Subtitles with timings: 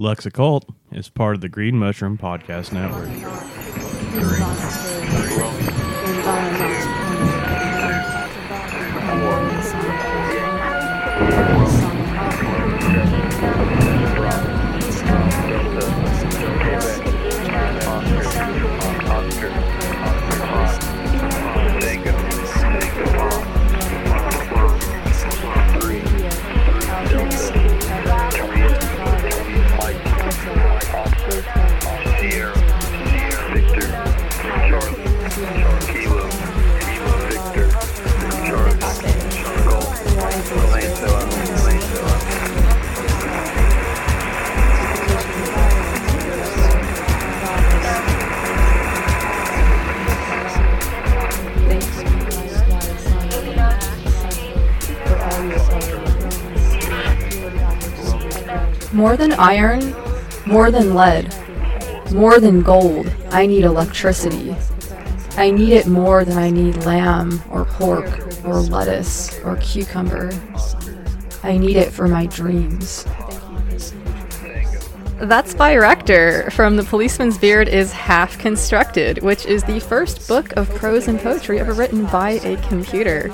[0.00, 3.10] Lux Occult is part of the Green Mushroom Podcast Network.
[59.00, 59.96] More than iron,
[60.44, 61.34] more than lead,
[62.12, 64.54] more than gold, I need electricity.
[65.38, 68.04] I need it more than I need lamb or pork
[68.44, 70.30] or lettuce or cucumber.
[71.42, 73.06] I need it for my dreams.
[75.16, 80.52] That's by Racter from The Policeman's Beard is Half Constructed, which is the first book
[80.58, 83.32] of prose and poetry ever written by a computer.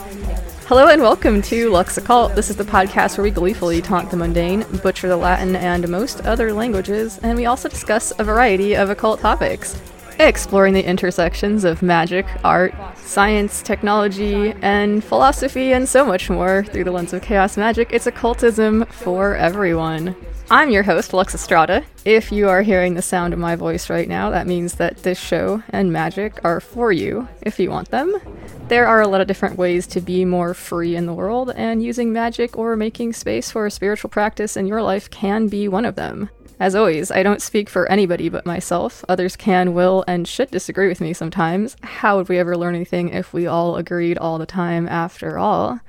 [0.68, 2.34] Hello and welcome to Lux Occult.
[2.34, 6.22] This is the podcast where we gleefully taunt the mundane, butcher the Latin and most
[6.22, 9.80] other languages, and we also discuss a variety of occult topics,
[10.18, 16.82] exploring the intersections of magic, art, science, technology, and philosophy, and so much more through
[16.82, 17.92] the lens of chaos magic.
[17.92, 20.16] It's occultism for everyone.
[20.48, 21.84] I'm your host, Lux Estrada.
[22.04, 25.18] If you are hearing the sound of my voice right now, that means that this
[25.18, 28.16] show and magic are for you if you want them.
[28.68, 31.82] There are a lot of different ways to be more free in the world, and
[31.82, 35.84] using magic or making space for a spiritual practice in your life can be one
[35.84, 36.30] of them.
[36.60, 39.04] As always, I don't speak for anybody but myself.
[39.08, 41.76] Others can, will, and should disagree with me sometimes.
[41.82, 45.80] How would we ever learn anything if we all agreed all the time after all?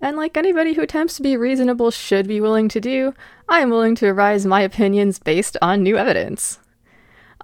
[0.00, 3.14] And like anybody who attempts to be reasonable should be willing to do,
[3.48, 6.58] I am willing to revise my opinions based on new evidence.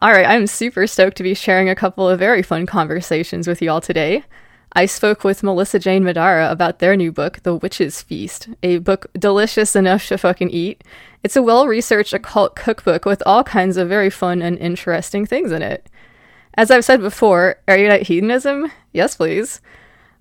[0.02, 3.70] Alright, I'm super stoked to be sharing a couple of very fun conversations with you
[3.70, 4.24] all today.
[4.72, 9.06] I spoke with Melissa Jane Madara about their new book, The Witch's Feast, a book
[9.18, 10.84] delicious enough to fucking eat.
[11.22, 15.50] It's a well researched occult cookbook with all kinds of very fun and interesting things
[15.50, 15.88] in it.
[16.54, 18.70] As I've said before, erudite hedonism?
[18.92, 19.60] Yes, please.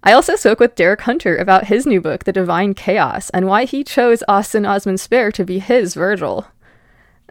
[0.08, 3.66] I also spoke with Derek Hunter about his new book, The Divine Chaos, and why
[3.66, 6.46] he chose Austin Osman Spare to be his Virgil.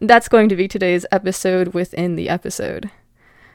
[0.01, 2.91] That's going to be today's episode within the episode.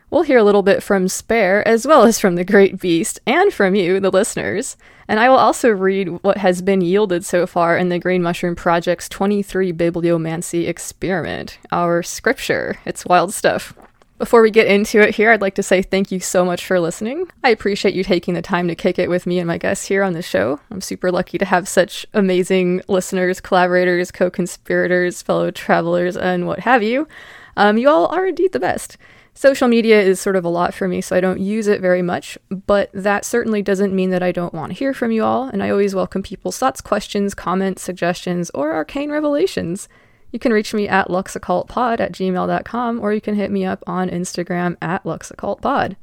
[0.10, 3.52] We'll hear a little bit from Spare, as well as from the Great Beast, and
[3.52, 4.78] from you, the listeners.
[5.10, 8.56] And I will also read what has been yielded so far in the Green Mushroom
[8.56, 12.78] Project's 23 Bibliomancy experiment, our scripture.
[12.86, 13.74] It's wild stuff.
[14.20, 16.78] Before we get into it here, I'd like to say thank you so much for
[16.78, 17.30] listening.
[17.42, 20.04] I appreciate you taking the time to kick it with me and my guests here
[20.04, 20.60] on the show.
[20.70, 26.60] I'm super lucky to have such amazing listeners, collaborators, co conspirators, fellow travelers, and what
[26.60, 27.08] have you.
[27.56, 28.98] Um, you all are indeed the best.
[29.34, 32.02] Social media is sort of a lot for me, so I don't use it very
[32.02, 35.46] much, but that certainly doesn't mean that I don't want to hear from you all,
[35.46, 39.88] and I always welcome people's thoughts, questions, comments, suggestions, or arcane revelations.
[40.32, 44.10] You can reach me at luxoccultpod at gmail.com or you can hit me up on
[44.10, 45.96] Instagram at luxoccultpod.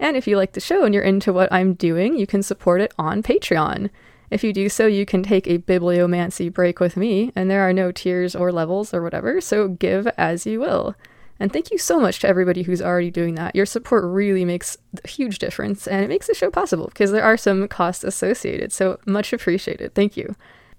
[0.00, 2.80] And if you like the show and you're into what I'm doing, you can support
[2.80, 3.90] it on Patreon.
[4.30, 7.72] If you do so, you can take a bibliomancy break with me, and there are
[7.72, 10.94] no tiers or levels or whatever, so give as you will.
[11.40, 13.54] And thank you so much to everybody who's already doing that.
[13.54, 17.24] Your support really makes a huge difference, and it makes the show possible because there
[17.24, 19.94] are some costs associated, so much appreciated.
[19.94, 20.34] Thank you.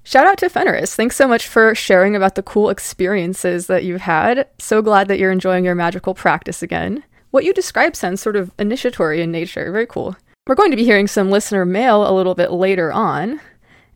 [0.10, 0.96] Shout out to Fenris.
[0.96, 4.48] Thanks so much for sharing about the cool experiences that you've had.
[4.58, 7.04] So glad that you're enjoying your magical practice again.
[7.30, 9.72] What you describe sounds sort of initiatory in nature.
[9.72, 10.18] Very cool.
[10.48, 13.40] We're going to be hearing some listener mail a little bit later on,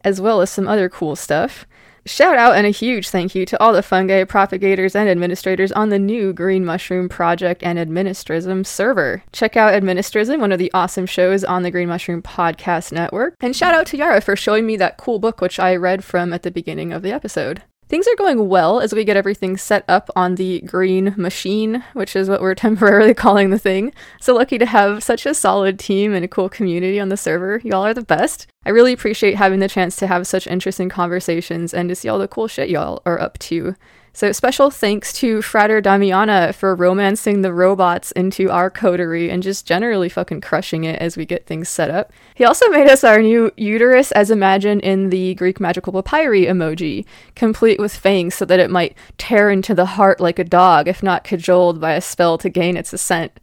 [0.03, 1.65] as well as some other cool stuff.
[2.05, 5.89] Shout out and a huge thank you to all the fungi propagators and administrators on
[5.89, 9.23] the new Green Mushroom Project and Administrism server.
[9.31, 13.35] Check out Administrism, one of the awesome shows on the Green Mushroom Podcast Network.
[13.39, 16.33] And shout out to Yara for showing me that cool book which I read from
[16.33, 17.63] at the beginning of the episode.
[17.93, 22.15] Things are going well as we get everything set up on the green machine, which
[22.15, 23.93] is what we're temporarily calling the thing.
[24.19, 27.61] So lucky to have such a solid team and a cool community on the server.
[27.63, 28.47] Y'all are the best.
[28.65, 32.17] I really appreciate having the chance to have such interesting conversations and to see all
[32.17, 33.75] the cool shit y'all are up to
[34.15, 39.65] So, special thanks to Frater Damiana for romancing the robots into our coterie and just
[39.65, 42.13] generally fucking crushing it as we get things set up.
[42.35, 47.05] He also made us our new uterus as imagined in the Greek magical papyri emoji,
[47.35, 51.01] complete with fangs so that it might tear into the heart like a dog if
[51.01, 53.39] not cajoled by a spell to gain its assent.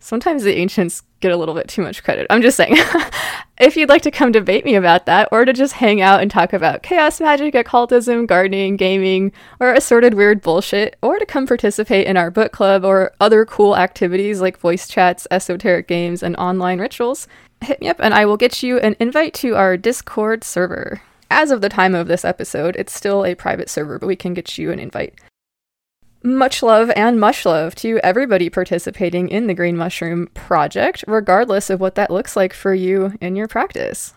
[0.00, 2.26] Sometimes the ancients get a little bit too much credit.
[2.30, 2.76] I'm just saying.
[3.58, 6.30] if you'd like to come debate me about that, or to just hang out and
[6.30, 12.06] talk about chaos magic, occultism, gardening, gaming, or assorted weird bullshit, or to come participate
[12.06, 16.80] in our book club or other cool activities like voice chats, esoteric games, and online
[16.80, 17.26] rituals,
[17.62, 21.00] hit me up and I will get you an invite to our Discord server.
[21.30, 24.34] As of the time of this episode, it's still a private server, but we can
[24.34, 25.14] get you an invite.
[26.26, 31.78] Much love and much love to everybody participating in the Green Mushroom Project, regardless of
[31.78, 34.12] what that looks like for you in your practice.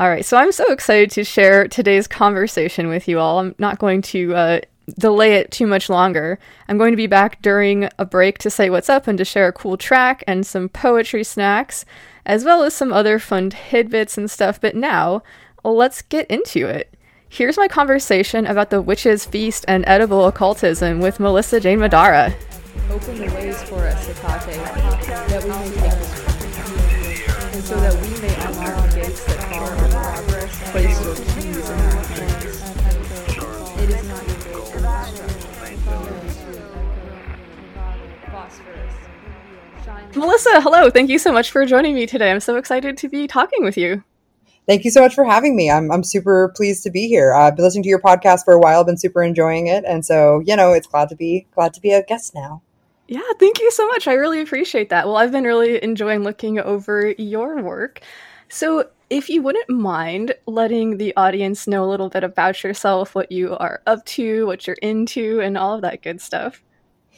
[0.00, 3.38] All right, so I'm so excited to share today's conversation with you all.
[3.38, 4.60] I'm not going to uh,
[4.98, 6.40] delay it too much longer.
[6.68, 9.46] I'm going to be back during a break to say what's up and to share
[9.46, 11.84] a cool track and some poetry snacks,
[12.26, 14.60] as well as some other fun tidbits and stuff.
[14.60, 15.22] But now,
[15.62, 16.92] let's get into it.
[17.30, 22.34] Here's my conversation about the witch's feast and edible occultism with Melissa Jane Madara.
[22.90, 24.56] Open the ways for us, Hecate,
[25.28, 26.28] that we may take
[27.54, 30.70] and so that we may unlock the gates that bar our progress.
[30.70, 32.44] Place your keys in our hands.
[33.82, 34.58] It is not your
[40.16, 40.90] Melissa, hello.
[40.90, 42.30] Thank you so much for joining me today.
[42.30, 44.02] I'm so excited to be talking with you.
[44.68, 45.70] Thank you so much for having me.
[45.70, 47.32] I'm, I'm super pleased to be here.
[47.32, 49.82] I've been listening to your podcast for a while, I've been super enjoying it.
[49.86, 52.60] And so, you know, it's glad to be glad to be a guest now.
[53.06, 54.06] Yeah, thank you so much.
[54.06, 55.06] I really appreciate that.
[55.06, 58.02] Well, I've been really enjoying looking over your work.
[58.50, 63.32] So, if you wouldn't mind letting the audience know a little bit about yourself, what
[63.32, 66.62] you are up to, what you're into, and all of that good stuff.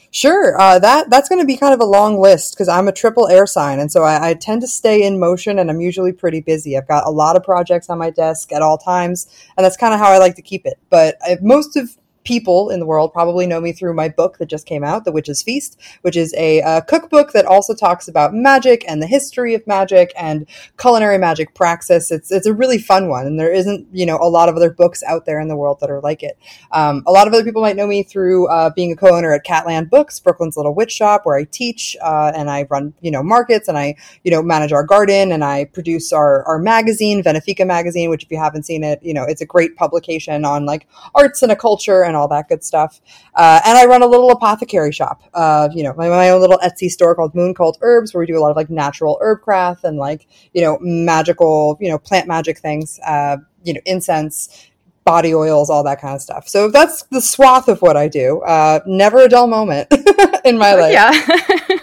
[0.09, 2.91] Sure, uh, that that's going to be kind of a long list because I'm a
[2.91, 6.11] triple air sign, and so I, I, tend to stay in motion, and I'm usually
[6.11, 6.77] pretty busy.
[6.77, 9.93] I've got a lot of projects on my desk at all times, and that's kind
[9.93, 10.79] of how I like to keep it.
[10.89, 14.47] But I, most of people in the world probably know me through my book that
[14.47, 18.33] just came out, The Witch's Feast, which is a uh, cookbook that also talks about
[18.33, 20.45] magic and the history of magic and
[20.77, 22.11] culinary magic praxis.
[22.11, 24.69] It's it's a really fun one, and there isn't you know a lot of other
[24.69, 26.37] books out there in the world that are like it.
[26.71, 29.45] Um, a lot of other people might know me through uh, being a co-owner at
[29.45, 33.23] Catland Books, Brooklyn's little witch shop, where I teach uh, and I run you know
[33.23, 37.65] markets and I you know manage our garden and I produce our our magazine, Venefica
[37.65, 40.87] magazine, which if you haven't seen it, you know it's a great publication on like
[41.15, 43.01] arts and a culture and all that good stuff.
[43.35, 46.59] Uh, and I run a little apothecary shop, uh, you know, my, my, own little
[46.59, 49.41] Etsy store called Moon Cult Herbs, where we do a lot of like natural herb
[49.41, 54.69] craft and like, you know, magical, you know, plant magic things, uh, you know, incense,
[55.03, 56.47] body oils, all that kind of stuff.
[56.47, 58.41] So that's the swath of what I do.
[58.41, 59.87] Uh, never a dull moment
[60.45, 60.93] in my life.
[60.93, 61.77] Yeah.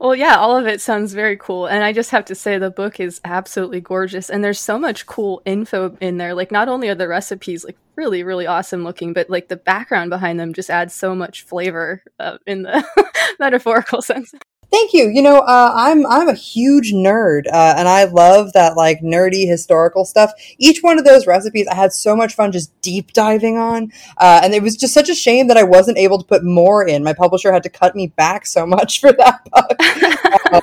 [0.00, 1.66] Well, yeah, all of it sounds very cool.
[1.66, 4.30] And I just have to say, the book is absolutely gorgeous.
[4.30, 6.34] And there's so much cool info in there.
[6.34, 10.10] Like, not only are the recipes like really, really awesome looking, but like the background
[10.10, 12.84] behind them just adds so much flavor uh, in the
[13.40, 14.32] metaphorical sense.
[14.70, 15.08] Thank you.
[15.08, 19.48] You know, uh, I'm I'm a huge nerd, uh, and I love that like nerdy
[19.48, 20.32] historical stuff.
[20.58, 24.40] Each one of those recipes, I had so much fun just deep diving on, uh,
[24.44, 27.02] and it was just such a shame that I wasn't able to put more in.
[27.02, 30.34] My publisher had to cut me back so much for that book.
[30.52, 30.60] Uh,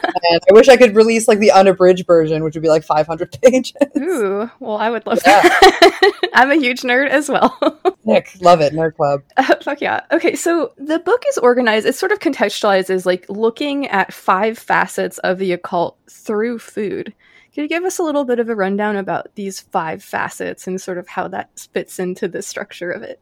[0.50, 3.74] I wish I could release like the unabridged version, which would be like 500 pages.
[3.98, 5.42] Ooh, well, I would love yeah.
[5.42, 6.30] that.
[6.34, 7.58] I'm a huge nerd as well.
[8.06, 9.24] Nick, love it, nerd club.
[9.62, 10.02] fuck yeah.
[10.12, 11.86] Okay, so the book is organized.
[11.86, 17.14] It's sort of contextualized as like looking at five facets of the occult through food.
[17.54, 20.80] Could you give us a little bit of a rundown about these five facets and
[20.80, 23.22] sort of how that fits into the structure of it?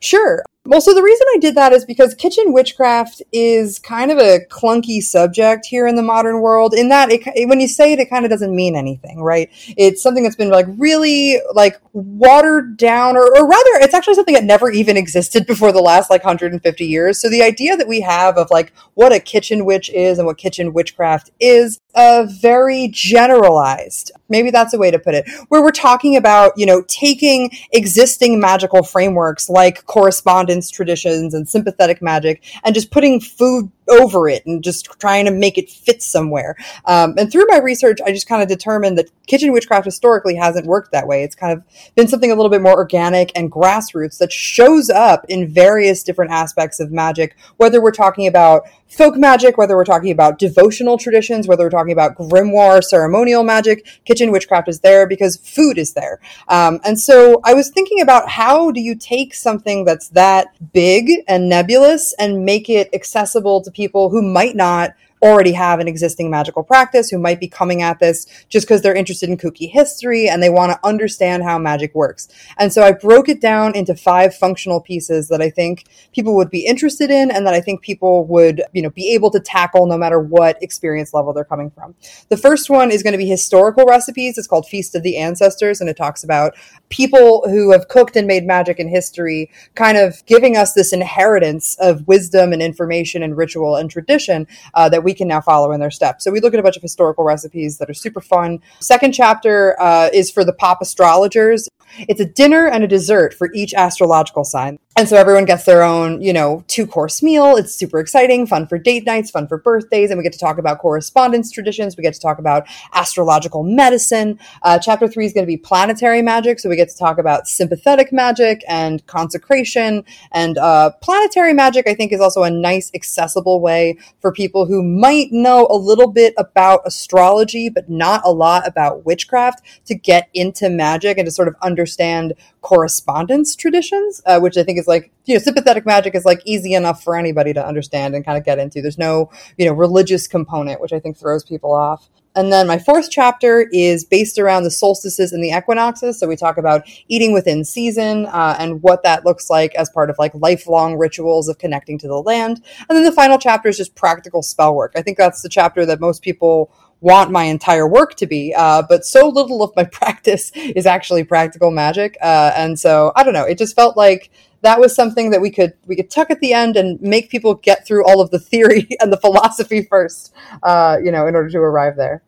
[0.00, 0.42] Sure.
[0.68, 4.40] Well, so the reason I did that is because kitchen witchcraft is kind of a
[4.50, 6.74] clunky subject here in the modern world.
[6.74, 9.48] In that, it, when you say it, it kind of doesn't mean anything, right?
[9.78, 14.34] It's something that's been like really like watered down, or, or rather, it's actually something
[14.34, 17.18] that never even existed before the last like 150 years.
[17.18, 20.36] So the idea that we have of like what a kitchen witch is and what
[20.36, 25.72] kitchen witchcraft is a very generalized maybe that's a way to put it where we're
[25.72, 32.72] talking about you know taking existing magical frameworks like correspondence traditions and sympathetic magic and
[32.72, 36.56] just putting food over it and just trying to make it fit somewhere.
[36.84, 40.66] Um, and through my research, I just kind of determined that kitchen witchcraft historically hasn't
[40.66, 41.22] worked that way.
[41.22, 41.62] It's kind of
[41.94, 46.30] been something a little bit more organic and grassroots that shows up in various different
[46.32, 51.46] aspects of magic, whether we're talking about folk magic, whether we're talking about devotional traditions,
[51.46, 56.20] whether we're talking about grimoire, ceremonial magic, kitchen witchcraft is there because food is there.
[56.48, 61.10] Um, and so I was thinking about how do you take something that's that big
[61.28, 64.90] and nebulous and make it accessible to people who might not
[65.22, 68.94] already have an existing magical practice who might be coming at this just because they're
[68.94, 72.28] interested in kooky history and they want to understand how magic works.
[72.58, 76.50] And so I broke it down into five functional pieces that I think people would
[76.50, 79.86] be interested in and that I think people would, you know, be able to tackle
[79.86, 81.94] no matter what experience level they're coming from.
[82.28, 84.38] The first one is going to be historical recipes.
[84.38, 86.54] It's called Feast of the Ancestors and it talks about
[86.88, 91.76] people who have cooked and made magic in history kind of giving us this inheritance
[91.80, 95.80] of wisdom and information and ritual and tradition uh, that we can now follow in
[95.80, 96.24] their steps.
[96.24, 98.60] So we look at a bunch of historical recipes that are super fun.
[98.80, 101.68] Second chapter uh, is for the pop astrologers.
[102.00, 104.78] It's a dinner and a dessert for each astrological sign.
[104.98, 107.54] And so everyone gets their own, you know, two course meal.
[107.54, 110.10] It's super exciting, fun for date nights, fun for birthdays.
[110.10, 111.96] And we get to talk about correspondence traditions.
[111.96, 114.40] We get to talk about astrological medicine.
[114.62, 116.58] Uh, chapter three is going to be planetary magic.
[116.58, 120.04] So we get to talk about sympathetic magic and consecration.
[120.32, 124.82] And uh, planetary magic, I think, is also a nice, accessible way for people who
[124.98, 130.28] might know a little bit about astrology, but not a lot about witchcraft to get
[130.34, 132.34] into magic and to sort of understand
[132.68, 136.74] correspondence traditions, uh, which I think is like, you know, sympathetic magic is like easy
[136.74, 138.82] enough for anybody to understand and kind of get into.
[138.82, 142.10] There's no, you know, religious component, which I think throws people off.
[142.36, 146.20] And then my fourth chapter is based around the solstices and the equinoxes.
[146.20, 150.10] So we talk about eating within season uh, and what that looks like as part
[150.10, 152.62] of like lifelong rituals of connecting to the land.
[152.90, 154.92] And then the final chapter is just practical spell work.
[154.94, 158.54] I think that's the chapter that most people want my entire work to be.
[158.56, 162.16] Uh, but so little of my practice is actually practical magic.
[162.20, 163.44] Uh, and so I don't know.
[163.44, 164.30] It just felt like
[164.62, 167.54] that was something that we could we could tuck at the end and make people
[167.54, 171.50] get through all of the theory and the philosophy first, uh, you know, in order
[171.50, 172.22] to arrive there.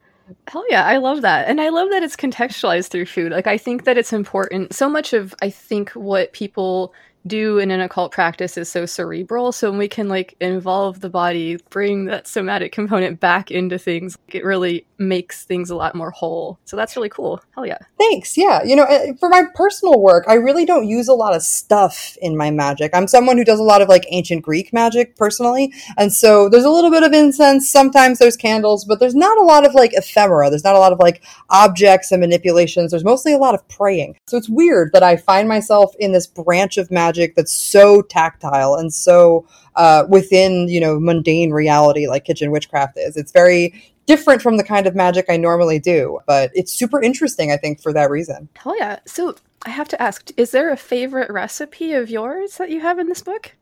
[0.47, 1.49] Hell yeah, I love that.
[1.49, 3.33] And I love that it's contextualized through food.
[3.33, 4.73] Like I think that it's important.
[4.73, 6.95] So much of I think what people
[7.27, 9.53] do in an occult practice is so cerebral.
[9.53, 14.17] So when we can like involve the body, bring that somatic component back into things,
[14.29, 16.59] it really makes things a lot more whole.
[16.65, 17.41] So that's really cool.
[17.55, 17.79] Hell yeah.
[17.99, 18.37] Thanks.
[18.37, 18.63] Yeah.
[18.63, 22.17] You know, eh, for my personal work, I really don't use a lot of stuff
[22.21, 22.91] in my magic.
[22.95, 25.73] I'm someone who does a lot of like ancient Greek magic personally.
[25.97, 27.69] And so there's a little bit of incense.
[27.69, 30.51] Sometimes there's candles, but there's not a lot of like ephemera.
[30.51, 32.91] There's not a lot of like objects and manipulations.
[32.91, 34.17] There's mostly a lot of praying.
[34.27, 38.03] So it's weird that I find myself in this branch of magic magic that's so
[38.03, 39.45] tactile and so
[39.77, 43.17] uh, within you know mundane reality like kitchen witchcraft is.
[43.17, 47.51] It's very different from the kind of magic I normally do, but it's super interesting.
[47.51, 48.49] I think for that reason.
[48.57, 49.01] Hell yeah!
[49.07, 49.35] So
[49.67, 53.09] I have to ask: Is there a favorite recipe of yours that you have in
[53.09, 53.57] this book?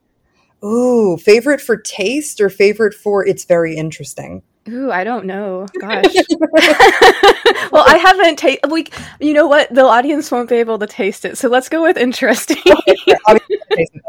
[0.64, 4.42] Ooh, favorite for taste or favorite for it's very interesting?
[4.68, 5.66] Ooh, I don't know.
[5.80, 6.04] Gosh.
[7.72, 8.70] well, I haven't tasted.
[8.70, 8.86] We,
[9.20, 9.72] you know what?
[9.72, 12.58] The audience won't be able to taste it, so let's go with interesting.
[12.64, 13.40] that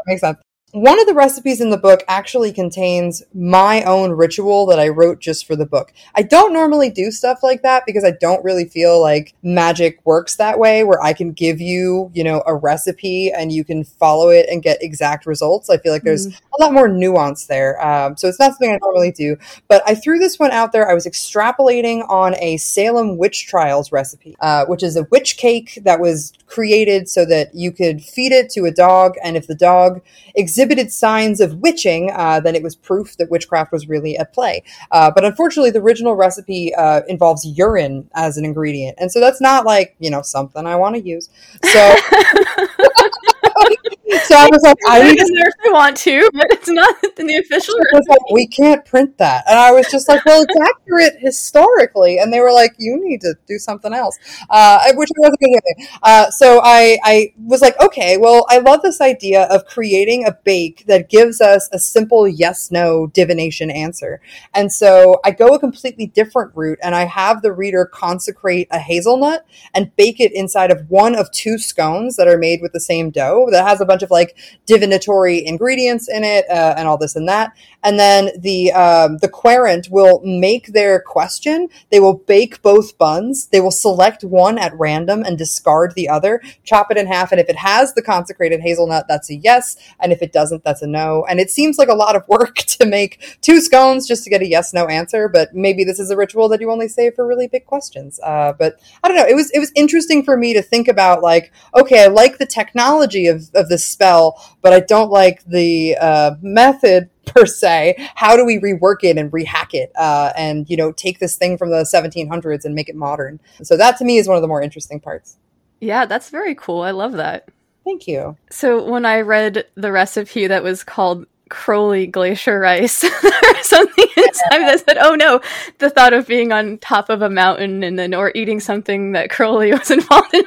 [0.06, 0.38] makes sense.
[0.72, 5.18] One of the recipes in the book actually contains my own ritual that I wrote
[5.18, 5.92] just for the book.
[6.14, 10.36] I don't normally do stuff like that because I don't really feel like magic works
[10.36, 14.28] that way where I can give you, you know, a recipe and you can follow
[14.28, 15.68] it and get exact results.
[15.68, 16.40] I feel like there's mm.
[16.56, 17.84] a lot more nuance there.
[17.84, 19.36] Um, so it's not something I normally do,
[19.66, 20.88] but I threw this one out there.
[20.88, 25.80] I was extrapolating on a Salem witch trials recipe, uh, which is a witch cake
[25.82, 29.16] that was created so that you could feed it to a dog.
[29.24, 30.00] And if the dog
[30.34, 34.62] exhibited signs of witching, uh, then it was proof that witchcraft was really at play.
[34.90, 38.96] Uh, but unfortunately, the original recipe uh, involves urine as an ingredient.
[39.00, 41.28] And so that's not like, you know, something I want to use.
[41.64, 41.96] So.
[44.24, 47.26] so I was like, I need to if I want to, but it's not in
[47.26, 47.74] the official.
[47.92, 52.32] Like, we can't print that, and I was just like, well, it's accurate historically, and
[52.32, 56.30] they were like, you need to do something else, uh, which wasn't going to uh,
[56.30, 60.84] So I, I was like, okay, well, I love this idea of creating a bake
[60.86, 64.20] that gives us a simple yes/no divination answer,
[64.54, 68.78] and so I go a completely different route, and I have the reader consecrate a
[68.78, 72.80] hazelnut and bake it inside of one of two scones that are made with the
[72.80, 76.98] same dough that has a bunch of like divinatory ingredients in it uh, and all
[76.98, 77.52] this and that.
[77.82, 81.68] and then the um, the querent will make their question.
[81.90, 83.46] They will bake both buns.
[83.48, 86.42] They will select one at random and discard the other.
[86.64, 90.12] Chop it in half, and if it has the consecrated hazelnut, that's a yes, and
[90.12, 91.24] if it doesn't, that's a no.
[91.28, 94.42] And it seems like a lot of work to make two scones just to get
[94.42, 95.28] a yes no answer.
[95.28, 98.20] But maybe this is a ritual that you only save for really big questions.
[98.22, 99.26] Uh, but I don't know.
[99.26, 102.46] It was it was interesting for me to think about like, okay, I like the
[102.46, 107.96] technology of of this spell, but I don't like the uh, method per se.
[108.14, 111.58] How do we rework it and rehack it, uh, and you know, take this thing
[111.58, 113.40] from the 1700s and make it modern?
[113.62, 115.36] So that to me is one of the more interesting parts.
[115.80, 116.82] Yeah, that's very cool.
[116.82, 117.48] I love that.
[117.84, 118.36] Thank you.
[118.50, 124.60] So when I read the recipe that was called Crowley glacier rice or something inside
[124.60, 125.40] that said, "Oh no!"
[125.78, 129.30] The thought of being on top of a mountain and then or eating something that
[129.30, 130.44] Crowley was involved in.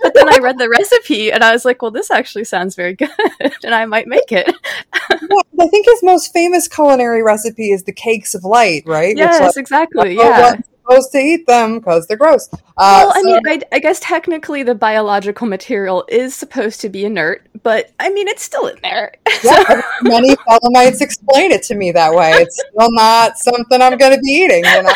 [0.00, 2.94] But then I read the recipe and I was like, "Well, this actually sounds very
[2.94, 3.10] good,
[3.64, 4.54] and I might make it."
[4.92, 9.16] I think his most famous culinary recipe is the cakes of light, right?
[9.16, 10.16] Yes, like, exactly.
[10.16, 12.48] Yeah supposed to eat them because they're gross.
[12.52, 16.88] Uh, well, I so- mean, I, I, guess technically the biological material is supposed to
[16.88, 19.12] be inert, but I mean, it's still in there.
[19.44, 22.30] Yeah, many Thelemites explain it to me that way.
[22.34, 24.64] It's still not something I'm going to be eating.
[24.64, 24.92] You know?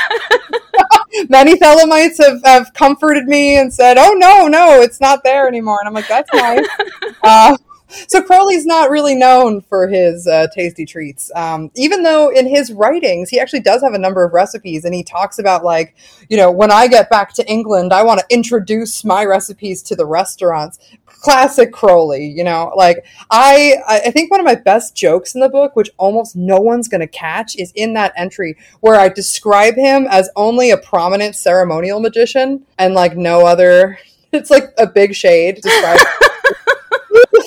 [1.28, 5.78] many Thelemites have, have comforted me and said, "Oh no, no, it's not there anymore,"
[5.81, 6.66] and I'm like, "That's nice."
[7.23, 7.57] Uh,
[7.88, 12.73] so Crowley's not really known for his uh, tasty treats, um, even though in his
[12.73, 15.95] writings he actually does have a number of recipes, and he talks about like,
[16.28, 19.97] you know, when I get back to England, I want to introduce my recipes to
[19.97, 20.78] the restaurants.
[21.07, 25.49] Classic Crowley, you know, like I, I think one of my best jokes in the
[25.49, 29.75] book, which almost no one's going to catch, is in that entry where I describe
[29.75, 33.99] him as only a prominent ceremonial magician and like no other.
[34.33, 35.61] It's like a big shade.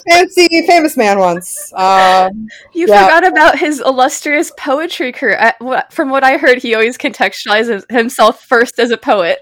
[0.08, 1.74] Fancy famous man once.
[1.74, 3.06] Um, you yeah.
[3.06, 5.53] forgot about his illustrious poetry career.
[5.91, 9.39] From what I heard, he always contextualizes himself first as a poet.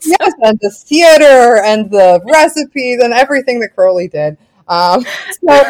[0.00, 0.14] so.
[0.20, 4.36] Yes, and the theater and the recipes and everything that Crowley did.
[4.68, 5.02] Um,
[5.46, 5.64] so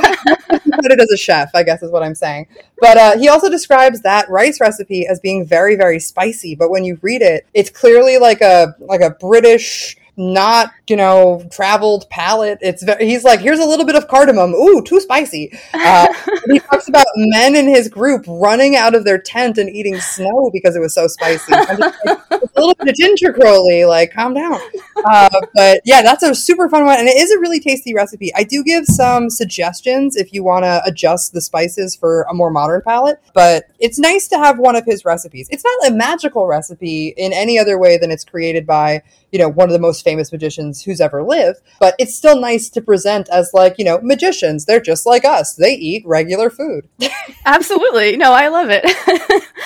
[0.51, 2.49] put it as a chef, I guess is what I'm saying.
[2.81, 6.55] But uh, he also describes that rice recipe as being very, very spicy.
[6.55, 11.47] But when you read it, it's clearly like a like a British not you know
[11.51, 12.59] traveled palate.
[12.61, 14.55] It's very, he's like here's a little bit of cardamom.
[14.55, 15.53] Ooh too spicy.
[15.73, 16.13] Uh,
[16.47, 20.51] he talks about men in his group running out of their tent and eating snow
[20.53, 21.53] because it was so spicy.
[21.53, 21.79] Like,
[22.31, 24.61] a little bit of ginger crowley like calm down.
[25.05, 28.33] Uh, but yeah that's a super fun one and it is a really tasty recipe.
[28.35, 32.51] I do give some suggestions if you want to adjust the spices for a more
[32.51, 35.49] modern palate but it's nice to have one of his recipes.
[35.51, 39.03] It's not a magical recipe in any other way than it's created by
[39.35, 41.61] you know, one of the most famous magicians who's ever lived.
[41.81, 44.65] But it's still nice to present as like, you know, magicians.
[44.65, 45.55] They're just like us.
[45.55, 46.89] They eat regular food.
[47.45, 48.17] Absolutely.
[48.17, 48.85] No, I love it.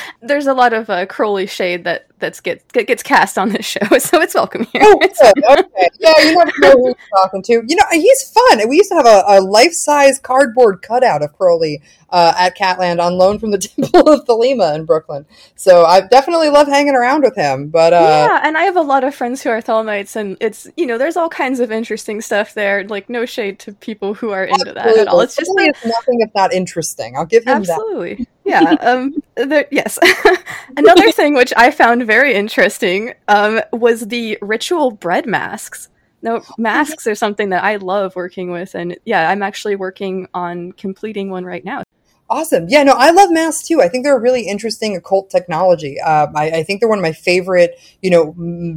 [0.23, 3.87] There's a lot of uh, Crowley shade that that's get, gets cast on this show,
[3.99, 4.83] so it's welcome here.
[4.85, 5.33] Oh, okay.
[6.01, 7.63] Yeah, you never know who you're talking to.
[7.67, 8.69] You know, he's fun.
[8.69, 13.01] We used to have a, a life size cardboard cutout of Crowley uh, at Catland
[13.01, 13.59] on loan from the
[13.93, 15.27] Temple of Thelema in Brooklyn.
[15.57, 17.69] So I definitely love hanging around with him.
[17.69, 20.69] But uh, yeah, and I have a lot of friends who are Thelemites, and it's
[20.77, 22.85] you know there's all kinds of interesting stuff there.
[22.85, 25.21] Like no shade to people who are into that at all.
[25.21, 27.17] It's just it's nothing if not interesting.
[27.17, 28.15] I'll give him absolutely.
[28.15, 28.27] that.
[28.45, 28.77] yeah.
[28.81, 29.23] Um.
[29.35, 29.99] There, yes.
[30.77, 35.89] Another thing which I found very interesting um, was the ritual bread masks.
[36.21, 40.73] No, masks are something that I love working with, and yeah, I'm actually working on
[40.73, 41.85] completing one right now.
[42.31, 42.67] Awesome.
[42.69, 43.81] Yeah, no, I love masks too.
[43.81, 45.99] I think they're a really interesting occult technology.
[45.99, 48.35] Uh, I, I, think they're one of my favorite, you know,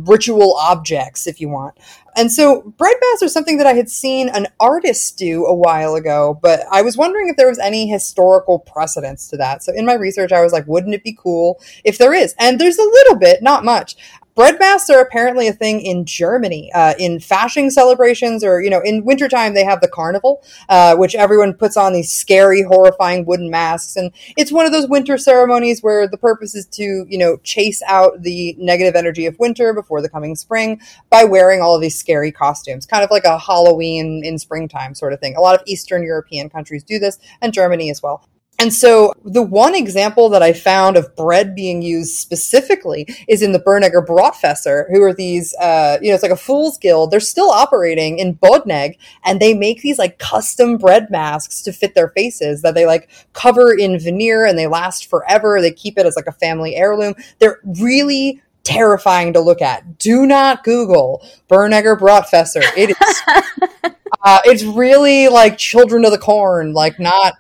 [0.08, 1.76] ritual objects, if you want.
[2.16, 5.96] And so bread masks are something that I had seen an artist do a while
[5.96, 9.64] ago, but I was wondering if there was any historical precedence to that.
[9.64, 12.34] So in my research, I was like, wouldn't it be cool if there is?
[12.40, 13.98] And there's a little bit, not much.
[14.34, 16.72] Bread masks are apparently a thing in Germany.
[16.74, 21.16] Uh, in Fasching celebrations, or, you know, in wintertime, they have the carnival, uh, which
[21.16, 23.98] everyone puts on these scary, horrifying wooden masks.
[23.98, 27.82] And it's one of those winter ceremonies where the purpose is to, you know, chase
[27.88, 32.00] out the negative energy of winter before the coming spring by wearing all of these
[32.00, 35.36] scary costumes, kind of like a Halloween in springtime sort of thing.
[35.36, 38.26] A lot of Eastern European countries do this, and Germany as well.
[38.62, 43.54] And so the one example that I found of bread being used specifically is in
[43.54, 47.10] the Bernegger Brotfässer, who are these, uh, you know, it's like a fool's guild.
[47.10, 51.96] They're still operating in Bodneg, and they make these like custom bread masks to fit
[51.96, 55.60] their faces that they like cover in veneer and they last forever.
[55.60, 57.16] They keep it as like a family heirloom.
[57.40, 59.98] They're really terrifying to look at.
[59.98, 62.64] Do not Google Bernegger Brotfesser.
[62.78, 63.92] It is.
[64.24, 67.34] Uh, it's really like children of the corn, like not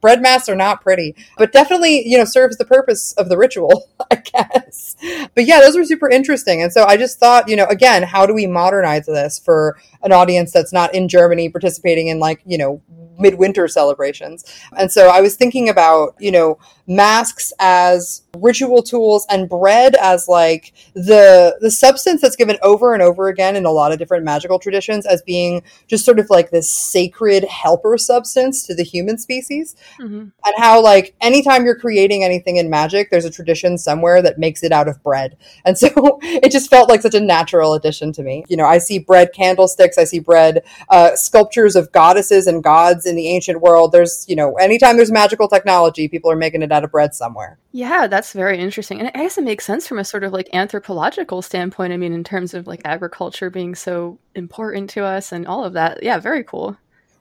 [0.00, 3.88] bread masks are not pretty, but definitely you know serves the purpose of the ritual,
[4.10, 4.94] I guess.
[5.34, 8.24] But yeah, those were super interesting, and so I just thought, you know, again, how
[8.24, 12.58] do we modernize this for an audience that's not in Germany participating in like you
[12.58, 12.80] know
[13.18, 14.44] midwinter celebrations.
[14.76, 20.28] And so I was thinking about, you know, masks as ritual tools and bread as
[20.28, 20.61] like
[20.94, 24.58] the the substance that's given over and over again in a lot of different magical
[24.58, 29.74] traditions as being just sort of like this sacred helper substance to the human species.
[30.00, 30.28] Mm-hmm.
[30.44, 34.62] And how like anytime you're creating anything in magic, there's a tradition somewhere that makes
[34.62, 35.36] it out of bread.
[35.64, 38.44] And so it just felt like such a natural addition to me.
[38.48, 43.06] You know, I see bread candlesticks, I see bread uh, sculptures of goddesses and gods
[43.06, 43.92] in the ancient world.
[43.92, 47.58] There's, you know, anytime there's magical technology, people are making it out of bread somewhere.
[47.70, 49.00] Yeah, that's very interesting.
[49.00, 51.92] And I guess it makes sense from a sort of like anthropological standpoint.
[51.92, 55.74] I mean, in terms of like agriculture being so important to us and all of
[55.74, 56.02] that.
[56.02, 56.76] Yeah, very cool.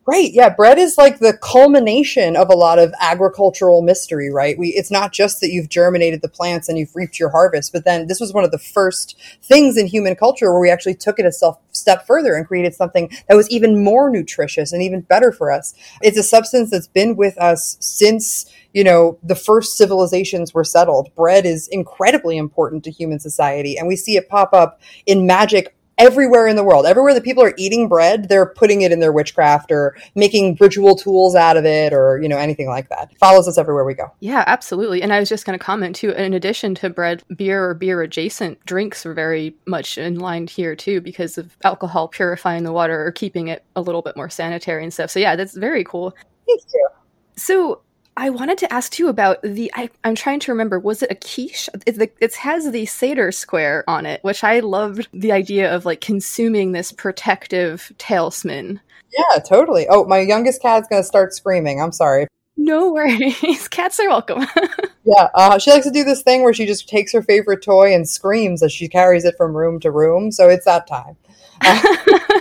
[0.07, 0.31] Right.
[0.33, 0.49] Yeah.
[0.49, 4.57] Bread is like the culmination of a lot of agricultural mystery, right?
[4.57, 7.85] We, it's not just that you've germinated the plants and you've reaped your harvest, but
[7.85, 11.19] then this was one of the first things in human culture where we actually took
[11.19, 15.01] it a self, step further and created something that was even more nutritious and even
[15.01, 15.75] better for us.
[16.01, 21.13] It's a substance that's been with us since you know, the first civilizations were settled.
[21.15, 25.75] Bread is incredibly important to human society, and we see it pop up in magic
[26.01, 26.85] everywhere in the world.
[26.87, 30.95] Everywhere that people are eating bread, they're putting it in their witchcraft or making ritual
[30.95, 33.11] tools out of it or, you know, anything like that.
[33.11, 34.11] It follows us everywhere we go.
[34.19, 35.03] Yeah, absolutely.
[35.03, 38.01] And I was just going to comment too, in addition to bread, beer or beer
[38.01, 43.05] adjacent drinks are very much in line here too because of alcohol purifying the water
[43.05, 45.11] or keeping it a little bit more sanitary and stuff.
[45.11, 46.15] So yeah, that's very cool.
[46.47, 46.89] Thank you.
[47.35, 47.81] So
[48.17, 49.71] I wanted to ask too about the.
[49.73, 50.79] I, am trying to remember.
[50.79, 51.69] Was it a quiche?
[51.85, 56.01] It, it, has the Sator square on it, which I loved the idea of like
[56.01, 58.81] consuming this protective talisman.
[59.17, 59.87] Yeah, totally.
[59.89, 61.81] Oh, my youngest cat's gonna start screaming.
[61.81, 62.27] I'm sorry.
[62.57, 63.67] No worries.
[63.69, 64.45] Cats are welcome.
[65.03, 67.93] yeah, uh, she likes to do this thing where she just takes her favorite toy
[67.93, 70.31] and screams as she carries it from room to room.
[70.31, 71.15] So it's that time.
[71.61, 72.39] Uh,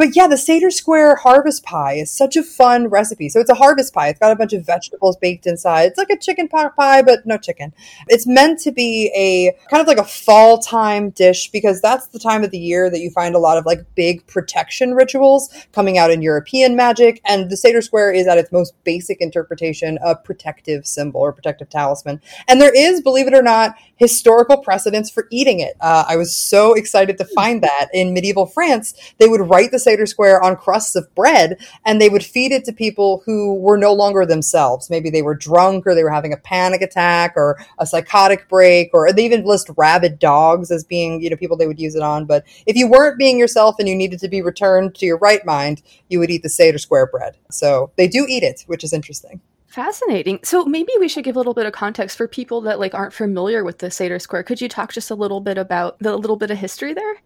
[0.00, 3.28] but yeah, the Sator Square harvest pie is such a fun recipe.
[3.28, 4.08] So it's a harvest pie.
[4.08, 5.82] It's got a bunch of vegetables baked inside.
[5.88, 7.74] It's like a chicken pot pie, but no chicken.
[8.08, 12.18] It's meant to be a kind of like a fall time dish because that's the
[12.18, 15.98] time of the year that you find a lot of like big protection rituals coming
[15.98, 17.20] out in European magic.
[17.26, 21.68] And the Sator Square is at its most basic interpretation a protective symbol or protective
[21.68, 22.22] talisman.
[22.48, 25.76] And there is, believe it or not, historical precedence for eating it.
[25.78, 29.89] Uh, I was so excited to find that in medieval France, they would write the
[29.90, 33.76] Sator Square on crusts of bread and they would feed it to people who were
[33.76, 34.88] no longer themselves.
[34.88, 38.90] Maybe they were drunk or they were having a panic attack or a psychotic break,
[38.92, 42.02] or they even list rabid dogs as being, you know, people they would use it
[42.02, 42.24] on.
[42.24, 45.44] But if you weren't being yourself and you needed to be returned to your right
[45.44, 47.36] mind, you would eat the Sator Square bread.
[47.50, 49.40] So they do eat it, which is interesting.
[49.66, 50.40] Fascinating.
[50.44, 53.12] So maybe we should give a little bit of context for people that like aren't
[53.12, 54.44] familiar with the Sator Square.
[54.44, 57.22] Could you talk just a little bit about the little bit of history there?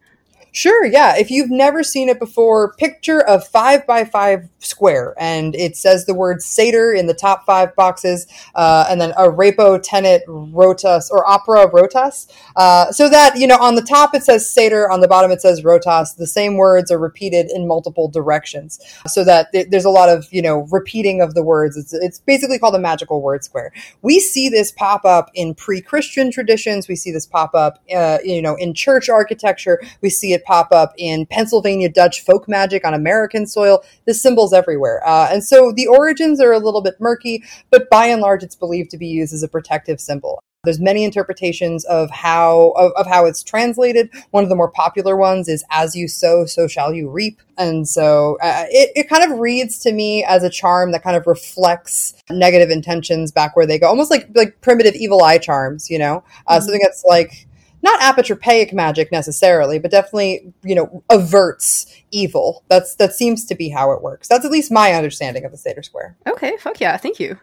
[0.57, 1.17] Sure, yeah.
[1.17, 6.07] If you've never seen it before, picture a five by five square, and it says
[6.07, 11.29] the word Sator in the top five boxes, uh, and then Arepo tenet rotas or
[11.29, 12.31] opera rotas.
[12.55, 15.43] Uh, so that, you know, on the top it says Sator, on the bottom it
[15.43, 16.15] says rotas.
[16.15, 20.29] The same words are repeated in multiple directions, so that th- there's a lot of,
[20.33, 21.77] you know, repeating of the words.
[21.77, 23.73] It's, it's basically called a magical word square.
[24.03, 28.19] We see this pop up in pre Christian traditions, we see this pop up, uh,
[28.23, 32.87] you know, in church architecture, we see it pop up in Pennsylvania Dutch folk magic
[32.87, 33.83] on American soil.
[34.07, 35.07] This symbol's everywhere.
[35.07, 38.57] Uh, and so the origins are a little bit murky, but by and large, it's
[38.57, 40.41] believed to be used as a protective symbol.
[40.65, 44.11] There's many interpretations of how of, of, how it's translated.
[44.31, 47.87] One of the more popular ones is "As you sow, so shall you reap," and
[47.87, 51.27] so uh, it it kind of reads to me as a charm that kind of
[51.27, 55.99] reflects negative intentions back where they go, almost like like primitive evil eye charms, you
[55.99, 56.65] know, uh, mm-hmm.
[56.65, 57.47] something that's like
[57.85, 62.65] not apotropaic magic necessarily, but definitely, you know, averts evil.
[62.69, 64.27] That's that seems to be how it works.
[64.27, 66.17] That's at least my understanding of the Sator Square.
[66.27, 67.39] Okay, fuck yeah, thank you.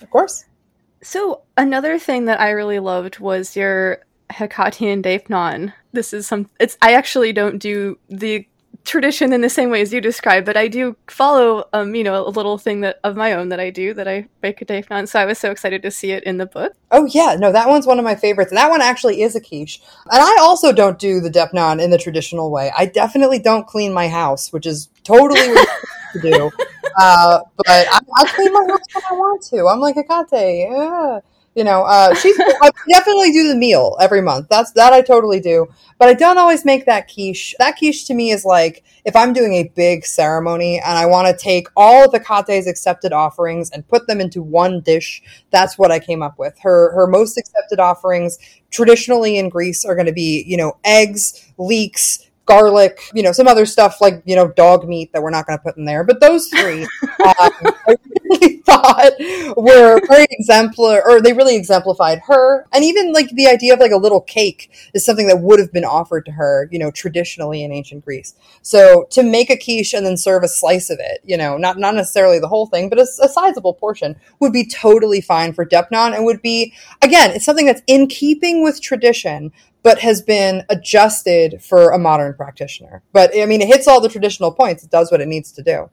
[0.00, 0.44] Of course.
[1.02, 5.72] So another thing that I really loved was your Hecatian Deipnon.
[5.92, 8.46] This is some it's I actually don't do the
[8.84, 12.26] tradition in the same way as you described, but I do follow, um, you know,
[12.26, 15.08] a little thing that of my own that I do that I bake a Deipnon.
[15.08, 16.72] So I was so excited to see it in the book.
[16.90, 19.40] Oh yeah, no, that one's one of my favorites, and that one actually is a
[19.40, 19.80] quiche.
[20.10, 22.72] And I also don't do the Deipnon in the traditional way.
[22.76, 25.68] I definitely don't clean my house, which is totally what
[26.14, 26.50] to do.
[27.00, 29.68] Uh, but I, I, clean my house when I want to.
[29.68, 31.20] I'm like Hecate, yeah
[31.58, 34.46] You know, uh, she's I definitely do the meal every month.
[34.48, 35.66] That's that I totally do.
[35.98, 37.56] But I don't always make that quiche.
[37.58, 41.26] That quiche to me is like if I'm doing a big ceremony and I want
[41.26, 45.90] to take all of kate's accepted offerings and put them into one dish, that's what
[45.90, 46.56] I came up with.
[46.60, 48.38] Her her most accepted offerings
[48.70, 53.46] traditionally in Greece are going to be, you know, eggs, leeks, garlic, you know, some
[53.46, 56.02] other stuff like, you know, dog meat that we're not going to put in there.
[56.02, 57.50] But those three, um,
[57.86, 59.12] I really thought
[59.56, 62.66] were very exemplar, or they really exemplified her.
[62.72, 65.72] And even like the idea of like a little cake is something that would have
[65.72, 68.34] been offered to her, you know, traditionally in ancient Greece.
[68.62, 71.78] So to make a quiche and then serve a slice of it, you know, not,
[71.78, 75.66] not necessarily the whole thing, but a, a sizable portion would be totally fine for
[75.66, 80.64] Deipnon and would be, again, it's something that's in keeping with tradition, but has been
[80.68, 83.02] adjusted for a modern practitioner.
[83.12, 84.84] But I mean, it hits all the traditional points.
[84.84, 85.90] It does what it needs to do.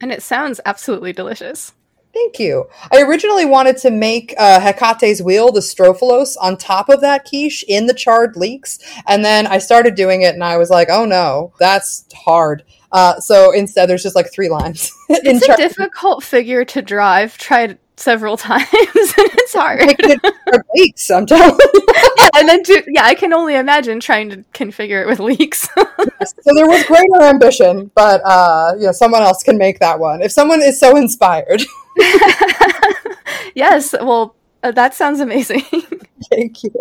[0.00, 1.72] And it sounds absolutely delicious.
[2.16, 2.64] Thank you.
[2.90, 7.62] I originally wanted to make uh, Hecate's wheel, the strophalos, on top of that quiche
[7.68, 8.78] in the charred leeks.
[9.06, 12.64] And then I started doing it and I was like, oh no, that's hard.
[12.90, 14.90] Uh, so instead, there's just like three lines.
[15.10, 17.36] it's a difficult figure to drive.
[17.36, 19.80] Tried several times and it's hard.
[20.74, 21.58] leeks, I'm telling
[22.18, 25.68] yeah, and then do, yeah, I can only imagine trying to configure it with leeks.
[25.76, 29.98] yes, so there was greater ambition, but uh, you know, someone else can make that
[29.98, 31.62] one if someone is so inspired.
[33.54, 35.62] yes, well, uh, that sounds amazing.
[36.30, 36.72] Thank you.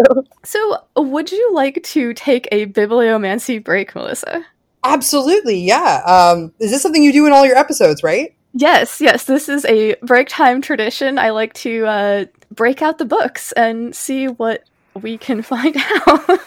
[0.43, 4.45] So, would you like to take a bibliomancy break, Melissa?
[4.83, 6.01] Absolutely, yeah.
[6.05, 8.35] Um, is this something you do in all your episodes, right?
[8.57, 9.25] Yes, yes.
[9.25, 11.19] This is a break time tradition.
[11.19, 14.63] I like to uh, break out the books and see what
[15.01, 16.39] we can find out.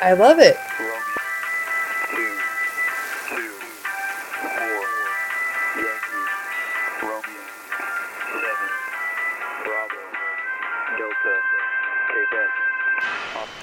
[0.00, 0.56] I love it.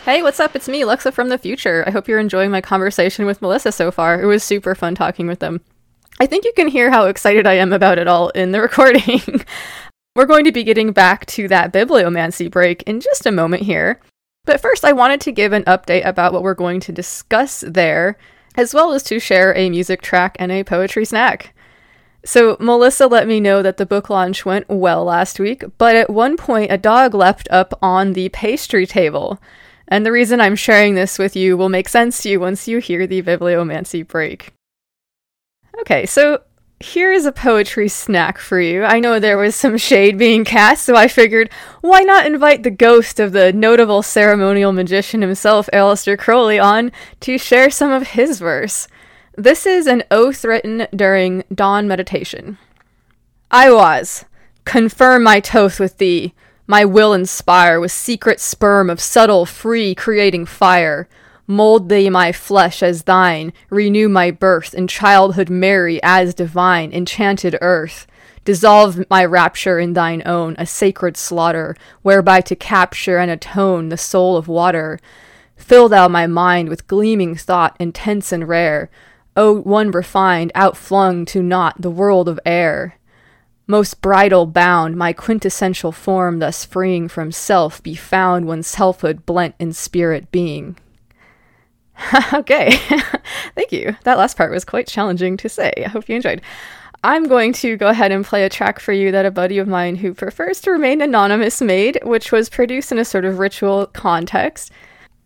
[0.05, 0.55] Hey, what's up?
[0.55, 1.83] It's me, Lexa from the future.
[1.87, 4.21] I hope you're enjoying my conversation with Melissa so far.
[4.21, 5.61] It was super fun talking with them.
[6.21, 9.43] I think you can hear how excited I am about it all in the recording.
[10.15, 13.99] We're going to be getting back to that bibliomancy break in just a moment here.
[14.45, 18.19] But first, I wanted to give an update about what we're going to discuss there,
[18.55, 21.55] as well as to share a music track and a poetry snack.
[22.23, 26.11] So, Melissa let me know that the book launch went well last week, but at
[26.11, 29.41] one point, a dog leapt up on the pastry table.
[29.87, 32.77] And the reason I'm sharing this with you will make sense to you once you
[32.77, 34.53] hear the bibliomancy break.
[35.79, 36.41] Okay, so
[36.79, 38.83] here's a poetry snack for you.
[38.83, 41.49] I know there was some shade being cast, so I figured
[41.81, 47.37] why not invite the ghost of the notable ceremonial magician himself, Aleister Crowley, on to
[47.37, 48.87] share some of his verse.
[49.37, 52.57] This is an oath written during dawn meditation.
[53.49, 54.25] I was.
[54.65, 56.33] Confirm my toth with thee.
[56.67, 61.07] My will inspire with secret sperm of subtle, free, creating fire.
[61.51, 67.57] Mold thee my flesh as thine, renew my birth, in childhood marry as divine, enchanted
[67.59, 68.07] earth.
[68.45, 73.97] Dissolve my rapture in thine own, a sacred slaughter, whereby to capture and atone the
[73.97, 74.97] soul of water.
[75.57, 78.89] Fill thou my mind with gleaming thought, intense and rare,
[79.35, 82.95] O one refined, outflung to naught the world of air.
[83.67, 89.55] Most bridal bound, my quintessential form, thus freeing from self, be found when selfhood blent
[89.59, 90.77] in spirit being.
[92.33, 92.71] okay,
[93.55, 93.95] thank you.
[94.03, 95.71] That last part was quite challenging to say.
[95.77, 96.41] I hope you enjoyed.
[97.03, 99.67] I'm going to go ahead and play a track for you that a buddy of
[99.67, 103.87] mine who prefers to remain anonymous made, which was produced in a sort of ritual
[103.87, 104.71] context.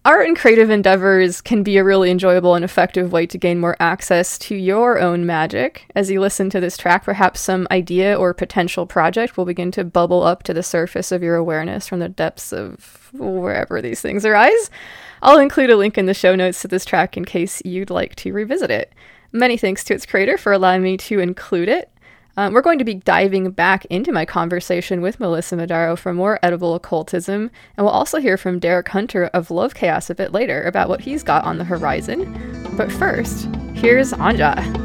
[0.05, 3.75] Art and creative endeavors can be a really enjoyable and effective way to gain more
[3.79, 5.87] access to your own magic.
[5.95, 9.83] As you listen to this track, perhaps some idea or potential project will begin to
[9.83, 14.25] bubble up to the surface of your awareness from the depths of wherever these things
[14.25, 14.69] arise.
[15.25, 18.13] I'll include a link in the show notes to this track in case you'd like
[18.17, 18.93] to revisit it.
[19.31, 21.91] Many thanks to its creator for allowing me to include it.
[22.37, 26.37] Um, we're going to be diving back into my conversation with Melissa Madara for more
[26.43, 30.61] edible occultism, and we'll also hear from Derek Hunter of Love Chaos a bit later
[30.61, 32.71] about what he's got on the horizon.
[32.77, 34.84] But first, here's Anja.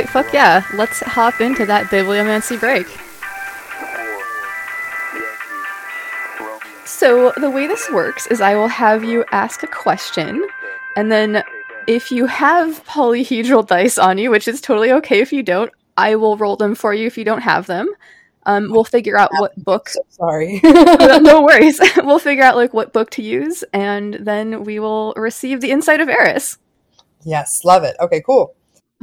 [0.00, 0.64] Right, fuck yeah.
[0.74, 2.86] Let's hop into that bibliomancy break.
[6.86, 10.46] So, the way this works is I will have you ask a question,
[10.96, 11.42] and then
[11.86, 16.16] if you have polyhedral dice on you, which is totally okay if you don't, I
[16.16, 17.88] will roll them for you if you don't have them.
[18.46, 19.90] Um, we'll figure out what book.
[19.90, 20.60] So sorry.
[20.64, 21.78] no worries.
[21.98, 26.00] we'll figure out like what book to use, and then we will receive the insight
[26.00, 26.58] of Eris.
[27.22, 27.96] yes, love it.
[28.00, 28.54] Okay, cool.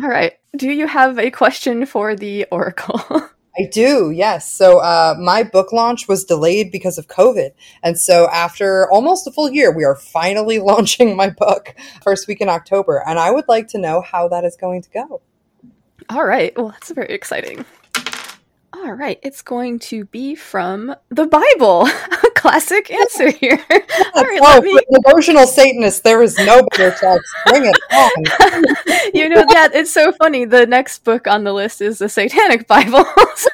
[0.01, 0.33] All right.
[0.55, 3.01] Do you have a question for the Oracle?
[3.59, 4.51] I do, yes.
[4.51, 7.51] So uh, my book launch was delayed because of COVID.
[7.81, 12.39] And so after almost a full year, we are finally launching my book first week
[12.39, 13.03] in October.
[13.07, 15.21] And I would like to know how that is going to go.
[16.09, 16.55] All right.
[16.55, 17.65] Well, that's very exciting.
[18.83, 19.19] All right.
[19.23, 21.87] It's going to be from the Bible.
[22.23, 23.63] A classic answer here.
[24.15, 24.39] Right.
[24.41, 24.79] oh, me.
[24.91, 27.27] devotional Satanist, there is no better text.
[27.45, 28.63] Bring it on.
[29.13, 30.45] You know, that it's so funny.
[30.45, 33.05] The next book on the list is the Satanic Bible.
[33.35, 33.49] So,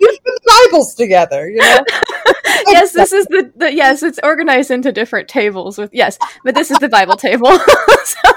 [0.00, 1.84] just put the Bibles together, you know?
[2.68, 4.02] yes, this is the, the yes.
[4.02, 7.50] It's organized into different tables with yes, but this is the Bible table.
[8.04, 8.30] so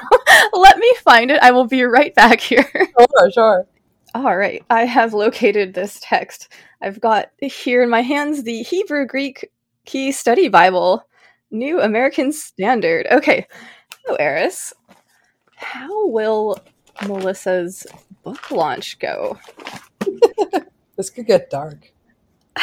[0.53, 1.41] let me find it.
[1.41, 2.69] I will be right back here.
[2.73, 3.67] Sure, sure.
[4.15, 6.49] Oh, all right, I have located this text.
[6.81, 9.51] I've got here in my hands the Hebrew Greek
[9.85, 11.05] Key Study Bible,
[11.51, 13.07] New American Standard.
[13.11, 13.47] Okay,
[14.05, 14.73] so Eris,
[15.55, 16.59] how will
[17.07, 17.87] Melissa's
[18.23, 19.37] book launch go?
[20.95, 21.91] This could get dark.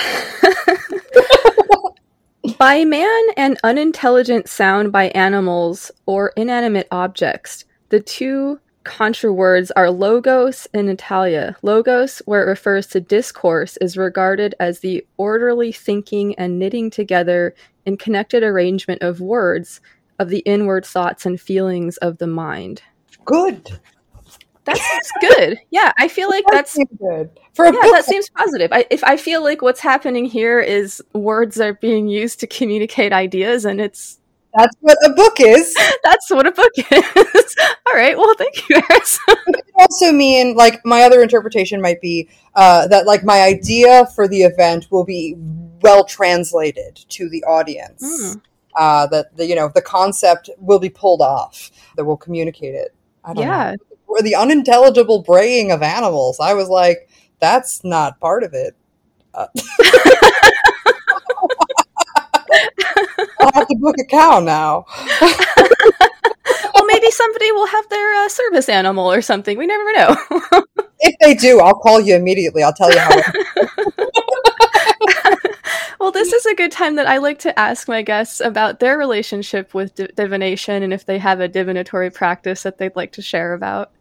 [2.58, 9.90] By man and unintelligent sound by animals or inanimate objects, the two contra words are
[9.90, 11.56] logos and lalia.
[11.62, 17.54] Logos, where it refers to discourse, is regarded as the orderly thinking and knitting together
[17.86, 19.80] in connected arrangement of words
[20.18, 22.82] of the inward thoughts and feelings of the mind.
[23.24, 23.80] Good.
[24.64, 25.58] That seems good.
[25.70, 27.30] Yeah, I feel like That that's good.
[27.54, 28.70] For a yeah, book that seems positive.
[28.72, 33.12] I, if I feel like what's happening here is words are being used to communicate
[33.12, 34.19] ideas, and it's
[34.54, 35.74] that's what a book is.
[36.04, 37.56] that's what a book is.
[37.86, 38.16] All right.
[38.16, 39.18] Well, thank you, Eris.
[39.28, 44.06] It could also mean like my other interpretation might be uh, that like my idea
[44.14, 45.34] for the event will be
[45.82, 48.02] well translated to the audience.
[48.02, 48.42] Mm.
[48.76, 51.70] Uh, that the, you know the concept will be pulled off.
[51.96, 52.94] That we'll communicate it.
[53.24, 53.72] I don't Yeah.
[53.72, 53.96] know.
[54.06, 56.38] Or the unintelligible braying of animals.
[56.40, 57.08] I was like,
[57.38, 58.74] that's not part of it.
[59.34, 59.46] Uh,
[63.40, 64.86] I'll have to book a cow now.
[65.20, 69.56] well, maybe somebody will have their uh, service animal or something.
[69.58, 70.16] We never know.
[71.02, 72.62] If they do, I'll call you immediately.
[72.62, 73.16] I'll tell you how.
[75.98, 78.98] well, this is a good time that I like to ask my guests about their
[78.98, 83.22] relationship with di- divination and if they have a divinatory practice that they'd like to
[83.22, 83.92] share about.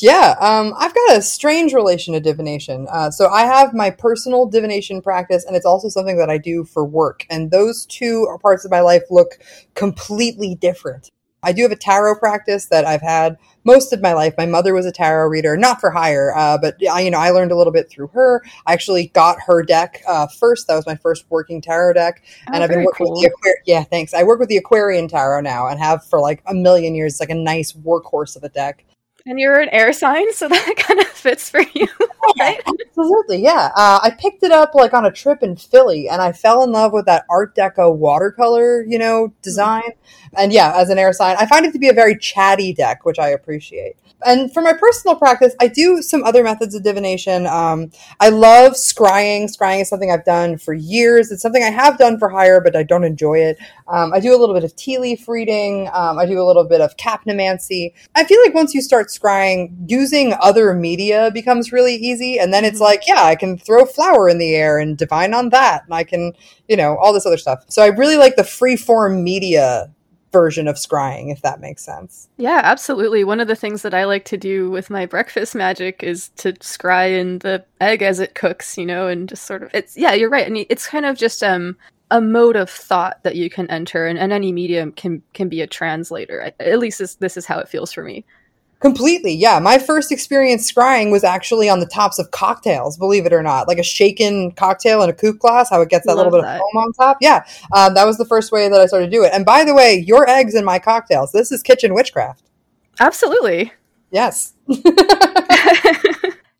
[0.00, 2.86] Yeah, um, I've got a strange relation to divination.
[2.90, 6.64] Uh, so I have my personal divination practice, and it's also something that I do
[6.64, 7.26] for work.
[7.30, 9.38] And those two parts of my life look
[9.74, 11.10] completely different.
[11.42, 14.34] I do have a tarot practice that I've had most of my life.
[14.36, 17.30] My mother was a tarot reader, not for hire, uh, but I, you know, I
[17.30, 18.42] learned a little bit through her.
[18.66, 20.66] I actually got her deck uh, first.
[20.66, 23.14] That was my first working tarot deck, Oh, and I've been working cool.
[23.14, 23.62] with the Aquarian.
[23.66, 24.14] Yeah, thanks.
[24.14, 27.14] I work with the Aquarian tarot now, and have for like a million years.
[27.14, 28.84] It's like a nice workhorse of a deck.
[29.28, 31.86] And you're an air sign, so that kind of fits for you,
[32.40, 32.62] right?
[32.66, 33.70] Absolutely, yeah.
[33.76, 36.72] Uh, I picked it up like on a trip in Philly, and I fell in
[36.72, 39.90] love with that Art Deco watercolor, you know, design.
[40.34, 43.04] And yeah, as an air sign, I find it to be a very chatty deck,
[43.04, 43.96] which I appreciate.
[44.24, 47.46] And for my personal practice, I do some other methods of divination.
[47.46, 49.44] Um, I love scrying.
[49.44, 51.30] Scrying is something I've done for years.
[51.30, 53.58] It's something I have done for hire, but I don't enjoy it.
[53.86, 55.88] Um, I do a little bit of tea leaf reading.
[55.92, 57.92] Um, I do a little bit of capnomancy.
[58.14, 62.38] I feel like once you start scrying, using other media becomes really easy.
[62.38, 65.50] And then it's like, yeah, I can throw flour in the air and divine on
[65.50, 65.84] that.
[65.84, 66.32] And I can,
[66.68, 67.64] you know, all this other stuff.
[67.68, 69.90] So I really like the free form media
[70.32, 72.28] version of scrying, if that makes sense.
[72.36, 73.24] Yeah, absolutely.
[73.24, 76.52] One of the things that I like to do with my breakfast magic is to
[76.54, 80.12] scry in the egg as it cooks, you know, and just sort of it's yeah,
[80.12, 80.46] you're right.
[80.46, 81.76] And it's kind of just um
[82.10, 85.60] a mode of thought that you can enter and, and any medium can can be
[85.60, 86.42] a translator.
[86.42, 88.24] I, at least this, this is how it feels for me.
[88.80, 89.58] Completely, yeah.
[89.58, 93.66] My first experience scrying was actually on the tops of cocktails, believe it or not.
[93.66, 96.44] Like a shaken cocktail in a coupe glass, how it gets that Love little bit
[96.44, 96.60] that.
[96.60, 97.18] of foam on top.
[97.20, 99.32] Yeah, um, that was the first way that I started to do it.
[99.34, 101.32] And by the way, your eggs in my cocktails.
[101.32, 102.44] This is kitchen witchcraft.
[103.00, 103.72] Absolutely.
[104.12, 104.54] Yes.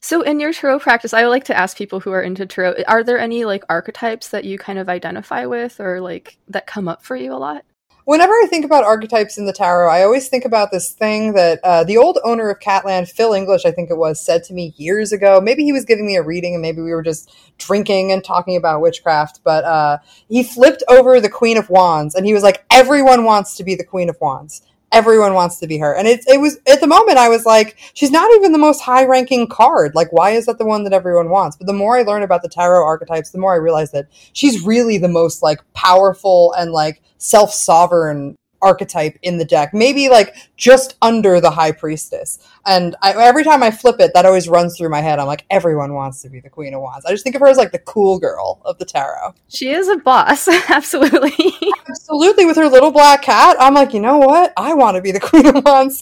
[0.00, 3.04] so in your tarot practice, I like to ask people who are into tarot, are
[3.04, 7.04] there any like archetypes that you kind of identify with or like that come up
[7.04, 7.64] for you a lot?
[8.08, 11.60] Whenever I think about archetypes in the tarot, I always think about this thing that
[11.62, 14.72] uh, the old owner of Catland, Phil English, I think it was, said to me
[14.78, 15.42] years ago.
[15.42, 18.56] Maybe he was giving me a reading and maybe we were just drinking and talking
[18.56, 22.64] about witchcraft, but uh, he flipped over the Queen of Wands and he was like,
[22.72, 24.62] everyone wants to be the Queen of Wands
[24.92, 25.94] everyone wants to be her.
[25.94, 28.80] And it, it was at the moment I was like, she's not even the most
[28.80, 29.94] high ranking card.
[29.94, 31.56] Like, why is that the one that everyone wants?
[31.56, 34.64] But the more I learn about the tarot archetypes, the more I realize that she's
[34.64, 40.34] really the most like powerful and like self sovereign archetype in the deck maybe like
[40.56, 42.38] just under the high priestess.
[42.66, 45.18] And I, every time i flip it that always runs through my head.
[45.18, 47.04] I'm like everyone wants to be the queen of wands.
[47.06, 49.34] I just think of her as like the cool girl of the tarot.
[49.48, 50.48] She is a boss.
[50.68, 51.32] Absolutely.
[51.88, 52.46] Absolutely.
[52.46, 54.52] With her little black cat i'm like you know what?
[54.56, 56.00] I want to be the queen of wands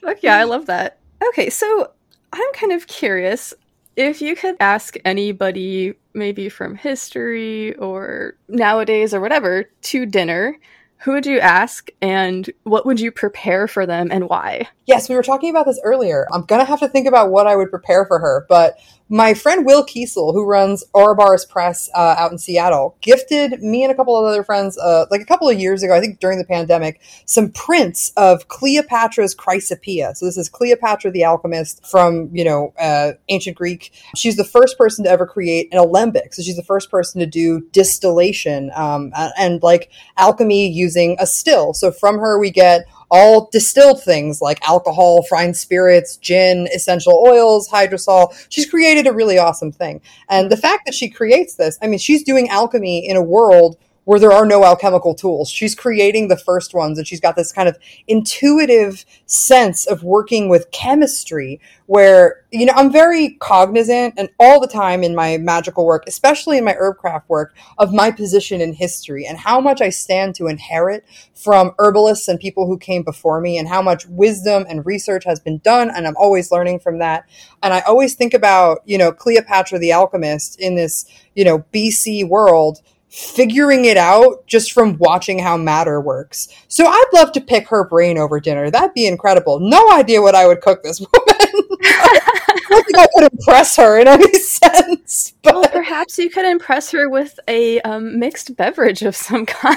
[0.00, 0.98] Fuck yeah i love that.
[1.28, 1.92] Okay so
[2.32, 3.54] i'm kind of curious
[3.96, 10.58] if you could ask anybody, maybe from history or nowadays or whatever, to dinner,
[10.98, 14.68] who would you ask and what would you prepare for them and why?
[14.86, 16.26] Yes, we were talking about this earlier.
[16.32, 18.78] I'm going to have to think about what I would prepare for her, but
[19.12, 23.92] my friend Will Kiesel, who runs Ouroboros Press uh, out in Seattle, gifted me and
[23.92, 26.38] a couple of other friends, uh, like a couple of years ago, I think during
[26.38, 30.14] the pandemic, some prints of Cleopatra's Chrysopoeia.
[30.14, 33.92] So this is Cleopatra the alchemist from, you know, uh, ancient Greek.
[34.16, 36.32] She's the first person to ever create an alembic.
[36.32, 41.26] So she's the first person to do distillation um, and, and like alchemy using a
[41.26, 41.74] still.
[41.74, 47.68] So from her, we get all distilled things like alcohol, fine spirits, gin, essential oils,
[47.68, 48.34] hydrosol.
[48.48, 50.00] She's created a really awesome thing.
[50.30, 53.76] And the fact that she creates this, I mean, she's doing alchemy in a world
[54.04, 55.48] where there are no alchemical tools.
[55.48, 57.78] She's creating the first ones and she's got this kind of
[58.08, 64.66] intuitive sense of working with chemistry where, you know, I'm very cognizant and all the
[64.66, 69.26] time in my magical work, especially in my herbcraft work, of my position in history
[69.26, 73.58] and how much I stand to inherit from herbalists and people who came before me
[73.58, 75.90] and how much wisdom and research has been done.
[75.90, 77.24] And I'm always learning from that.
[77.62, 82.28] And I always think about, you know, Cleopatra the alchemist in this, you know, BC
[82.28, 82.80] world
[83.12, 86.48] figuring it out just from watching how matter works.
[86.68, 88.70] So I'd love to pick her brain over dinner.
[88.70, 89.60] That'd be incredible.
[89.60, 91.68] No idea what I would cook this woman.
[91.84, 95.34] I don't think I could impress her in any sense.
[95.42, 99.76] But well, perhaps you could impress her with a um, mixed beverage of some kind.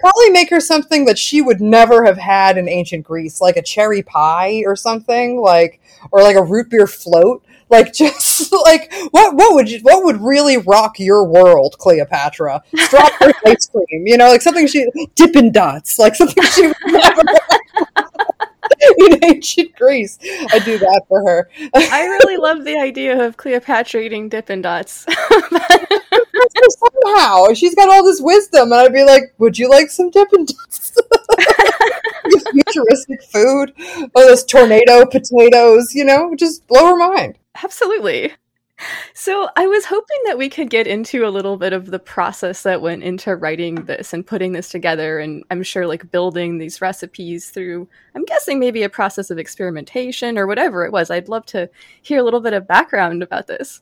[0.00, 3.62] Probably make her something that she would never have had in ancient Greece, like a
[3.62, 5.80] cherry pie or something, like
[6.12, 7.44] or like a root beer float.
[7.70, 12.62] Like just like what what would you what would really rock your world, Cleopatra?
[12.76, 17.22] Strawberry ice cream, you know, like something she Dippin' Dots, like something she would never
[18.98, 20.18] in ancient Greece.
[20.22, 21.48] I do that for her.
[21.74, 25.06] I really love the idea of Cleopatra eating Dippin' Dots.
[27.04, 30.46] Somehow she's got all this wisdom, and I'd be like, "Would you like some Dippin'
[30.46, 30.92] Dots?"
[32.54, 33.72] futuristic food,
[34.14, 37.38] all those tornado potatoes, you know, just blow her mind.
[37.62, 38.32] Absolutely.
[39.14, 42.64] So, I was hoping that we could get into a little bit of the process
[42.64, 45.20] that went into writing this and putting this together.
[45.20, 50.36] And I'm sure, like, building these recipes through, I'm guessing maybe a process of experimentation
[50.36, 51.08] or whatever it was.
[51.08, 51.70] I'd love to
[52.02, 53.80] hear a little bit of background about this.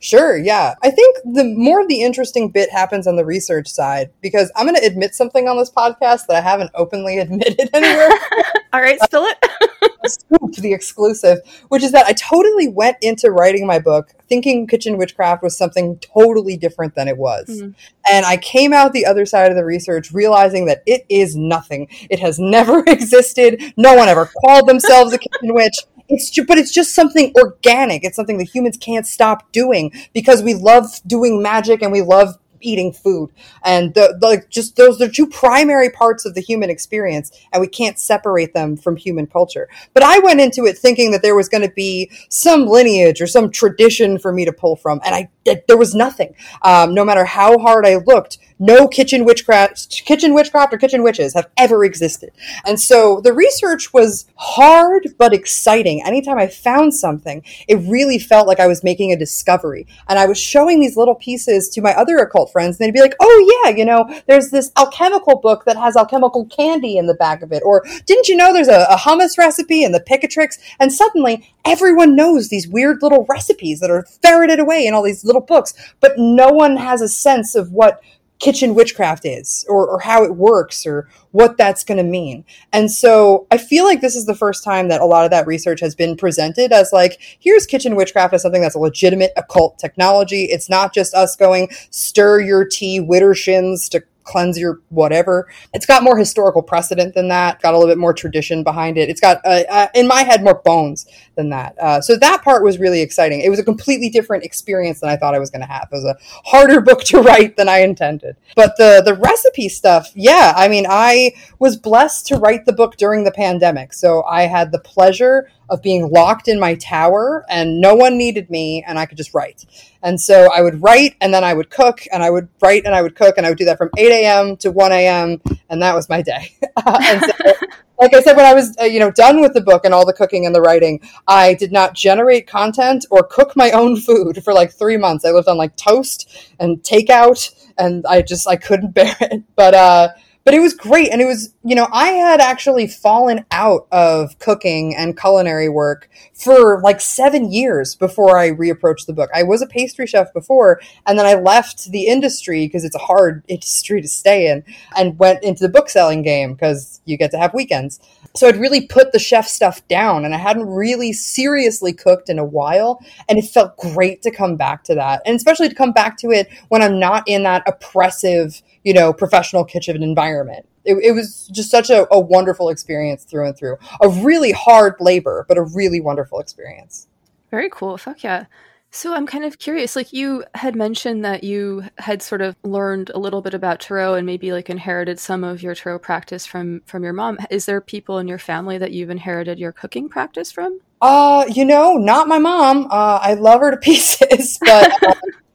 [0.00, 0.74] Sure, yeah.
[0.82, 4.66] I think the more of the interesting bit happens on the research side because I'm
[4.66, 8.10] going to admit something on this podcast that I haven't openly admitted anywhere.
[8.74, 9.38] All right, spill it.
[10.10, 14.96] scoop, the exclusive, which is that I totally went into writing my book thinking kitchen
[14.96, 17.46] witchcraft was something totally different than it was.
[17.48, 17.70] Mm-hmm.
[18.10, 21.86] And I came out the other side of the research realizing that it is nothing.
[22.10, 23.62] It has never existed.
[23.76, 25.76] No one ever called themselves a kitchen witch.
[26.08, 28.02] It's just, but it's just something organic.
[28.02, 32.36] It's something that humans can't stop doing because we love doing magic and we love
[32.64, 33.30] eating food.
[33.62, 37.68] And the, like just those are two primary parts of the human experience, and we
[37.68, 39.68] can't separate them from human culture.
[39.92, 43.26] But I went into it thinking that there was going to be some lineage or
[43.26, 46.34] some tradition for me to pull from, and I there was nothing.
[46.62, 51.34] Um, no matter how hard I looked, no kitchen witchcraft, kitchen witchcraft or kitchen witches
[51.34, 52.30] have ever existed.
[52.64, 56.02] And so the research was hard but exciting.
[56.04, 59.86] Anytime I found something, it really felt like I was making a discovery.
[60.08, 63.00] And I was showing these little pieces to my other occult friends, and they'd be
[63.00, 67.14] like, "Oh yeah, you know, there's this alchemical book that has alchemical candy in the
[67.14, 70.58] back of it," or "Didn't you know there's a, a hummus recipe in the Picatrix?"
[70.78, 75.24] And suddenly, everyone knows these weird little recipes that are ferreted away in all these
[75.24, 78.00] little books, but no one has a sense of what
[78.40, 82.44] kitchen witchcraft is or, or how it works or what that's going to mean.
[82.72, 85.46] And so I feel like this is the first time that a lot of that
[85.46, 89.78] research has been presented as like, here's kitchen witchcraft as something that's a legitimate occult
[89.78, 90.44] technology.
[90.44, 95.48] It's not just us going stir your tea, Widdershins to cleanse your whatever.
[95.72, 97.62] It's got more historical precedent than that.
[97.62, 99.10] Got a little bit more tradition behind it.
[99.10, 101.76] It's got, uh, uh, in my head, more bones than that.
[101.78, 103.40] Uh, so that part was really exciting.
[103.40, 105.88] It was a completely different experience than I thought I was going to have.
[105.90, 108.36] It was a harder book to write than I intended.
[108.56, 110.52] But the the recipe stuff, yeah.
[110.56, 114.72] I mean, I was blessed to write the book during the pandemic, so I had
[114.72, 119.06] the pleasure of being locked in my tower and no one needed me and I
[119.06, 119.64] could just write.
[120.02, 122.94] And so I would write and then I would cook and I would write and
[122.94, 124.56] I would cook and I would do that from 8 a.m.
[124.58, 125.40] to 1 a.m.
[125.70, 126.54] and that was my day.
[126.86, 127.52] and so,
[127.98, 130.04] like I said, when I was, uh, you know, done with the book and all
[130.04, 134.42] the cooking and the writing, I did not generate content or cook my own food
[134.42, 135.24] for like three months.
[135.24, 139.42] I lived on like toast and takeout and I just, I couldn't bear it.
[139.56, 140.08] But, uh,
[140.44, 144.38] but it was great and it was you know i had actually fallen out of
[144.38, 149.62] cooking and culinary work for like seven years before i reapproached the book i was
[149.62, 154.00] a pastry chef before and then i left the industry because it's a hard industry
[154.00, 154.62] to stay in
[154.96, 158.00] and went into the book selling game because you get to have weekends
[158.36, 162.40] so I'd really put the chef stuff down and I hadn't really seriously cooked in
[162.40, 163.00] a while.
[163.28, 165.22] And it felt great to come back to that.
[165.24, 169.12] And especially to come back to it when I'm not in that oppressive, you know,
[169.12, 170.66] professional kitchen environment.
[170.84, 173.78] It, it was just such a, a wonderful experience through and through.
[174.02, 177.08] A really hard labor, but a really wonderful experience.
[177.50, 177.96] Very cool.
[177.96, 178.46] Fuck yeah.
[178.90, 179.96] So I'm kind of curious.
[179.96, 184.14] Like you had mentioned that you had sort of learned a little bit about tarot
[184.14, 187.38] and maybe like inherited some of your tarot practice from from your mom.
[187.50, 190.78] Is there people in your family that you've inherited your cooking practice from?
[191.02, 192.86] Uh, you know, not my mom.
[192.88, 195.14] Uh, I love her to pieces, but uh,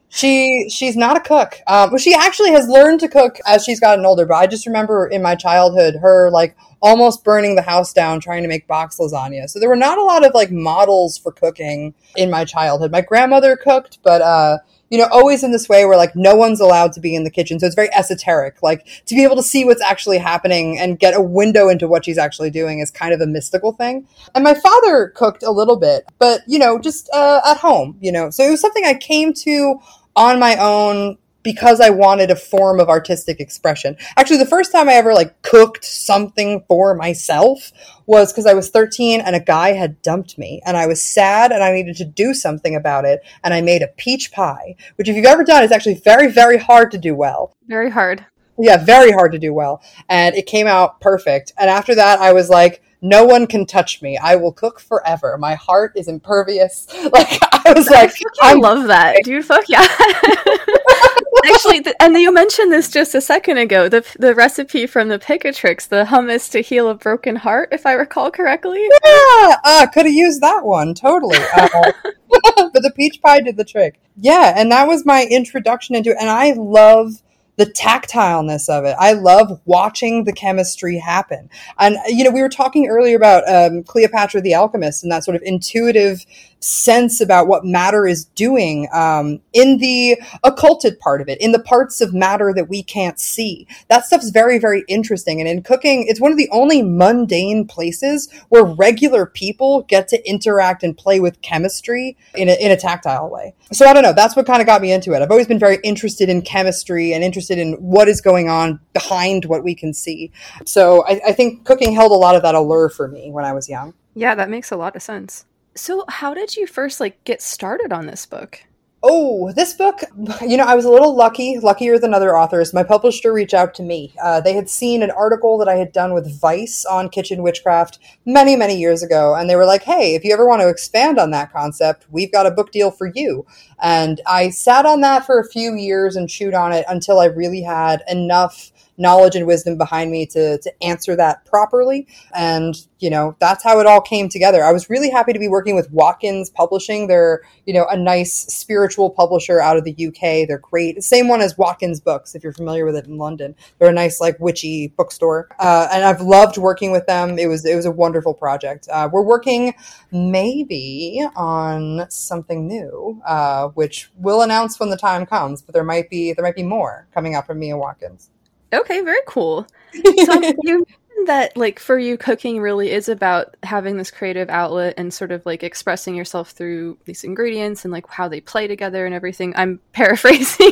[0.09, 1.59] she she's not a cook.
[1.67, 4.25] Um, well, she actually has learned to cook as she's gotten older.
[4.25, 8.41] But I just remember in my childhood her like almost burning the house down trying
[8.41, 9.49] to make box lasagna.
[9.49, 12.91] So there were not a lot of like models for cooking in my childhood.
[12.91, 14.57] My grandmother cooked, but uh,
[14.89, 17.29] you know, always in this way where like no one's allowed to be in the
[17.29, 17.59] kitchen.
[17.59, 18.61] So it's very esoteric.
[18.63, 22.05] Like to be able to see what's actually happening and get a window into what
[22.05, 24.07] she's actually doing is kind of a mystical thing.
[24.33, 28.11] And my father cooked a little bit, but you know, just uh, at home, you
[28.11, 28.29] know.
[28.29, 29.79] So it was something I came to
[30.19, 33.95] on my own because I wanted a form of artistic expression.
[34.17, 37.71] Actually, the first time I ever like cooked something for myself
[38.05, 41.53] was because I was 13 and a guy had dumped me and I was sad
[41.53, 43.21] and I needed to do something about it.
[43.43, 46.57] And I made a peach pie, which if you've ever done, is actually very, very
[46.57, 47.55] hard to do well.
[47.67, 48.25] Very hard.
[48.57, 49.81] Yeah, very hard to do well.
[50.09, 51.53] And it came out perfect.
[51.57, 54.17] And after that, I was like, no one can touch me.
[54.17, 55.37] I will cook forever.
[55.37, 56.87] My heart is impervious.
[57.09, 59.43] Like I was like, I love that, dude.
[59.43, 59.79] Fuck yeah.
[61.45, 63.89] Actually, th- and you mentioned this just a second ago.
[63.89, 67.93] The the recipe from the Picatrix, the hummus to heal a broken heart, if I
[67.93, 68.83] recall correctly.
[68.83, 71.39] Yeah, uh, could have used that one totally.
[71.55, 71.91] Uh,
[72.29, 73.99] but the peach pie did the trick.
[74.15, 76.17] Yeah, and that was my introduction into it.
[76.19, 77.23] And I love
[77.59, 78.95] the tactileness of it.
[78.97, 81.49] I love watching the chemistry happen.
[81.77, 85.35] And, you know, we were talking earlier about um, Cleopatra the Alchemist and that sort
[85.35, 86.25] of intuitive
[86.59, 91.59] sense about what matter is doing um, in the occulted part of it, in the
[91.59, 93.67] parts of matter that we can't see.
[93.87, 95.39] That stuff's very, very interesting.
[95.39, 100.29] And in cooking, it's one of the only mundane places where regular people get to
[100.29, 103.53] interact and play with chemistry in a, in a tactile way.
[103.71, 104.13] So I don't know.
[104.13, 105.21] That's what kind of got me into it.
[105.21, 109.45] I've always been very interested in chemistry and interested in what is going on behind
[109.45, 110.31] what we can see.
[110.65, 113.53] So I, I think cooking held a lot of that allure for me when I
[113.53, 113.93] was young.
[114.15, 115.45] Yeah, that makes a lot of sense.
[115.79, 118.65] So, how did you first like get started on this book?
[119.01, 120.01] Oh, this book,
[120.45, 122.73] you know, I was a little lucky, luckier than other authors.
[122.73, 124.13] My publisher reached out to me.
[124.21, 127.97] Uh, they had seen an article that I had done with Vice on kitchen witchcraft
[128.25, 129.35] many, many years ago.
[129.35, 132.31] And they were like, hey, if you ever want to expand on that concept, we've
[132.31, 133.45] got a book deal for you.
[133.81, 137.27] And I sat on that for a few years and chewed on it until I
[137.27, 142.07] really had enough knowledge and wisdom behind me to to answer that properly.
[142.35, 144.63] And you know that's how it all came together.
[144.63, 147.07] I was really happy to be working with Watkins Publishing.
[147.07, 150.47] They're you know a nice spiritual publisher out of the UK.
[150.47, 151.03] They're great.
[151.03, 153.55] Same one as Watkins Books if you're familiar with it in London.
[153.79, 157.39] They're a nice like witchy bookstore, uh, and I've loved working with them.
[157.39, 158.87] It was it was a wonderful project.
[158.91, 159.73] Uh, we're working
[160.11, 165.61] maybe on something new, uh, which we'll announce when the time comes.
[165.61, 168.29] But there might be there might be more coming up from me and Watkins.
[168.73, 169.67] Okay, very cool.
[169.93, 170.01] So
[170.63, 175.13] you mentioned that like for you cooking really is about having this creative outlet and
[175.13, 179.13] sort of like expressing yourself through these ingredients and like how they play together and
[179.13, 180.71] everything i'm paraphrasing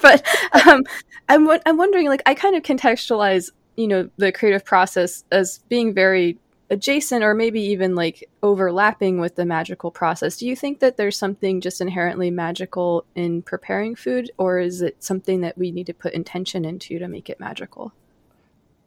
[0.00, 0.24] but
[0.66, 0.84] um,
[1.28, 5.92] I'm, I'm wondering like i kind of contextualize you know the creative process as being
[5.94, 6.38] very
[6.70, 10.36] adjacent or maybe even like overlapping with the magical process.
[10.36, 15.02] Do you think that there's something just inherently magical in preparing food, or is it
[15.02, 17.92] something that we need to put intention into to make it magical?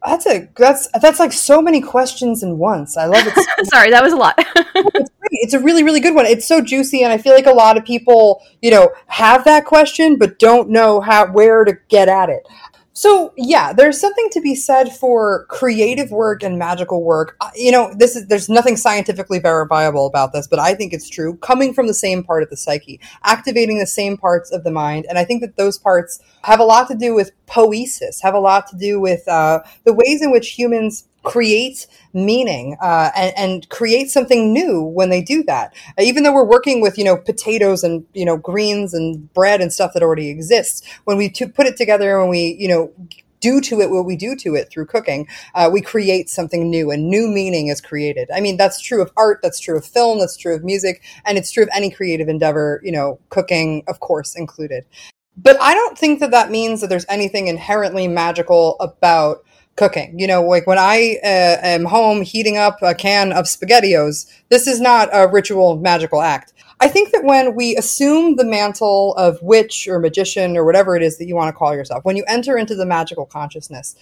[0.06, 2.98] That's a that's that's like so many questions in once.
[2.98, 3.34] I love it.
[3.68, 4.34] Sorry, that was a lot.
[4.56, 5.30] it's great.
[5.32, 6.26] It's a really really good one.
[6.26, 9.66] It's so juicy, and I feel like a lot of people, you know, have that
[9.66, 12.48] question but don't know how where to get at it.
[12.94, 17.38] So yeah, there's something to be said for creative work and magical work.
[17.40, 21.10] Uh, you know, this is there's nothing scientifically verifiable about this, but I think it's
[21.10, 21.38] true.
[21.38, 25.06] Coming from the same part of the psyche, activating the same parts of the mind,
[25.08, 28.40] and I think that those parts have a lot to do with poesis, have a
[28.40, 33.70] lot to do with uh, the ways in which humans create meaning uh, and, and,
[33.70, 35.72] create something new when they do that.
[36.00, 39.62] Uh, even though we're working with you know potatoes and you know greens and bread
[39.62, 42.92] and stuff that already exists, when we put it together and we you know
[43.42, 46.90] do to it what we do to it through cooking, uh, we create something new
[46.90, 48.30] and new meaning is created.
[48.34, 51.38] I mean, that's true of art, that's true of film, that's true of music, and
[51.38, 54.86] it's true of any creative endeavor, you know, cooking, of course, included.
[55.38, 59.44] But I don't think that that means that there's anything inherently magical about
[59.76, 60.20] cooking.
[60.20, 64.68] You know, like when I uh, am home heating up a can of SpaghettiOs, this
[64.68, 66.54] is not a ritual magical act.
[66.80, 71.04] I think that when we assume the mantle of witch or magician or whatever it
[71.04, 73.96] is that you want to call yourself, when you enter into the magical consciousness,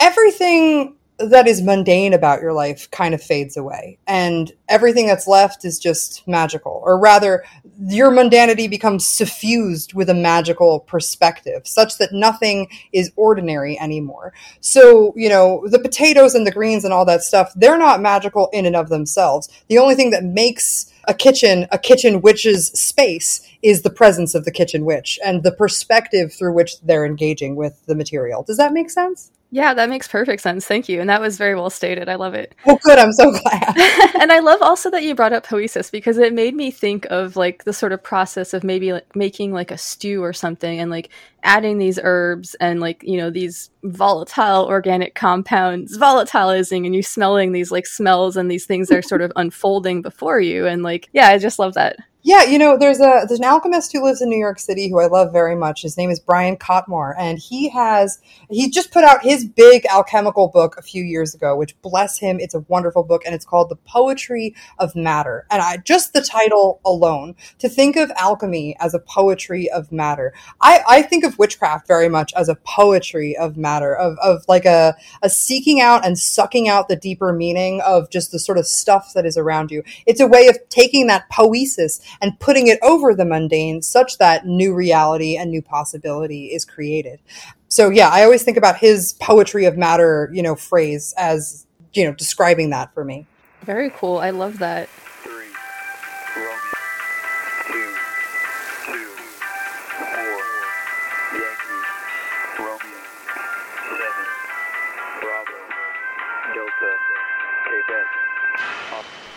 [0.00, 5.64] everything that is mundane about your life kind of fades away and everything that's left
[5.64, 7.44] is just magical or rather
[7.86, 14.32] your mundanity becomes suffused with a magical perspective such that nothing is ordinary anymore.
[14.60, 18.48] So you know the potatoes and the greens and all that stuff they're not magical
[18.52, 19.48] in and of themselves.
[19.68, 24.44] The only thing that makes a kitchen a kitchen witch's space is the presence of
[24.44, 28.72] the kitchen witch and the perspective through which they're engaging with the material does that
[28.72, 30.66] make sense yeah, that makes perfect sense.
[30.66, 31.00] Thank you.
[31.00, 32.08] And that was very well stated.
[32.08, 32.54] I love it.
[32.66, 32.98] Oh, good.
[32.98, 33.74] I'm so glad.
[34.20, 37.34] and I love also that you brought up poesis because it made me think of
[37.34, 40.90] like the sort of process of maybe like making like a stew or something and
[40.90, 41.08] like
[41.42, 47.52] adding these herbs and like, you know, these volatile organic compounds volatilizing and you smelling
[47.52, 50.66] these like smells and these things are sort of unfolding before you.
[50.66, 51.96] And like, yeah, I just love that.
[52.28, 55.00] Yeah, you know, there's a there's an alchemist who lives in New York City who
[55.00, 55.80] I love very much.
[55.80, 58.20] His name is Brian Cotnoir, and he has
[58.50, 62.38] he just put out his big alchemical book a few years ago, which bless him,
[62.38, 65.46] it's a wonderful book, and it's called The Poetry of Matter.
[65.50, 70.34] And I just the title alone to think of alchemy as a poetry of matter.
[70.60, 74.66] I, I think of witchcraft very much as a poetry of matter, of of like
[74.66, 78.66] a a seeking out and sucking out the deeper meaning of just the sort of
[78.66, 79.82] stuff that is around you.
[80.04, 84.46] It's a way of taking that poesis and putting it over the mundane such that
[84.46, 87.20] new reality and new possibility is created.
[87.68, 92.04] So yeah, I always think about his poetry of matter, you know, phrase as, you
[92.04, 93.26] know, describing that for me.
[93.62, 94.18] Very cool.
[94.18, 94.88] I love that.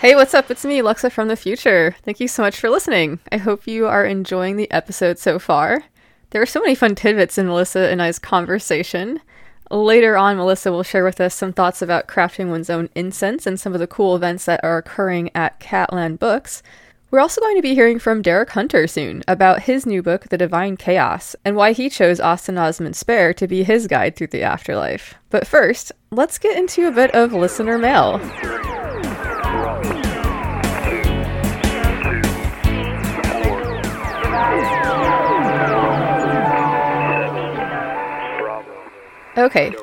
[0.01, 0.49] Hey, what's up?
[0.49, 1.95] It's me, Luxa from the future.
[2.01, 3.19] Thank you so much for listening.
[3.31, 5.83] I hope you are enjoying the episode so far.
[6.31, 9.21] There are so many fun tidbits in Melissa and I's conversation.
[9.69, 13.59] Later on, Melissa will share with us some thoughts about crafting one's own incense and
[13.59, 16.63] some of the cool events that are occurring at Catland Books.
[17.11, 20.37] We're also going to be hearing from Derek Hunter soon about his new book, The
[20.37, 24.41] Divine Chaos, and why he chose Austin Osman Spare to be his guide through the
[24.41, 25.13] afterlife.
[25.29, 28.19] But first, let's get into a bit of listener mail.
[39.37, 39.73] Okay.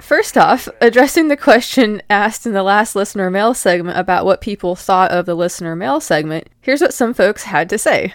[0.00, 4.76] First off, addressing the question asked in the last listener mail segment about what people
[4.76, 8.14] thought of the listener mail segment, here's what some folks had to say.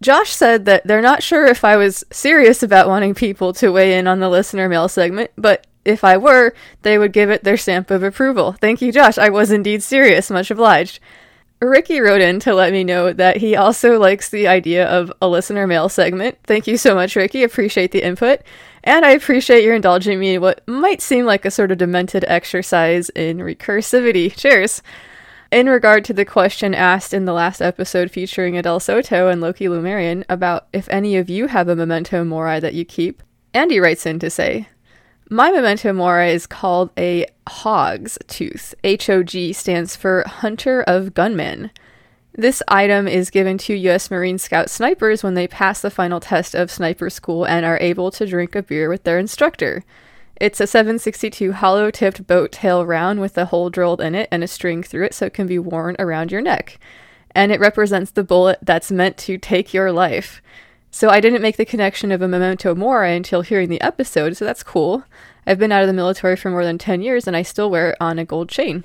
[0.00, 3.98] Josh said that they're not sure if I was serious about wanting people to weigh
[3.98, 7.56] in on the listener mail segment, but if I were, they would give it their
[7.56, 8.52] stamp of approval.
[8.52, 9.18] Thank you, Josh.
[9.18, 10.30] I was indeed serious.
[10.30, 11.00] Much obliged.
[11.60, 15.28] Ricky wrote in to let me know that he also likes the idea of a
[15.28, 16.38] listener mail segment.
[16.44, 17.42] Thank you so much, Ricky.
[17.42, 18.40] Appreciate the input.
[18.84, 22.24] And I appreciate your indulging me in what might seem like a sort of demented
[22.28, 24.34] exercise in recursivity.
[24.36, 24.82] Cheers!
[25.50, 29.66] In regard to the question asked in the last episode featuring Adele Soto and Loki
[29.66, 33.22] Lumerian about if any of you have a memento mori that you keep,
[33.54, 34.68] Andy writes in to say,
[35.30, 38.74] my memento mori is called a Hog's Tooth.
[38.84, 41.70] HOG stands for Hunter of Gunmen.
[42.36, 44.10] This item is given to U.S.
[44.10, 48.10] Marine Scout snipers when they pass the final test of sniper school and are able
[48.10, 49.84] to drink a beer with their instructor.
[50.40, 54.42] It's a 762 hollow tipped boat tail round with a hole drilled in it and
[54.42, 56.80] a string through it so it can be worn around your neck.
[57.36, 60.42] And it represents the bullet that's meant to take your life.
[60.90, 64.44] So I didn't make the connection of a memento mori until hearing the episode, so
[64.44, 65.04] that's cool.
[65.46, 67.90] I've been out of the military for more than 10 years and I still wear
[67.90, 68.82] it on a gold chain.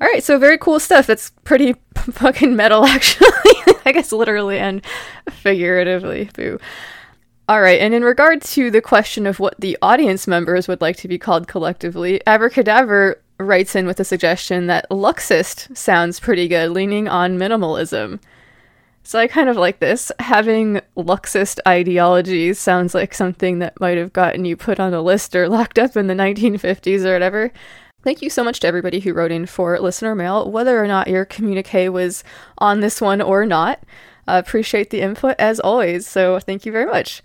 [0.00, 1.06] All right, so very cool stuff.
[1.06, 1.76] That's pretty
[2.12, 3.28] fucking metal, actually.
[3.86, 4.82] I guess literally and
[5.30, 6.30] figuratively.
[6.34, 6.58] Boo.
[7.46, 10.96] All right, and in regard to the question of what the audience members would like
[10.96, 16.70] to be called collectively, Abracadaver writes in with a suggestion that Luxist sounds pretty good,
[16.70, 18.18] leaning on minimalism.
[19.02, 20.10] So I kind of like this.
[20.18, 25.36] Having Luxist ideologies sounds like something that might have gotten you put on a list
[25.36, 27.52] or locked up in the 1950s or whatever.
[28.04, 31.08] Thank you so much to everybody who wrote in for listener mail, whether or not
[31.08, 32.22] your communique was
[32.58, 33.80] on this one or not.
[34.28, 37.22] Uh, appreciate the input as always, so thank you very much.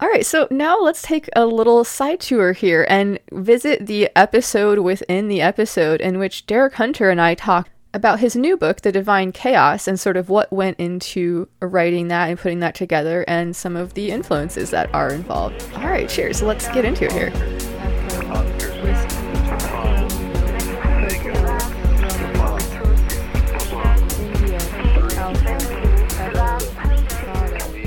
[0.00, 4.78] All right, so now let's take a little side tour here and visit the episode
[4.78, 8.92] within the episode in which Derek Hunter and I talked about his new book, The
[8.92, 13.54] Divine Chaos, and sort of what went into writing that and putting that together and
[13.54, 15.62] some of the influences that are involved.
[15.76, 16.42] All right, cheers.
[16.42, 17.73] Let's get into it here.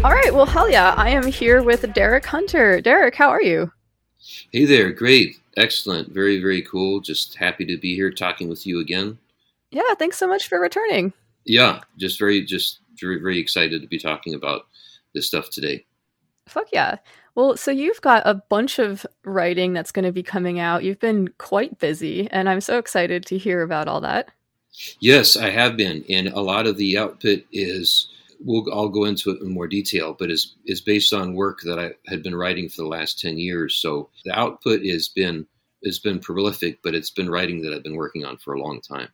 [0.03, 0.93] All right, well, hell yeah.
[0.95, 2.79] I am here with Derek Hunter.
[2.79, 3.71] Derek, how are you?
[4.51, 6.99] Hey there, great, excellent, very, very cool.
[6.99, 9.17] Just happy to be here talking with you again.
[9.71, 11.13] Yeah, thanks so much for returning.
[11.45, 14.67] Yeah, just very, just very, very excited to be talking about
[15.13, 15.83] this stuff today.
[16.45, 16.97] Fuck yeah.
[17.33, 20.83] Well, so you've got a bunch of writing that's going to be coming out.
[20.83, 24.29] You've been quite busy, and I'm so excited to hear about all that.
[24.99, 29.31] Yes, I have been, and a lot of the output is we'll I'll go into
[29.31, 32.69] it in more detail, but is is based on work that I had been writing
[32.69, 33.77] for the last ten years.
[33.77, 35.47] So the output has been
[35.85, 38.81] has been prolific, but it's been writing that I've been working on for a long
[38.81, 39.09] time.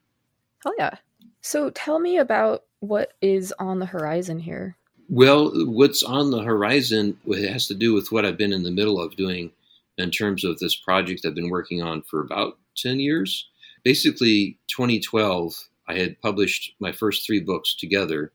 [0.66, 0.96] Oh yeah.
[1.42, 4.78] So tell me about what is on the horizon here.
[5.10, 9.00] Well, what's on the horizon has to do with what I've been in the middle
[9.00, 9.52] of doing
[9.98, 13.48] in terms of this project I've been working on for about 10 years.
[13.84, 18.32] Basically, 2012, I had published my first three books together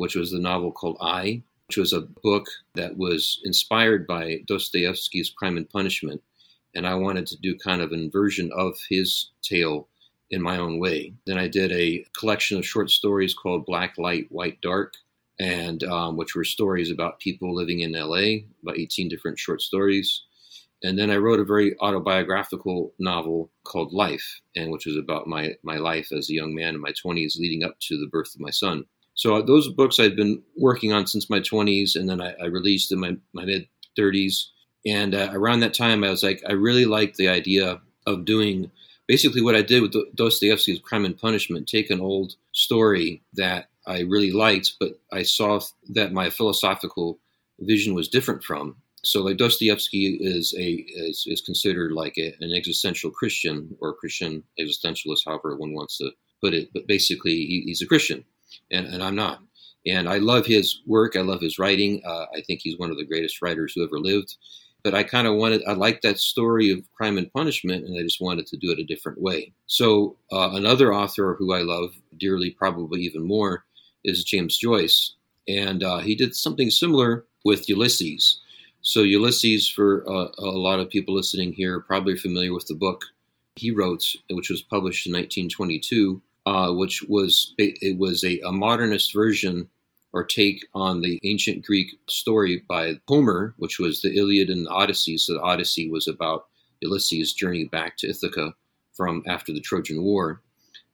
[0.00, 5.28] which was the novel called I, which was a book that was inspired by Dostoevsky's
[5.28, 6.22] Crime and Punishment.
[6.74, 9.88] And I wanted to do kind of an version of his tale
[10.30, 11.12] in my own way.
[11.26, 14.94] Then I did a collection of short stories called Black Light, White Dark,
[15.38, 20.24] and um, which were stories about people living in LA, about 18 different short stories.
[20.82, 25.56] And then I wrote a very autobiographical novel called Life, and which was about my,
[25.62, 28.40] my life as a young man in my 20s leading up to the birth of
[28.40, 28.86] my son.
[29.20, 32.46] So uh, those books I've been working on since my 20s, and then I, I
[32.46, 33.68] released in my, my mid
[33.98, 34.46] 30s.
[34.86, 38.70] And uh, around that time, I was like, I really liked the idea of doing
[39.06, 44.00] basically what I did with Dostoevsky's Crime and Punishment, take an old story that I
[44.00, 45.60] really liked, but I saw
[45.90, 47.18] that my philosophical
[47.58, 48.76] vision was different from.
[49.04, 54.44] So, like Dostoevsky is a is, is considered like a, an existential Christian or Christian
[54.58, 56.10] existentialist, however one wants to
[56.42, 56.70] put it.
[56.72, 58.24] But basically, he, he's a Christian,
[58.70, 59.40] and, and I'm not.
[59.86, 61.16] And I love his work.
[61.16, 62.02] I love his writing.
[62.04, 64.36] Uh, I think he's one of the greatest writers who ever lived.
[64.82, 68.02] But I kind of wanted, I like that story of crime and punishment, and I
[68.02, 69.52] just wanted to do it a different way.
[69.66, 73.64] So, uh, another author who I love dearly, probably even more,
[74.04, 75.14] is James Joyce.
[75.46, 78.40] And uh, he did something similar with Ulysses.
[78.80, 83.04] So, Ulysses, for uh, a lot of people listening here, probably familiar with the book
[83.56, 89.12] he wrote, which was published in 1922 uh, which was it was a, a, modernist
[89.14, 89.68] version
[90.12, 94.70] or take on the ancient Greek story by Homer, which was the Iliad and the
[94.70, 95.18] Odyssey.
[95.18, 96.46] So the Odyssey was about
[96.80, 98.54] Ulysses' journey back to Ithaca
[98.94, 100.40] from after the Trojan War,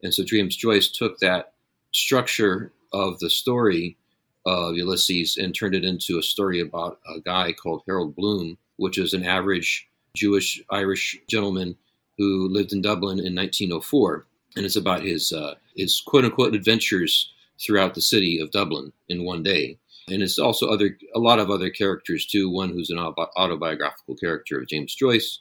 [0.02, 1.54] and so James Joyce took that
[1.92, 3.96] structure of the story
[4.44, 8.98] of Ulysses and turned it into a story about a guy called Harold Bloom, which
[8.98, 11.76] is an average Jewish Irish gentleman
[12.18, 14.26] who lived in Dublin in 1904
[14.56, 17.32] and it's about his uh, his quote unquote adventures
[17.64, 19.78] throughout the city of Dublin in one day.
[20.08, 22.50] And it's also other a lot of other characters too.
[22.50, 25.40] One who's an autobiographical character of James Joyce,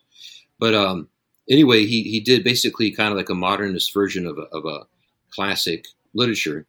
[0.59, 1.07] but um,
[1.49, 4.85] anyway, he he did basically kind of like a modernist version of a, of a
[5.29, 6.65] classic literature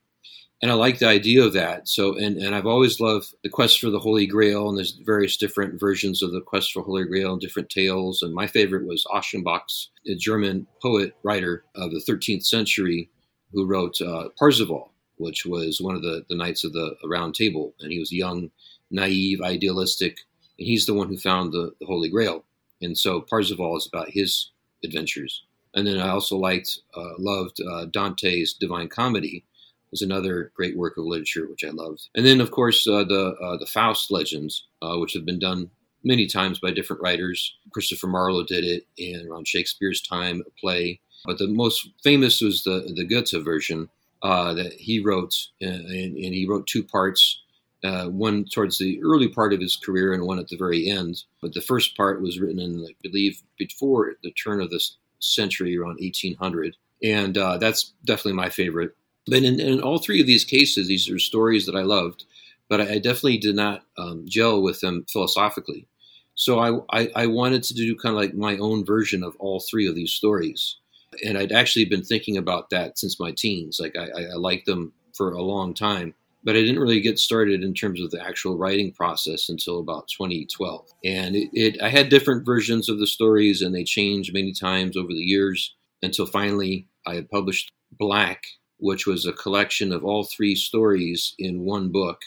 [0.62, 1.86] and I like the idea of that.
[1.86, 5.36] So, and, and I've always loved the quest for the Holy Grail, and there's various
[5.36, 8.22] different versions of the quest for Holy Grail and different tales.
[8.22, 13.10] And my favorite was Eschenbach's, a German poet writer of the 13th century,
[13.52, 17.74] who wrote uh, Parzival, which was one of the, the knights of the Round Table,
[17.80, 18.50] and he was young,
[18.90, 20.20] naive, idealistic,
[20.58, 22.44] and he's the one who found the, the Holy Grail.
[22.80, 24.52] and so Parzival is about his
[24.82, 25.44] adventures.
[25.74, 29.44] And then I also liked, uh, loved uh, Dante's Divine Comedy,
[29.90, 32.08] was another great work of literature which I loved.
[32.14, 35.70] And then, of course, uh, the uh, the Faust legends, uh, which have been done
[36.04, 37.56] many times by different writers.
[37.72, 41.00] Christopher Marlowe did it in around Shakespeare's time, a play.
[41.24, 43.88] But the most famous was the the Goethe version
[44.22, 47.42] uh, that he wrote, and, and, he wrote two parts.
[47.84, 51.22] Uh, one towards the early part of his career and one at the very end.
[51.42, 55.76] But the first part was written in, I believe, before the turn of this century,
[55.76, 56.74] around 1800.
[57.04, 58.96] And uh, that's definitely my favorite.
[59.26, 62.24] But in, in, all three of these cases, these are stories that I loved,
[62.68, 65.88] but I, I definitely did not um, gel with them philosophically.
[66.36, 69.58] So I, I, I wanted to do kind of like my own version of all
[69.58, 70.76] three of these stories.
[71.24, 73.80] And I'd actually been thinking about that since my teens.
[73.80, 76.14] Like I, I liked them for a long time,
[76.44, 80.08] but I didn't really get started in terms of the actual writing process until about
[80.08, 80.86] 2012.
[81.04, 84.96] And it, it I had different versions of the stories, and they changed many times
[84.96, 88.42] over the years until finally I had published Black,
[88.78, 92.20] which was a collection of all three stories in one book,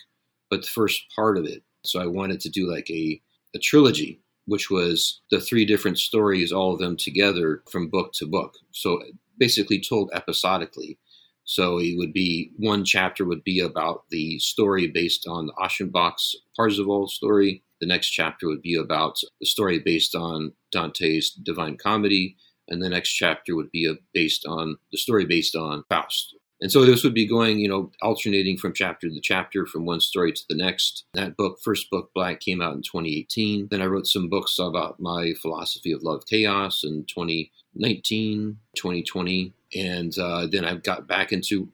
[0.50, 1.64] but the first part of it.
[1.86, 3.22] So I wanted to do like a,
[3.56, 8.26] a trilogy, which was the three different stories, all of them together from book to
[8.26, 8.56] book.
[8.72, 9.02] So
[9.38, 11.00] basically told episodically.
[11.46, 16.36] So it would be one chapter would be about the story based on the Eschenbach's
[16.56, 17.64] Parzival story.
[17.82, 22.36] The next chapter would be about the story based on Dante's Divine Comedy,
[22.70, 26.36] and the next chapter would be based on the story based on Faust.
[26.62, 30.02] And so this would be going, you know, alternating from chapter to chapter, from one
[30.02, 31.06] story to the next.
[31.14, 33.70] That book, first book, Black, came out in 2018.
[33.72, 39.54] Then I wrote some books about my philosophy of love chaos in 2019, 2020.
[39.76, 41.70] And uh, then I got back into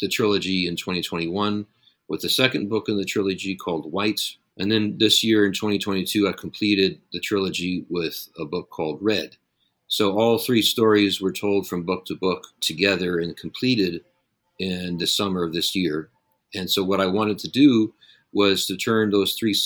[0.00, 1.66] the trilogy in 2021
[2.08, 4.22] with the second book in the trilogy called White.
[4.56, 9.36] And then this year in 2022, I completed the trilogy with a book called Red.
[9.90, 14.04] So all three stories were told from book to book together and completed
[14.60, 16.10] in the summer of this year.
[16.54, 17.92] And so what I wanted to do
[18.32, 19.56] was to turn those three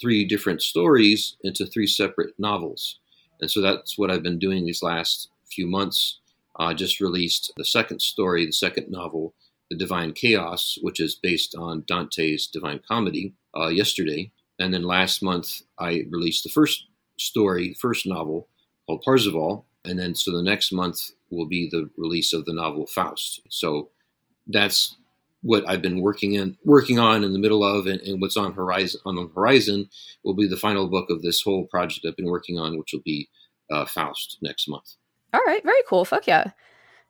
[0.00, 3.00] three different stories into three separate novels.
[3.42, 6.20] And so that's what I've been doing these last few months.
[6.56, 9.34] I uh, just released the second story, the second novel,
[9.70, 14.32] The Divine Chaos, which is based on Dante's Divine Comedy, uh, yesterday.
[14.58, 16.86] And then last month, I released the first
[17.18, 18.48] story, first novel
[18.86, 19.66] called Parzival.
[19.84, 23.40] And then so the next month will be the release of the novel Faust.
[23.48, 23.90] So
[24.46, 24.96] that's
[25.42, 28.52] what I've been working in, working on in the middle of, and, and, what's on
[28.54, 29.88] horizon on the horizon
[30.24, 33.02] will be the final book of this whole project I've been working on, which will
[33.04, 33.28] be
[33.70, 34.94] uh, Faust next month.
[35.32, 36.04] All right, very cool.
[36.04, 36.52] Fuck yeah.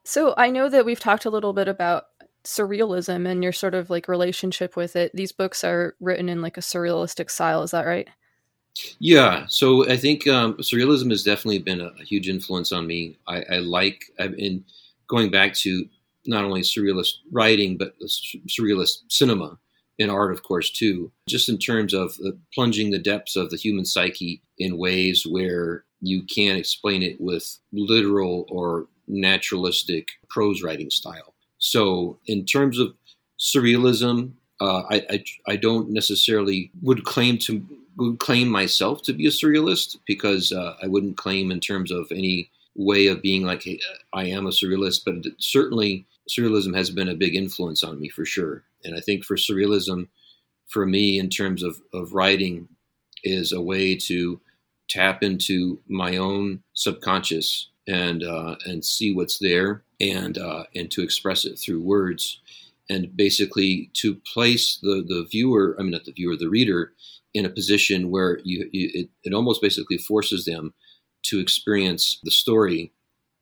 [0.03, 2.05] So I know that we've talked a little bit about
[2.43, 5.11] surrealism and your sort of like relationship with it.
[5.13, 7.63] These books are written in like a surrealistic style.
[7.63, 8.07] Is that right?
[8.99, 9.45] Yeah.
[9.47, 13.17] So I think um, surrealism has definitely been a, a huge influence on me.
[13.27, 14.05] I, I like.
[14.19, 14.63] I've been
[15.07, 15.85] going back to
[16.25, 17.93] not only surrealist writing but
[18.47, 19.57] surrealist cinema
[19.99, 21.11] and art, of course, too.
[21.27, 22.17] Just in terms of
[22.53, 27.57] plunging the depths of the human psyche in ways where you can't explain it with
[27.71, 31.33] literal or naturalistic prose writing style.
[31.57, 32.93] So, in terms of
[33.39, 37.65] surrealism, uh, I, I, I don't necessarily would claim to
[37.97, 42.07] would claim myself to be a surrealist because uh, I wouldn't claim in terms of
[42.11, 43.79] any way of being like hey,
[44.13, 48.25] I am a surrealist, but certainly surrealism has been a big influence on me for
[48.25, 48.63] sure.
[48.83, 50.07] And I think for surrealism,
[50.67, 52.67] for me, in terms of, of writing,
[53.23, 54.39] is a way to
[54.89, 61.01] tap into my own subconscious and uh, and see what's there and uh, and to
[61.01, 62.41] express it through words
[62.89, 66.93] and basically to place the the viewer I mean not the viewer the reader
[67.37, 70.73] in a position where you, you it, it almost basically forces them
[71.23, 72.91] to experience the story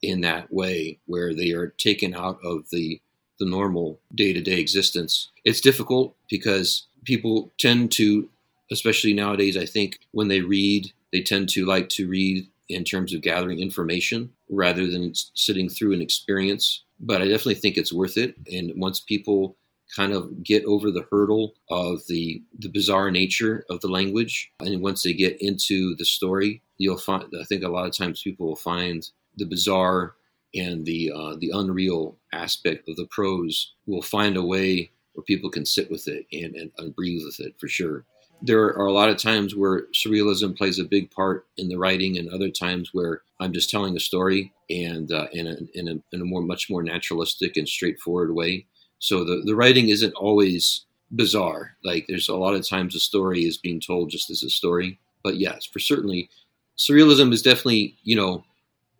[0.01, 3.01] in that way where they are taken out of the
[3.37, 5.29] the normal day-to-day existence.
[5.43, 8.29] It's difficult because people tend to
[8.71, 13.13] especially nowadays i think when they read they tend to like to read in terms
[13.13, 16.83] of gathering information rather than sitting through an experience.
[16.99, 18.35] But i definitely think it's worth it.
[18.51, 19.55] And once people
[19.95, 24.81] kind of get over the hurdle of the the bizarre nature of the language and
[24.81, 28.47] once they get into the story you'll find i think a lot of times people
[28.47, 30.15] will find the bizarre
[30.55, 35.49] and the uh, the unreal aspect of the prose will find a way where people
[35.49, 38.05] can sit with it and, and, and, breathe with it for sure.
[38.41, 42.17] There are a lot of times where surrealism plays a big part in the writing,
[42.17, 46.15] and other times where I'm just telling a story and uh, in, a, in, a,
[46.15, 48.65] in a more much more naturalistic and straightforward way.
[48.99, 50.85] So the, the writing isn't always
[51.15, 51.77] bizarre.
[51.83, 54.99] Like there's a lot of times a story is being told just as a story.
[55.23, 56.29] But yes, for certainly
[56.77, 58.43] surrealism is definitely you know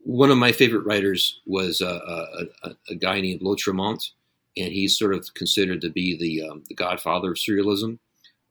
[0.06, 4.12] one of my favorite writers was uh, a, a, a, guy named Lautréamont,
[4.56, 7.98] and he's sort of considered to be the um, the godfather of surrealism.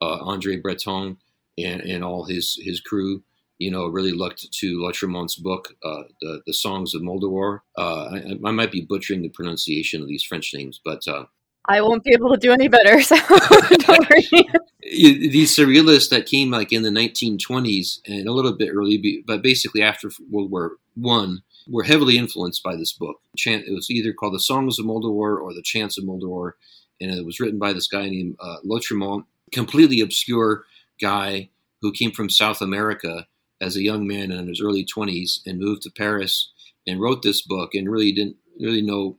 [0.02, 1.16] Uh, Andre Breton
[1.56, 3.22] and, and all his his crew,
[3.58, 7.62] you know, really looked to Lautréamont's book, uh, the the Songs of Moldor.
[7.78, 11.26] Uh, I, I, might be butchering the pronunciation of these French names, but uh,
[11.66, 13.00] I won't be able to do any better.
[13.02, 14.28] So don't worry.
[14.82, 19.82] These surrealists that came like in the 1920s and a little bit early, but basically
[19.82, 23.16] after World War One, were heavily influenced by this book.
[23.34, 26.56] It was either called The Songs of Moldor or The Chants of Moldor,
[27.00, 30.64] and it was written by this guy named uh, Lautréamont, completely obscure
[31.00, 31.48] guy
[31.80, 33.26] who came from South America
[33.60, 36.52] as a young man in his early 20s and moved to Paris
[36.86, 39.16] and wrote this book and really didn't really know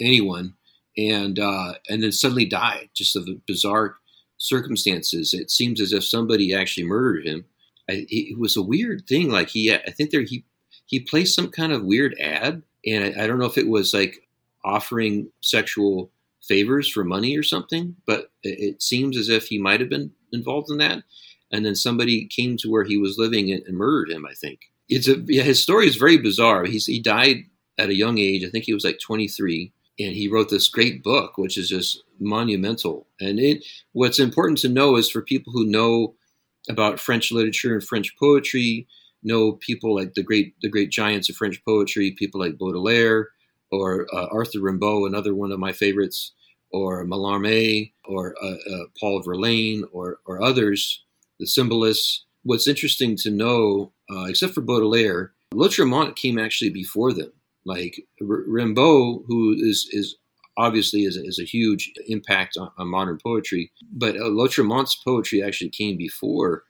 [0.00, 0.54] anyone
[0.96, 3.96] and uh, and then suddenly died just of bizarre
[4.38, 5.34] circumstances.
[5.34, 7.44] It seems as if somebody actually murdered him.
[7.88, 9.30] I, it was a weird thing.
[9.30, 10.44] Like he, I think there he
[10.86, 13.94] he placed some kind of weird ad, and I, I don't know if it was
[13.94, 14.28] like
[14.64, 16.10] offering sexual
[16.42, 20.12] favors for money or something, but it, it seems as if he might have been
[20.32, 21.02] involved in that.
[21.52, 24.26] And then somebody came to where he was living and, and murdered him.
[24.26, 26.64] I think it's a yeah, his story is very bizarre.
[26.64, 27.44] He's he died
[27.78, 28.44] at a young age.
[28.44, 32.02] I think he was like 23 and he wrote this great book, which is just
[32.20, 33.06] monumental.
[33.20, 36.14] And it, what's important to know is for people who know
[36.68, 38.86] about French literature and French poetry,
[39.22, 43.30] know people like the great the great giants of French poetry, people like Baudelaire
[43.72, 46.32] or uh, Arthur Rimbaud, another one of my favorites,
[46.70, 51.04] or Mallarmé or uh, uh, Paul Verlaine or or others,
[51.40, 52.24] the symbolists.
[52.42, 57.32] What's interesting to know, uh, except for Baudelaire, Lautréamont came actually before them.
[57.66, 60.16] Like Rimbaud, who is is
[60.56, 65.42] obviously is a, is a huge impact on, on modern poetry, but uh, Lautréamont's poetry
[65.42, 66.62] actually came before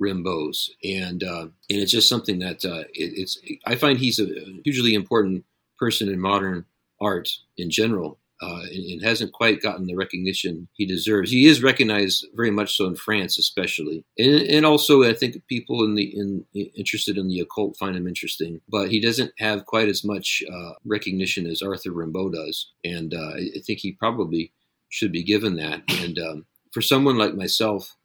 [0.00, 3.40] Rimbaud's, and uh, and it's just something that uh, it, it's.
[3.66, 4.26] I find he's a
[4.64, 5.44] hugely important
[5.78, 6.66] person in modern
[7.00, 11.30] art in general, uh, and, hasn't quite gotten the recognition he deserves.
[11.30, 15.84] He is recognized very much so in France, especially, and, and also I think people
[15.84, 18.60] in the in interested in the occult find him interesting.
[18.68, 23.32] But he doesn't have quite as much uh, recognition as Arthur Rimbaud does, and uh,
[23.36, 24.52] I think he probably
[24.90, 25.82] should be given that.
[26.02, 27.96] And um, for someone like myself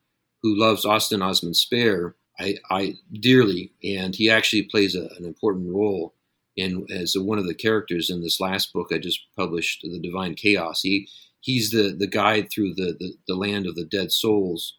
[0.41, 5.73] who loves Austin Osman Spare, I, I dearly, and he actually plays a, an important
[5.73, 6.14] role
[6.55, 10.35] in as one of the characters in this last book I just published, The Divine
[10.35, 10.81] Chaos.
[10.81, 11.07] He
[11.41, 14.77] he's the the guide through the the, the land of the dead souls.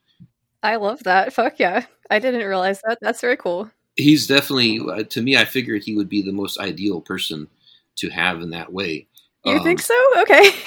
[0.62, 1.32] I love that.
[1.32, 1.86] Fuck yeah!
[2.10, 2.98] I didn't realize that.
[3.00, 3.70] That's very cool.
[3.96, 5.36] He's definitely uh, to me.
[5.36, 7.48] I figured he would be the most ideal person
[7.96, 9.06] to have in that way.
[9.44, 9.94] You um, think so?
[10.18, 10.50] Okay.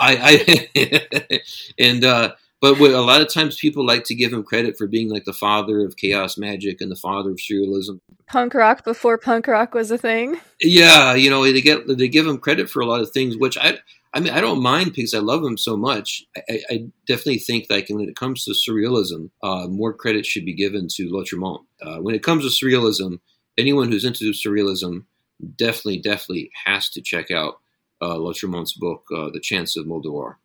[0.00, 0.44] I,
[0.78, 1.40] I
[1.78, 4.86] and uh, but what, a lot of times people like to give him credit for
[4.86, 8.00] being like the father of chaos magic and the father of surrealism.
[8.26, 10.40] Punk rock before punk rock was a thing.
[10.60, 13.56] Yeah, you know they get they give him credit for a lot of things, which
[13.56, 13.78] I
[14.12, 16.24] I mean I don't mind because I love him so much.
[16.48, 20.54] I, I definitely think like when it comes to surrealism, uh, more credit should be
[20.54, 21.64] given to Lautréamont.
[21.80, 23.20] Uh, when it comes to surrealism,
[23.56, 25.04] anyone who's into surrealism
[25.56, 27.60] definitely definitely has to check out
[28.02, 30.38] uh, Lautréamont's book, uh, The Chance of Moldor.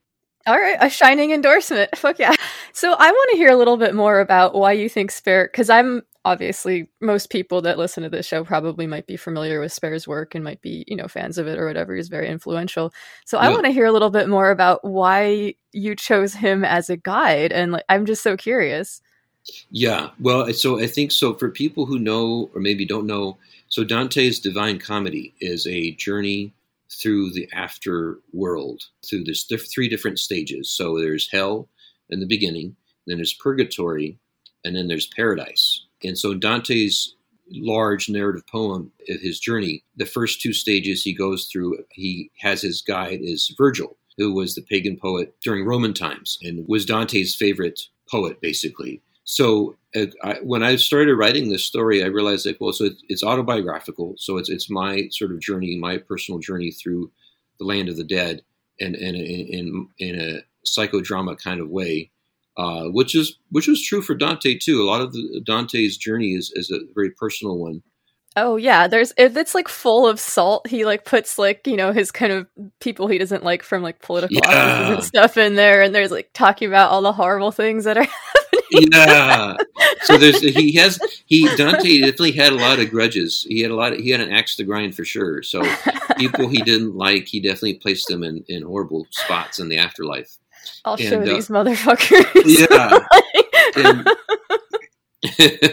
[0.48, 1.90] All right, a shining endorsement.
[1.98, 2.34] Fuck yeah.
[2.72, 5.70] So I want to hear a little bit more about why you think Spare, because
[5.70, 10.08] I'm obviously most people that listen to this show probably might be familiar with Spare's
[10.08, 11.96] work and might be, you know, fans of it or whatever.
[11.96, 12.94] He's very influential.
[13.26, 13.48] So yeah.
[13.48, 16.98] I want to hear a little bit more about why you chose him as a
[16.98, 19.02] guide, and like, I'm just so curious.
[19.70, 23.38] Yeah, well, so I think so for people who know or maybe don't know,
[23.68, 26.54] so Dante's Divine Comedy is a journey
[26.92, 30.70] through the after world through this diff- three different stages.
[30.70, 31.70] So there's hell
[32.10, 32.76] in the beginning,
[33.08, 34.18] then there's purgatory,
[34.64, 35.86] and then there's paradise.
[36.04, 37.16] And so Dante's
[37.52, 42.62] large narrative poem of his journey, the first two stages he goes through, he has
[42.62, 47.36] his guide is Virgil, who was the pagan poet during Roman times and was Dante's
[47.36, 49.02] favorite poet, basically.
[49.24, 49.76] So
[50.24, 54.16] I, when I started writing this story, I realized like, well, so it's, it's, autobiographical.
[54.18, 57.12] So it's it's my sort of journey, my personal journey through
[57.60, 58.42] the land of the dead,
[58.80, 62.12] and in in in a psychodrama kind of way,
[62.58, 64.82] uh, which is which was true for Dante too.
[64.82, 67.82] A lot of the, Dante's journey is is a very personal one.
[68.38, 70.68] Oh yeah, there's it's like full of salt.
[70.68, 72.48] He like puts like you know his kind of
[72.82, 74.96] people he doesn't like from like political yeah.
[74.96, 78.08] and stuff in there, and there's like talking about all the horrible things that are
[78.72, 79.56] yeah.
[80.04, 83.46] So there's he has he Dante definitely had a lot of grudges.
[83.48, 83.94] He had a lot.
[83.94, 85.44] Of, he had an axe to grind for sure.
[85.44, 85.64] So
[86.18, 90.38] people he didn't like, he definitely placed them in in horrible spots in the afterlife.
[90.84, 92.26] I'll and, show uh, these motherfuckers.
[92.46, 93.00] Yeah.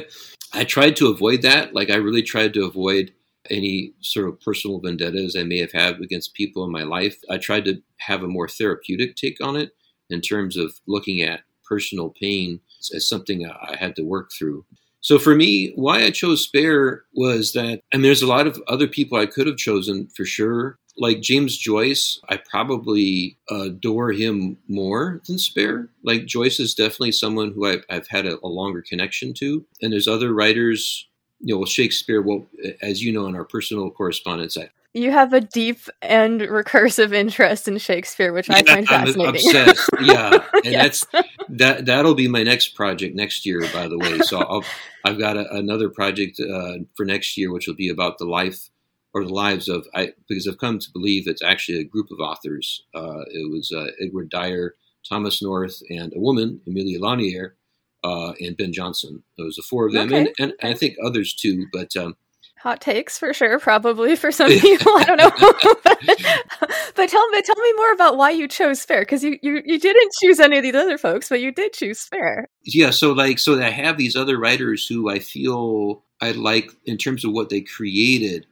[0.54, 1.74] I tried to avoid that.
[1.74, 3.12] Like I really tried to avoid
[3.50, 7.18] any sort of personal vendettas I may have had against people in my life.
[7.30, 9.72] I tried to have a more therapeutic take on it
[10.10, 12.60] in terms of looking at personal pain
[12.94, 14.64] as something I had to work through.
[15.00, 18.86] So for me, why I chose Spare was that, and there's a lot of other
[18.86, 20.78] people I could have chosen for sure.
[20.96, 25.88] Like James Joyce, I probably adore him more than Spare.
[26.04, 29.64] Like Joyce is definitely someone who I've, I've had a, a longer connection to.
[29.80, 31.08] And there's other writers
[31.42, 32.46] you know, Shakespeare, well,
[32.80, 37.66] as you know in our personal correspondence, I, you have a deep and recursive interest
[37.66, 39.22] in Shakespeare, which yeah, I find fascinating.
[39.22, 39.90] I'm obsessed.
[40.02, 41.06] Yeah, and yes.
[41.06, 41.86] that's that.
[41.86, 44.18] That'll be my next project next year, by the way.
[44.18, 44.64] So I'll,
[45.04, 48.68] I've got a, another project uh, for next year, which will be about the life
[49.14, 49.86] or the lives of.
[49.94, 52.82] I because I've come to believe it's actually a group of authors.
[52.94, 54.74] Uh, it was uh, Edward Dyer,
[55.08, 57.56] Thomas North, and a woman, Amelia Lanier,
[58.04, 59.22] uh, and Ben Jonson.
[59.38, 60.32] Those are four of them, okay.
[60.38, 61.66] and, and, I think others too.
[61.72, 62.16] But um,
[62.62, 64.92] hot takes for sure, probably for some people.
[64.94, 65.30] I don't know,
[66.94, 69.78] but tell me, tell me more about why you chose Spare because you, you you
[69.78, 72.48] didn't choose any of these other folks, but you did choose Spare.
[72.64, 76.98] Yeah, so like so I have these other writers who I feel I like in
[76.98, 78.46] terms of what they created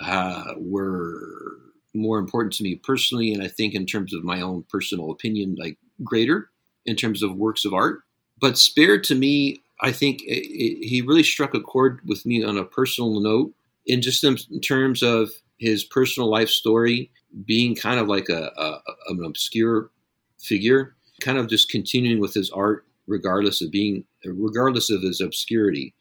[0.00, 1.58] uh, were
[1.94, 5.56] more important to me personally, and I think in terms of my own personal opinion,
[5.58, 6.50] like greater
[6.86, 8.02] in terms of works of art
[8.40, 12.44] but Spare to me, I think it, it, he really struck a chord with me
[12.44, 13.52] on a personal note,
[13.86, 17.10] in just in, in terms of his personal life story
[17.46, 19.90] being kind of like a, a, an obscure
[20.38, 25.94] figure, kind of just continuing with his art regardless of being regardless of his obscurity.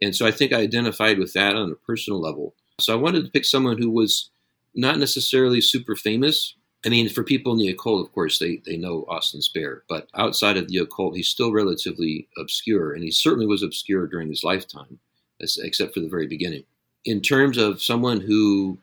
[0.00, 2.54] And so I think I identified with that on a personal level.
[2.80, 4.30] So I wanted to pick someone who was
[4.74, 8.76] not necessarily super famous, I mean, for people in the occult, of course, they, they
[8.76, 13.46] know Austin Spare, but outside of the occult, he's still relatively obscure, and he certainly
[13.46, 14.98] was obscure during his lifetime,
[15.40, 16.64] except for the very beginning.
[17.06, 18.78] In terms of someone who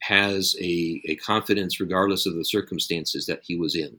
[0.00, 3.98] has a, a confidence, regardless of the circumstances that he was in,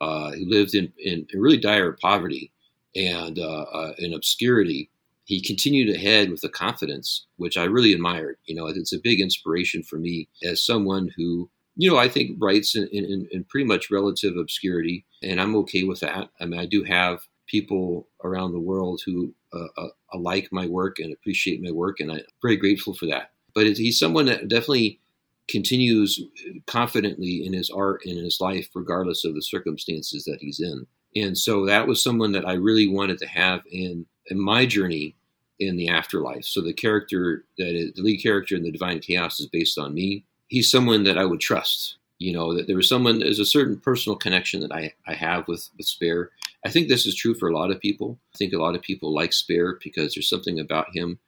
[0.00, 2.52] uh, he lived in, in, really dire poverty
[2.96, 4.90] and uh, uh, in obscurity.
[5.24, 8.36] He continued ahead with a confidence, which I really admired.
[8.46, 12.36] You know, it's a big inspiration for me as someone who you know, I think
[12.38, 16.28] writes in, in, in, pretty much relative obscurity, and I'm okay with that.
[16.40, 20.98] I mean, I do have people around the world who uh, uh, like my work
[20.98, 23.30] and appreciate my work, and I'm very grateful for that.
[23.54, 25.00] But he's someone that definitely
[25.48, 26.22] continues
[26.66, 30.86] confidently in his art and in his life, regardless of the circumstances that he's in.
[31.14, 35.14] And so that was someone that I really wanted to have in, in my journey
[35.58, 36.44] in the afterlife.
[36.44, 39.94] So the character that is, the lead character in the Divine Chaos is based on
[39.94, 41.96] me he's someone that I would trust.
[42.18, 45.48] You know, that there was someone, there's a certain personal connection that I, I have
[45.48, 46.30] with, with Spare.
[46.64, 48.18] I think this is true for a lot of people.
[48.34, 51.18] I think a lot of people like Spare because there's something about him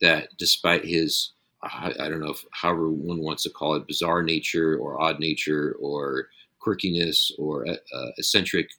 [0.00, 1.32] that, despite his,
[1.62, 5.20] I, I don't know, if, however one wants to call it, bizarre nature or odd
[5.20, 6.28] nature or
[6.60, 8.70] quirkiness or uh, uh eccentric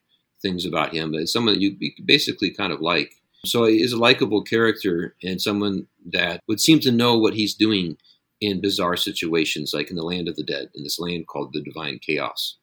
[0.42, 3.14] things about him, but it's someone that you basically kind of like.
[3.46, 7.54] So he is a likable character and someone that would seem to know what he's
[7.54, 7.98] doing
[8.42, 11.62] in bizarre situations, like in the land of the dead, in this land called the
[11.62, 12.58] divine chaos.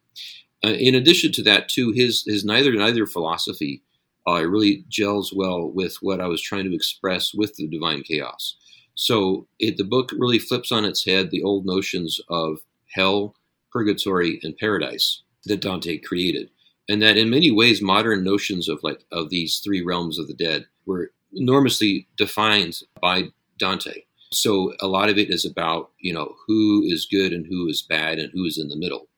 [0.65, 3.83] Uh, in addition to that, too, his his neither neither philosophy
[4.27, 8.57] uh, really gels well with what I was trying to express with the divine chaos.
[8.95, 12.59] So it, the book really flips on its head the old notions of
[12.93, 13.37] hell,
[13.71, 16.51] purgatory, and paradise that Dante created,
[16.89, 20.35] and that in many ways modern notions of like of these three realms of the
[20.35, 23.29] dead were enormously defined by
[23.59, 24.03] Dante.
[24.33, 27.83] So a lot of it is about you know who is good and who is
[27.83, 29.09] bad and who is in the middle.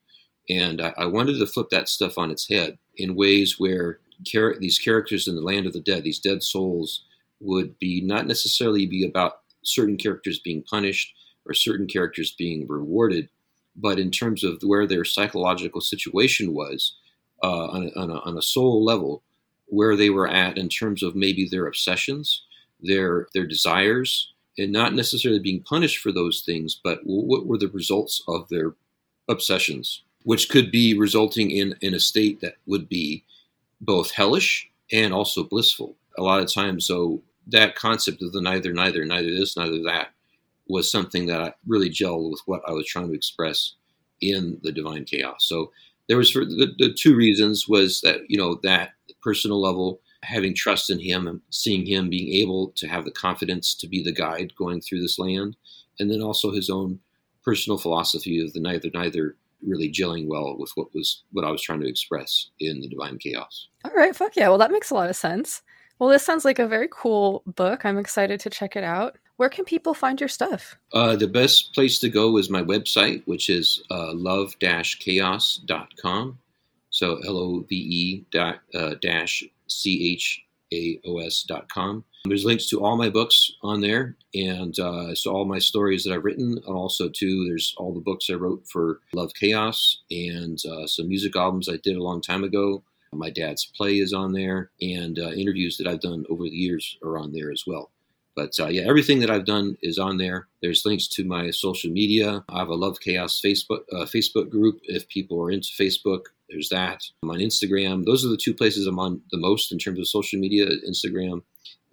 [0.49, 4.59] And I, I wanted to flip that stuff on its head in ways where char-
[4.59, 7.05] these characters in the land of the dead, these dead souls,
[7.41, 11.15] would be not necessarily be about certain characters being punished
[11.47, 13.29] or certain characters being rewarded,
[13.77, 16.97] but in terms of where their psychological situation was
[17.43, 19.23] uh, on, a, on, a, on a soul level,
[19.67, 22.43] where they were at in terms of maybe their obsessions,
[22.81, 27.69] their their desires, and not necessarily being punished for those things, but what were the
[27.69, 28.75] results of their
[29.29, 33.25] obsessions, which could be resulting in, in a state that would be
[33.81, 35.97] both hellish and also blissful.
[36.19, 40.09] A lot of times, so that concept of the neither, neither, neither this, neither that
[40.69, 43.75] was something that I really gelled with what I was trying to express
[44.21, 45.45] in the divine chaos.
[45.47, 45.73] So
[46.09, 48.91] there was for the, the two reasons was that you know that
[49.23, 53.75] personal level having trust in him and seeing him being able to have the confidence
[53.75, 55.57] to be the guide going through this land,
[55.99, 57.01] and then also his own
[57.45, 59.37] personal philosophy of the neither neither
[59.67, 63.19] really gelling well with what was what I was trying to express in the divine
[63.19, 63.69] chaos.
[63.85, 64.49] All right, fuck yeah.
[64.49, 65.63] Well, that makes a lot of sense.
[65.99, 67.85] Well, this sounds like a very cool book.
[67.85, 69.19] I'm excited to check it out.
[69.37, 70.77] Where can people find your stuff?
[70.93, 76.39] Uh, the best place to go is my website, which is uh, love-chaos.com.
[76.91, 82.05] So L-O-V-E dot, uh, dash C-H-A-O-S dot com.
[82.27, 86.13] There's links to all my books on there, and uh, so all my stories that
[86.13, 90.59] I've written, and also too, there's all the books I wrote for Love Chaos and
[90.67, 92.83] uh, some music albums I did a long time ago.
[93.13, 96.99] My dad's play is on there, and uh, interviews that I've done over the years
[97.03, 97.91] are on there as well.
[98.37, 100.47] But uh, yeah, everything that I've done is on there.
[100.63, 102.45] There's links to my social media.
[102.49, 106.27] I have a Love Chaos Facebook uh, Facebook group if people are into Facebook.
[106.51, 107.03] There's that.
[107.23, 108.05] I'm on Instagram.
[108.05, 111.43] Those are the two places I'm on the most in terms of social media: Instagram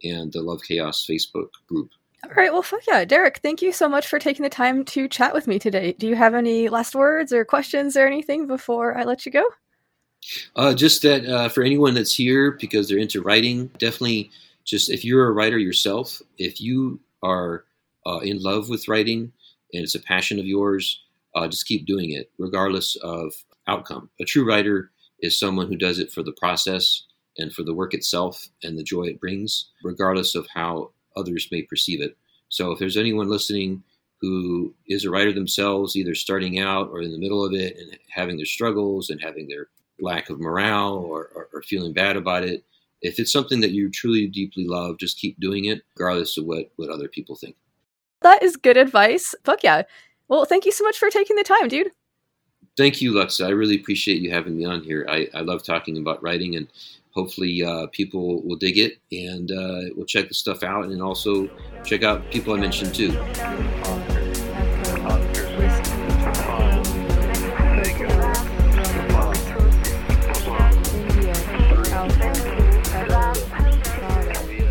[0.03, 1.91] and the Love Chaos Facebook group.
[2.23, 2.51] All right.
[2.51, 3.05] Well, fuck yeah.
[3.05, 5.93] Derek, thank you so much for taking the time to chat with me today.
[5.93, 9.45] Do you have any last words or questions or anything before I let you go?
[10.55, 14.31] Uh, just that uh, for anyone that's here because they're into writing, definitely
[14.65, 17.63] just if you're a writer yourself, if you are
[18.05, 19.31] uh, in love with writing
[19.73, 21.01] and it's a passion of yours,
[21.35, 23.33] uh, just keep doing it regardless of
[23.67, 24.09] outcome.
[24.19, 27.03] A true writer is someone who does it for the process
[27.37, 31.61] and for the work itself and the joy it brings, regardless of how others may
[31.63, 32.17] perceive it.
[32.49, 33.83] So if there's anyone listening
[34.21, 37.97] who is a writer themselves, either starting out or in the middle of it and
[38.09, 39.67] having their struggles and having their
[39.99, 42.63] lack of morale or, or, or feeling bad about it,
[43.01, 46.71] if it's something that you truly deeply love, just keep doing it, regardless of what,
[46.77, 47.55] what other people think.
[48.21, 49.35] That is good advice.
[49.43, 49.83] Fuck yeah.
[50.27, 51.91] Well, thank you so much for taking the time, dude.
[52.77, 53.43] Thank you, Luxa.
[53.43, 55.03] I really appreciate you having me on here.
[55.09, 56.67] I, I love talking about writing, and
[57.09, 61.49] hopefully, uh, people will dig it and uh, will check the stuff out, and also
[61.83, 63.17] check out people I mentioned too.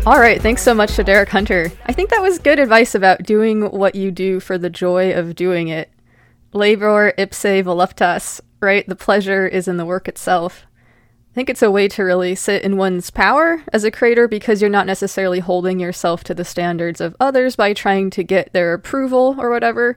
[0.05, 1.69] All right, thanks so much to Derek Hunter.
[1.87, 5.35] I think that was good advice about doing what you do for the joy of
[5.35, 5.89] doing it.
[6.57, 8.87] Labor ipse voluptas, right?
[8.87, 10.65] The pleasure is in the work itself.
[11.31, 14.59] I think it's a way to really sit in one's power as a creator because
[14.59, 18.73] you're not necessarily holding yourself to the standards of others by trying to get their
[18.73, 19.95] approval or whatever.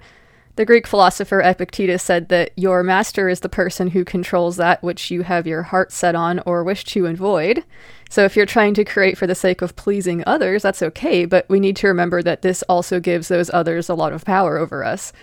[0.57, 5.11] The Greek philosopher Epictetus said that your master is the person who controls that which
[5.11, 7.65] you have your heart set on or wish to avoid.
[8.11, 11.49] So if you're trying to create for the sake of pleasing others, that's okay, but
[11.49, 14.85] we need to remember that this also gives those others a lot of power over
[14.85, 15.15] us.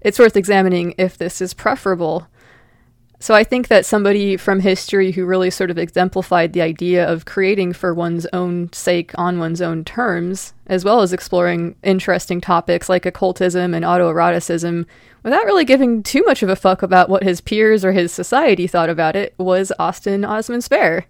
[0.00, 2.26] It's worth examining if this is preferable.
[3.22, 7.26] So I think that somebody from history who really sort of exemplified the idea of
[7.26, 12.88] creating for one's own sake on one's own terms, as well as exploring interesting topics
[12.88, 14.86] like occultism and autoeroticism
[15.22, 18.66] without really giving too much of a fuck about what his peers or his society
[18.66, 21.04] thought about it, was Austin Osman Spare.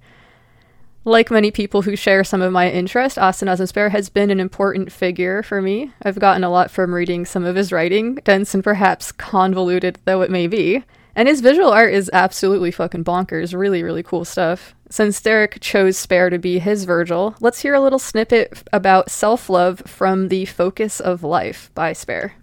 [1.04, 4.38] Like many people who share some of my interest, Austin Osman Spare has been an
[4.38, 5.92] important figure for me.
[6.02, 10.20] I've gotten a lot from reading some of his writing, dense and perhaps convoluted though
[10.20, 10.84] it may be.
[11.16, 13.58] And his visual art is absolutely fucking bonkers.
[13.58, 14.74] Really, really cool stuff.
[14.90, 19.48] Since Derek chose Spare to be his Virgil, let's hear a little snippet about self
[19.48, 22.34] love from The Focus of Life by Spare.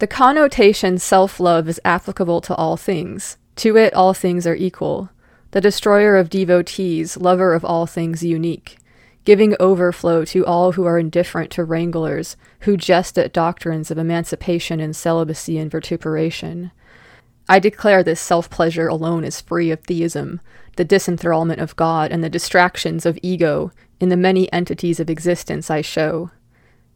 [0.00, 3.38] The connotation self love is applicable to all things.
[3.56, 5.08] To it, all things are equal
[5.52, 8.78] the destroyer of devotees, lover of all things unique,
[9.24, 14.80] giving overflow to all who are indifferent to wranglers, who jest at doctrines of emancipation
[14.80, 16.70] and celibacy and vituperation.
[17.48, 20.40] I declare this self pleasure alone is free of theism,
[20.76, 25.68] the disenthrallment of God, and the distractions of ego in the many entities of existence
[25.68, 26.30] I show.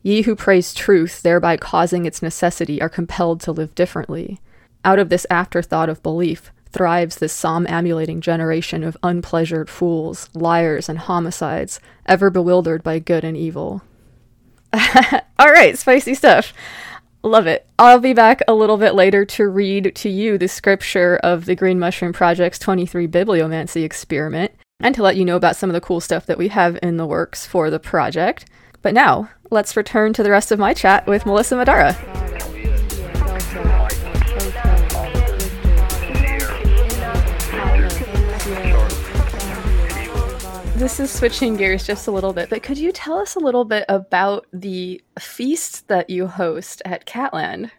[0.02, 4.38] Ye who praise truth, thereby causing its necessity, are compelled to live differently.
[4.84, 10.88] Out of this afterthought of belief, thrives this psalm emulating generation of unpleasured fools, liars,
[10.88, 13.82] and homicides, ever bewildered by good and evil.
[15.38, 16.52] All right, spicy stuff.
[17.22, 17.66] Love it.
[17.78, 21.54] I'll be back a little bit later to read to you the scripture of the
[21.54, 25.80] Green Mushroom Project's 23 Bibliomancy experiment and to let you know about some of the
[25.80, 28.46] cool stuff that we have in the works for the project.
[28.82, 32.33] But now, let's return to the rest of my chat with Melissa Madara.
[40.76, 43.64] This is switching gears just a little bit, but could you tell us a little
[43.64, 47.70] bit about the feast that you host at Catland?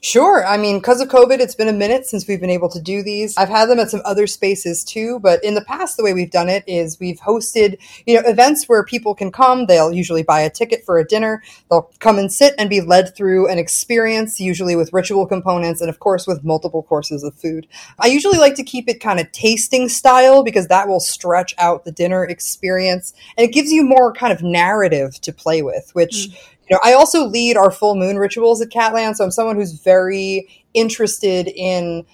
[0.00, 0.46] Sure.
[0.46, 3.02] I mean, because of COVID, it's been a minute since we've been able to do
[3.02, 3.36] these.
[3.36, 6.30] I've had them at some other spaces too, but in the past, the way we've
[6.30, 9.66] done it is we've hosted, you know, events where people can come.
[9.66, 11.42] They'll usually buy a ticket for a dinner.
[11.70, 15.90] They'll come and sit and be led through an experience, usually with ritual components and,
[15.90, 17.66] of course, with multiple courses of food.
[17.98, 21.84] I usually like to keep it kind of tasting style because that will stretch out
[21.84, 26.28] the dinner experience and it gives you more kind of narrative to play with, which
[26.28, 26.36] mm
[26.68, 29.72] you know, I also lead our full moon rituals at Catland, so I'm someone who's
[29.80, 32.04] very interested in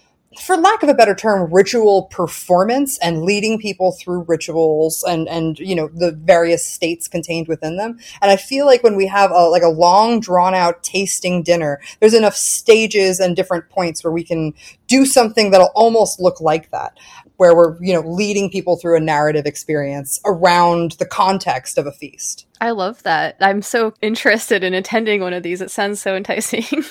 [0.41, 5.59] for lack of a better term, ritual performance and leading people through rituals and, and,
[5.59, 7.99] you know, the various states contained within them.
[8.21, 11.81] And I feel like when we have a, like a long drawn out tasting dinner,
[12.01, 14.55] there's enough stages and different points where we can
[14.87, 16.97] do something that'll almost look like that,
[17.43, 21.91] where we're, you know, leading people through a narrative experience around the context of a
[21.91, 22.47] feast.
[22.61, 23.35] I love that.
[23.41, 25.61] I'm so interested in attending one of these.
[25.61, 26.65] It sounds so enticing.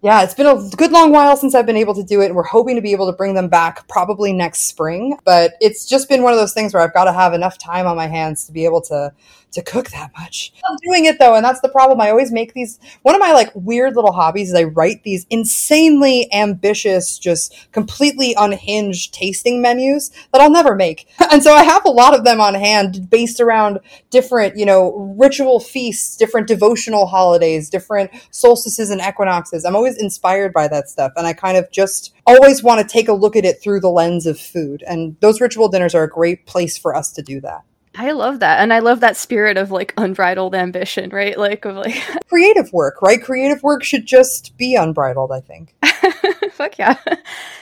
[0.00, 2.36] Yeah, it's been a good long while since I've been able to do it, and
[2.36, 5.18] we're hoping to be able to bring them back probably next spring.
[5.24, 7.84] But it's just been one of those things where I've got to have enough time
[7.84, 9.12] on my hands to be able to
[9.52, 10.52] to cook that much.
[10.68, 12.00] I'm doing it though, and that's the problem.
[12.00, 12.78] I always make these.
[13.02, 18.34] One of my like weird little hobbies is I write these insanely ambitious, just completely
[18.38, 21.08] unhinged tasting menus that I'll never make.
[21.32, 23.80] and so I have a lot of them on hand based around
[24.10, 29.64] different, you know, ritual feasts, different devotional holidays, different solstices and equinoxes.
[29.64, 33.08] I'm always inspired by that stuff, and I kind of just always want to take
[33.08, 34.84] a look at it through the lens of food.
[34.86, 37.64] And those ritual dinners are a great place for us to do that.
[37.98, 38.60] I love that.
[38.60, 41.36] And I love that spirit of like unbridled ambition, right?
[41.36, 43.20] Like of like creative work, right?
[43.20, 45.74] Creative work should just be unbridled, I think.
[46.52, 46.96] Fuck yeah.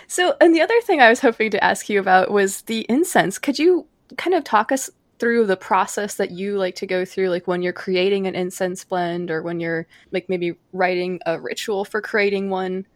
[0.09, 3.39] So, and the other thing I was hoping to ask you about was the incense.
[3.39, 3.87] Could you
[4.19, 7.63] kind of talk us through the process that you like to go through like when
[7.63, 12.51] you're creating an incense blend or when you're like maybe writing a ritual for creating
[12.51, 12.87] one?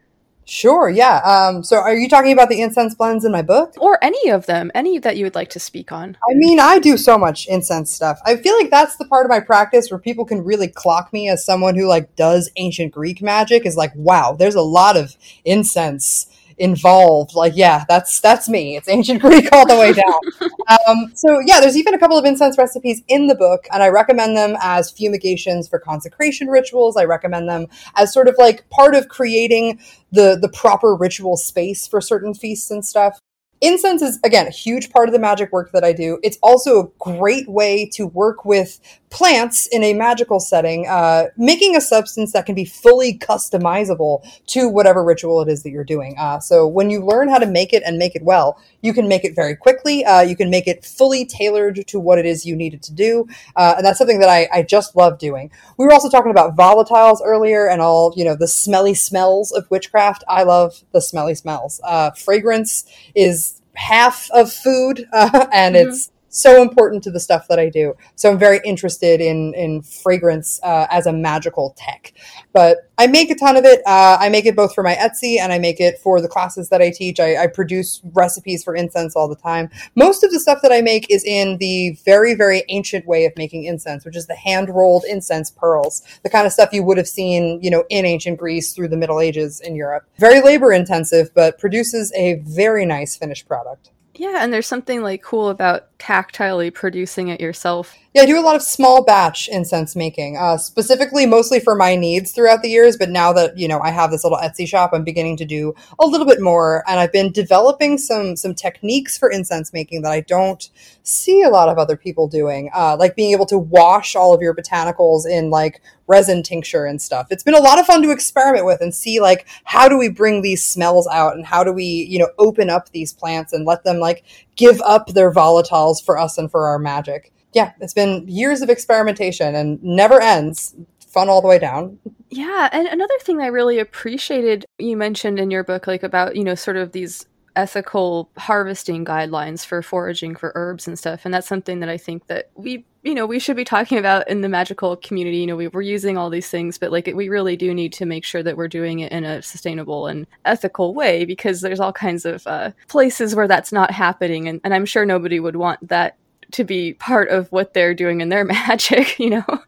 [0.50, 1.18] Sure, yeah.
[1.18, 3.72] Um, so are you talking about the incense blends in my book?
[3.78, 6.16] Or any of them, any that you would like to speak on?
[6.28, 8.18] I mean, I do so much incense stuff.
[8.26, 11.28] I feel like that's the part of my practice where people can really clock me
[11.28, 15.16] as someone who like does ancient Greek magic is like, wow, there's a lot of
[15.44, 16.26] incense
[16.60, 17.34] involved.
[17.34, 18.76] Like, yeah, that's that's me.
[18.76, 20.50] It's ancient Greek all the way down.
[20.88, 23.88] um, so yeah, there's even a couple of incense recipes in the book, and I
[23.88, 26.96] recommend them as fumigations for consecration rituals.
[26.96, 27.66] I recommend them
[27.96, 29.80] as sort of like part of creating
[30.12, 33.18] the the proper ritual space for certain feasts and stuff.
[33.62, 36.18] Incense is, again, a huge part of the magic work that I do.
[36.22, 38.80] It's also a great way to work with
[39.10, 44.68] plants in a magical setting, uh, making a substance that can be fully customizable to
[44.68, 46.14] whatever ritual it is that you're doing.
[46.16, 49.08] Uh, so when you learn how to make it and make it well, you can
[49.08, 50.04] make it very quickly.
[50.04, 53.26] Uh, you can make it fully tailored to what it is you needed to do.
[53.56, 55.50] Uh, and that's something that I, I just love doing.
[55.76, 59.68] We were also talking about volatiles earlier and all, you know, the smelly smells of
[59.70, 60.22] witchcraft.
[60.28, 61.80] I love the smelly smells.
[61.82, 62.84] Uh, fragrance
[63.16, 65.88] is half of food, uh, and mm-hmm.
[65.88, 67.94] it's so important to the stuff that I do.
[68.14, 72.14] So I'm very interested in in fragrance uh, as a magical tech.
[72.52, 73.80] But I make a ton of it.
[73.86, 76.68] Uh, I make it both for my Etsy and I make it for the classes
[76.68, 77.20] that I teach.
[77.20, 79.70] I, I, produce recipes for incense all the time.
[79.94, 83.32] Most of the stuff that I make is in the very very ancient way of
[83.36, 86.98] making incense, which is the hand rolled incense pearls, the kind of stuff you would
[86.98, 90.04] have seen, you know, in ancient Greece through the Middle Ages in Europe.
[90.18, 93.90] Very labor intensive, but produces a very nice finished product.
[94.20, 97.96] Yeah, and there's something like cool about tactilely producing it yourself.
[98.12, 101.94] Yeah, I do a lot of small batch incense making, uh, specifically mostly for my
[101.94, 102.96] needs throughout the years.
[102.96, 105.76] But now that you know I have this little Etsy shop, I'm beginning to do
[105.96, 110.10] a little bit more, and I've been developing some some techniques for incense making that
[110.10, 110.68] I don't
[111.04, 114.42] see a lot of other people doing, uh, like being able to wash all of
[114.42, 117.28] your botanicals in like resin tincture and stuff.
[117.30, 120.08] It's been a lot of fun to experiment with and see like how do we
[120.08, 123.64] bring these smells out and how do we you know open up these plants and
[123.64, 124.24] let them like
[124.56, 128.70] give up their volatiles for us and for our magic yeah, it's been years of
[128.70, 130.74] experimentation and never ends.
[131.08, 131.98] Fun all the way down.
[132.30, 136.44] Yeah, and another thing I really appreciated you mentioned in your book, like about, you
[136.44, 141.22] know, sort of these ethical harvesting guidelines for foraging for herbs and stuff.
[141.24, 144.28] And that's something that I think that we, you know, we should be talking about
[144.28, 145.38] in the magical community.
[145.38, 148.06] You know, we, we're using all these things, but like we really do need to
[148.06, 151.92] make sure that we're doing it in a sustainable and ethical way because there's all
[151.92, 154.48] kinds of uh, places where that's not happening.
[154.48, 156.16] And, and I'm sure nobody would want that
[156.52, 159.62] to be part of what they're doing in their magic, you know?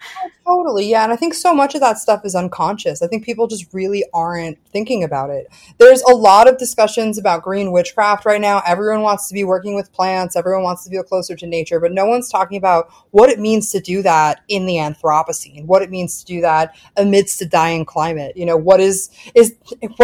[0.44, 1.04] Totally, yeah.
[1.04, 3.00] And I think so much of that stuff is unconscious.
[3.00, 5.46] I think people just really aren't thinking about it.
[5.78, 8.60] There's a lot of discussions about green witchcraft right now.
[8.66, 11.92] Everyone wants to be working with plants, everyone wants to feel closer to nature, but
[11.92, 15.90] no one's talking about what it means to do that in the Anthropocene, what it
[15.90, 18.36] means to do that amidst a dying climate.
[18.36, 19.54] You know, what is, is,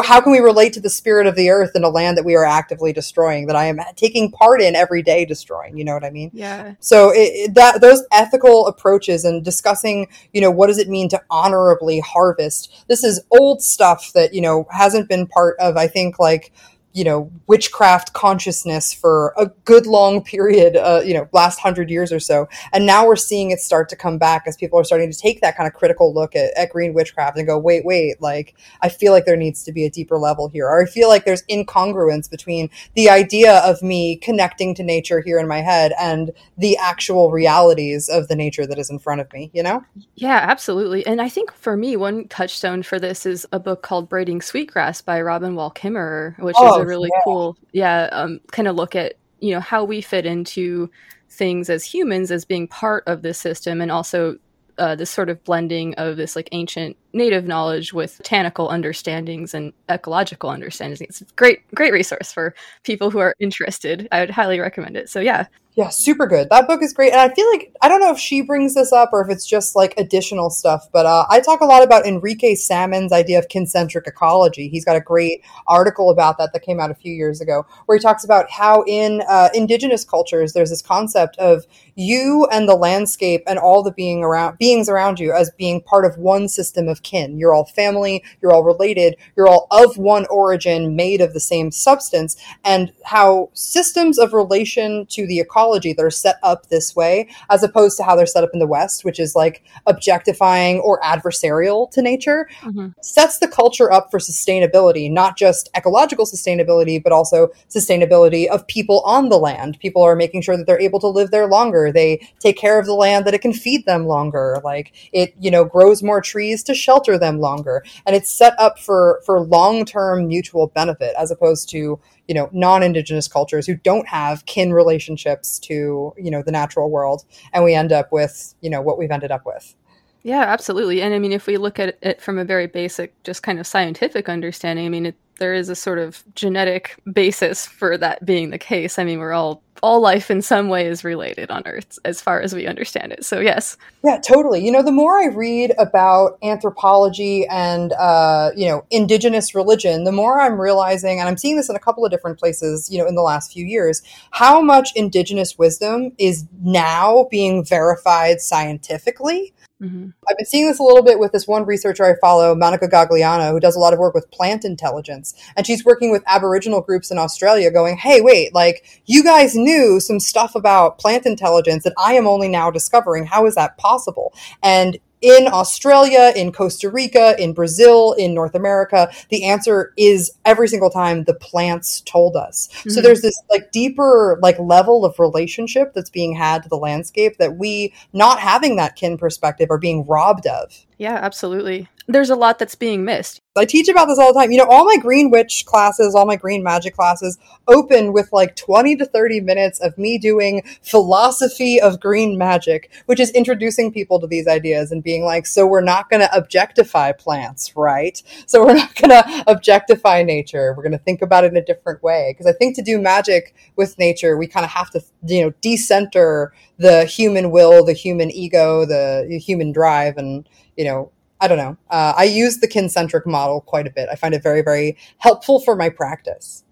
[0.05, 2.37] how can we relate to the spirit of the earth in a land that we
[2.37, 5.77] are actively destroying, that I am taking part in every day destroying?
[5.77, 6.31] You know what I mean?
[6.33, 6.75] Yeah.
[6.79, 11.23] So it, that, those ethical approaches and discussing you know, what does it mean to
[11.31, 12.85] honorably harvest?
[12.89, 16.53] This is old stuff that, you know, hasn't been part of, I think, like
[16.99, 22.13] you know witchcraft consciousness for a good long period uh, you know last hundred years
[22.13, 22.49] or so.
[22.73, 25.41] And now we're seeing it start to come back as people are starting to take
[25.41, 28.89] that kind of critical look at, at green witchcraft and go wait wait like i
[28.89, 31.43] feel like there needs to be a deeper level here or i feel like there's
[31.45, 36.77] incongruence between the idea of me connecting to nature here in my head and the
[36.77, 39.85] actual realities of the nature that is in front of me you know?
[40.17, 41.07] Yeah absolutely.
[41.07, 45.01] And i think for me one touchstone for this is a book called braiding sweetgrass
[45.01, 47.21] by robin wall kimmerer which oh, is a really yeah.
[47.25, 50.91] cool, yeah, um, kind of look at you know how we fit into
[51.31, 54.39] things as humans as being part of this system, and also
[54.79, 59.73] uh, this sort of blending of this like ancient native knowledge with botanical understandings and
[59.89, 61.01] ecological understandings.
[61.01, 62.55] It's a great, great resource for
[62.85, 64.09] people who are interested.
[64.13, 65.09] I would highly recommend it.
[65.09, 65.47] So yeah,
[65.79, 66.49] yeah, super good.
[66.51, 67.13] That book is great.
[67.13, 69.47] And I feel like, I don't know if she brings this up or if it's
[69.47, 73.47] just like additional stuff, but uh, I talk a lot about Enrique Salmon's idea of
[73.47, 74.69] kincentric ecology.
[74.69, 77.97] He's got a great article about that that came out a few years ago, where
[77.97, 81.65] he talks about how in uh, indigenous cultures, there's this concept of
[81.95, 86.05] you and the landscape and all the being around, beings around you as being part
[86.05, 87.39] of one system of kin.
[87.39, 91.71] You're all family, you're all related, you're all of one origin, made of the same
[91.71, 97.29] substance, and how systems of relation to the ecology that are set up this way,
[97.51, 101.01] as opposed to how they're set up in the West, which is like objectifying or
[101.01, 102.89] adversarial to nature, mm-hmm.
[103.01, 109.01] sets the culture up for sustainability, not just ecological sustainability, but also sustainability of people
[109.01, 109.79] on the land.
[109.81, 111.93] People are making sure that they're able to live there longer.
[111.93, 114.61] They take care of the land that it can feed them longer.
[114.65, 117.85] Like it, you know, grows more trees to shelter them longer.
[118.07, 123.27] And it's set up for, for long-term mutual benefit as opposed to, you know non-indigenous
[123.27, 127.25] cultures who don't have kin relationships to you know the natural world
[127.55, 129.75] and we end up with you know what we've ended up with
[130.23, 133.43] yeah absolutely and i mean if we look at it from a very basic just
[133.43, 137.97] kind of scientific understanding i mean it, there is a sort of genetic basis for
[137.97, 141.51] that being the case i mean we're all all life in some way is related
[141.51, 143.25] on Earth as far as we understand it.
[143.25, 143.77] So, yes.
[144.05, 144.65] Yeah, totally.
[144.65, 150.13] You know, the more I read about anthropology and, uh, you know, indigenous religion, the
[150.13, 153.07] more I'm realizing, and I'm seeing this in a couple of different places, you know,
[153.07, 160.09] in the last few years, how much indigenous wisdom is now being verified scientifically Mm-hmm.
[160.29, 163.53] I've been seeing this a little bit with this one researcher I follow, Monica Gagliano,
[163.53, 165.35] who does a lot of work with plant intelligence.
[165.57, 170.01] And she's working with Aboriginal groups in Australia going, hey, wait, like, you guys knew
[170.01, 173.27] some stuff about plant intelligence that I am only now discovering.
[173.27, 174.35] How is that possible?
[174.63, 180.69] And in Australia, in Costa Rica, in Brazil, in North America, the answer is every
[180.69, 182.69] single time the plants told us.
[182.69, 182.91] Mm-hmm.
[182.91, 187.39] So there's this like deeper like level of relationship that's being had to the landscape
[187.39, 190.87] that we not having that kin perspective are being robbed of.
[190.99, 193.41] Yeah, absolutely there's a lot that's being missed.
[193.57, 194.51] I teach about this all the time.
[194.51, 198.57] You know, all my green witch classes, all my green magic classes open with like
[198.57, 204.21] 20 to 30 minutes of me doing philosophy of green magic, which is introducing people
[204.21, 208.23] to these ideas and being like, so we're not going to objectify plants, right?
[208.47, 210.73] So we're not going to objectify nature.
[210.77, 212.33] We're going to think about it in a different way.
[212.33, 215.53] Because I think to do magic with nature, we kind of have to, you know,
[215.61, 221.11] decenter the human will, the human ego, the human drive, and, you know,
[221.41, 221.77] I don't know.
[221.91, 224.09] Uh, I use the kincentric model quite a bit.
[224.11, 226.65] I find it very, very helpful for my practice.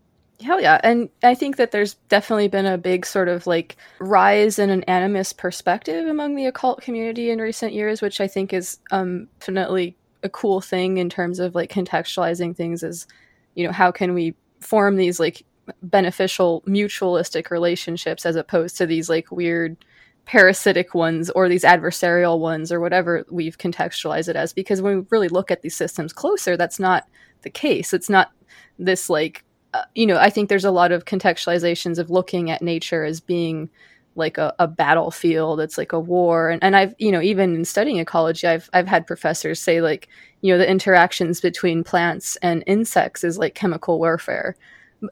[0.42, 0.80] Hell yeah.
[0.82, 4.84] And I think that there's definitely been a big sort of like rise in an
[4.86, 9.96] animist perspective among the occult community in recent years, which I think is um, definitely
[10.22, 13.06] a cool thing in terms of like contextualizing things as,
[13.54, 15.42] you know, how can we form these like
[15.82, 19.76] beneficial mutualistic relationships as opposed to these like weird
[20.26, 25.06] parasitic ones or these adversarial ones or whatever we've contextualized it as because when we
[25.10, 27.04] really look at these systems closer that's not
[27.42, 27.94] the case.
[27.94, 28.32] It's not
[28.78, 32.60] this like uh, you know i think there's a lot of contextualizations of looking at
[32.60, 33.70] nature as being
[34.16, 35.60] like a, a battlefield.
[35.60, 36.50] It's like a war.
[36.50, 40.08] And, and i've you know even in studying ecology i've i've had professors say like
[40.42, 44.56] you know the interactions between plants and insects is like chemical warfare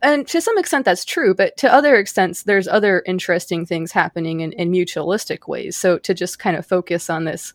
[0.03, 4.41] and to some extent that's true but to other extents there's other interesting things happening
[4.41, 7.53] in, in mutualistic ways so to just kind of focus on this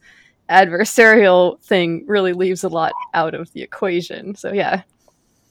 [0.50, 4.36] adversarial thing really leaves a lot out of the equation.
[4.36, 4.84] So yeah.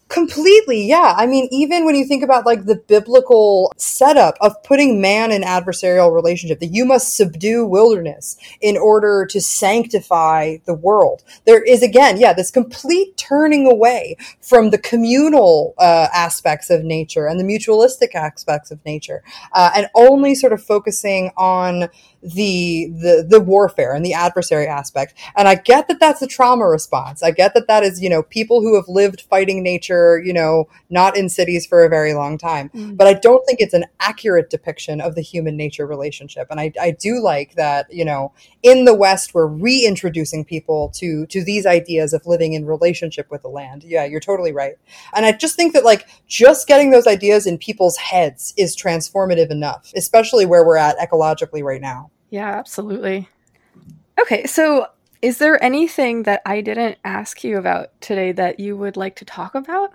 [0.08, 1.14] Completely, yeah.
[1.18, 5.42] I mean, even when you think about like the biblical setup of putting man in
[5.42, 11.24] adversarial relationship, that you must subdue wilderness in order to sanctify the world.
[11.44, 17.26] There is again, yeah, this complete turning away from the communal uh, aspects of nature
[17.26, 19.22] and the mutualistic aspects of nature,
[19.52, 21.90] uh, and only sort of focusing on
[22.22, 25.14] the the the warfare and the adversary aspect.
[25.36, 27.22] And I get that that's a trauma response.
[27.22, 30.68] I get that that is you know people who have lived fighting nature, you know,
[30.90, 32.70] not in cities for a very long time.
[32.70, 32.96] Mm.
[32.96, 36.48] But I don't think it's an accurate depiction of the human nature relationship.
[36.50, 38.32] And I I do like that you know
[38.62, 43.42] in the West we're reintroducing people to to these ideas of living in relationship with
[43.42, 43.84] the land.
[43.84, 44.74] Yeah, you're totally right.
[45.14, 49.50] And I just think that like just getting those ideas in people's heads is transformative
[49.50, 52.07] enough, especially where we're at ecologically right now.
[52.30, 53.28] Yeah, absolutely.
[54.20, 54.86] Okay, so
[55.22, 59.24] is there anything that I didn't ask you about today that you would like to
[59.24, 59.92] talk about?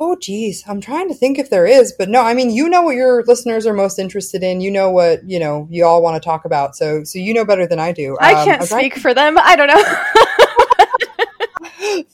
[0.00, 2.22] Oh, geez, I'm trying to think if there is, but no.
[2.22, 4.60] I mean, you know what your listeners are most interested in.
[4.60, 6.74] You know what you know you all want to talk about.
[6.74, 8.16] So, so you know better than I do.
[8.20, 9.36] I can't um, speak for them.
[9.38, 10.36] I don't know.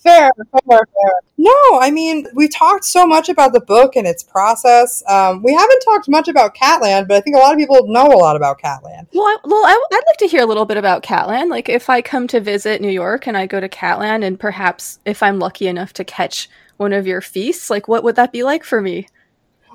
[0.02, 1.12] fair, fair, fair.
[1.36, 5.02] No, I mean, we talked so much about the book and its process.
[5.08, 8.06] Um, we haven't talked much about Catland, but I think a lot of people know
[8.06, 9.06] a lot about Catland.
[9.12, 11.50] Well, I, well, I, would like to hear a little bit about Catland.
[11.50, 14.98] Like, if I come to visit New York and I go to Catland, and perhaps
[15.04, 18.42] if I'm lucky enough to catch one of your feasts, like, what would that be
[18.42, 19.06] like for me?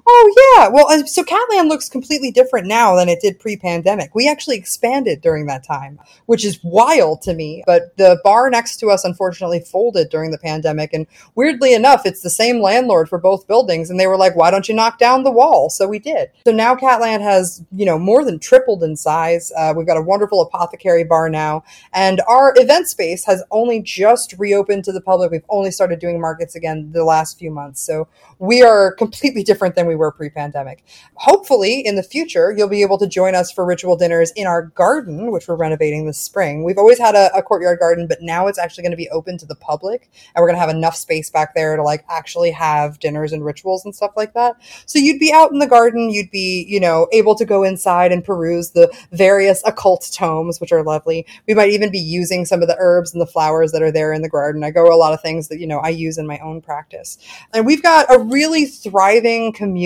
[0.05, 4.13] Oh yeah, well, so Catland looks completely different now than it did pre-pandemic.
[4.13, 7.63] We actually expanded during that time, which is wild to me.
[7.65, 12.21] But the bar next to us unfortunately folded during the pandemic, and weirdly enough, it's
[12.21, 15.23] the same landlord for both buildings, and they were like, "Why don't you knock down
[15.23, 16.31] the wall?" So we did.
[16.45, 19.53] So now Catland has you know more than tripled in size.
[19.57, 21.63] Uh, we've got a wonderful apothecary bar now,
[21.93, 25.31] and our event space has only just reopened to the public.
[25.31, 28.09] We've only started doing markets again the last few months, so
[28.39, 30.83] we are completely different than we were pre pandemic.
[31.15, 34.63] Hopefully, in the future, you'll be able to join us for ritual dinners in our
[34.63, 36.63] garden, which we're renovating this spring.
[36.63, 39.37] We've always had a, a courtyard garden, but now it's actually going to be open
[39.37, 42.51] to the public, and we're going to have enough space back there to like actually
[42.51, 44.55] have dinners and rituals and stuff like that.
[44.85, 48.11] So you'd be out in the garden, you'd be, you know, able to go inside
[48.11, 51.25] and peruse the various occult tomes, which are lovely.
[51.47, 54.13] We might even be using some of the herbs and the flowers that are there
[54.13, 54.63] in the garden.
[54.63, 57.17] I grow a lot of things that, you know, I use in my own practice.
[57.53, 59.82] And we've got a really thriving community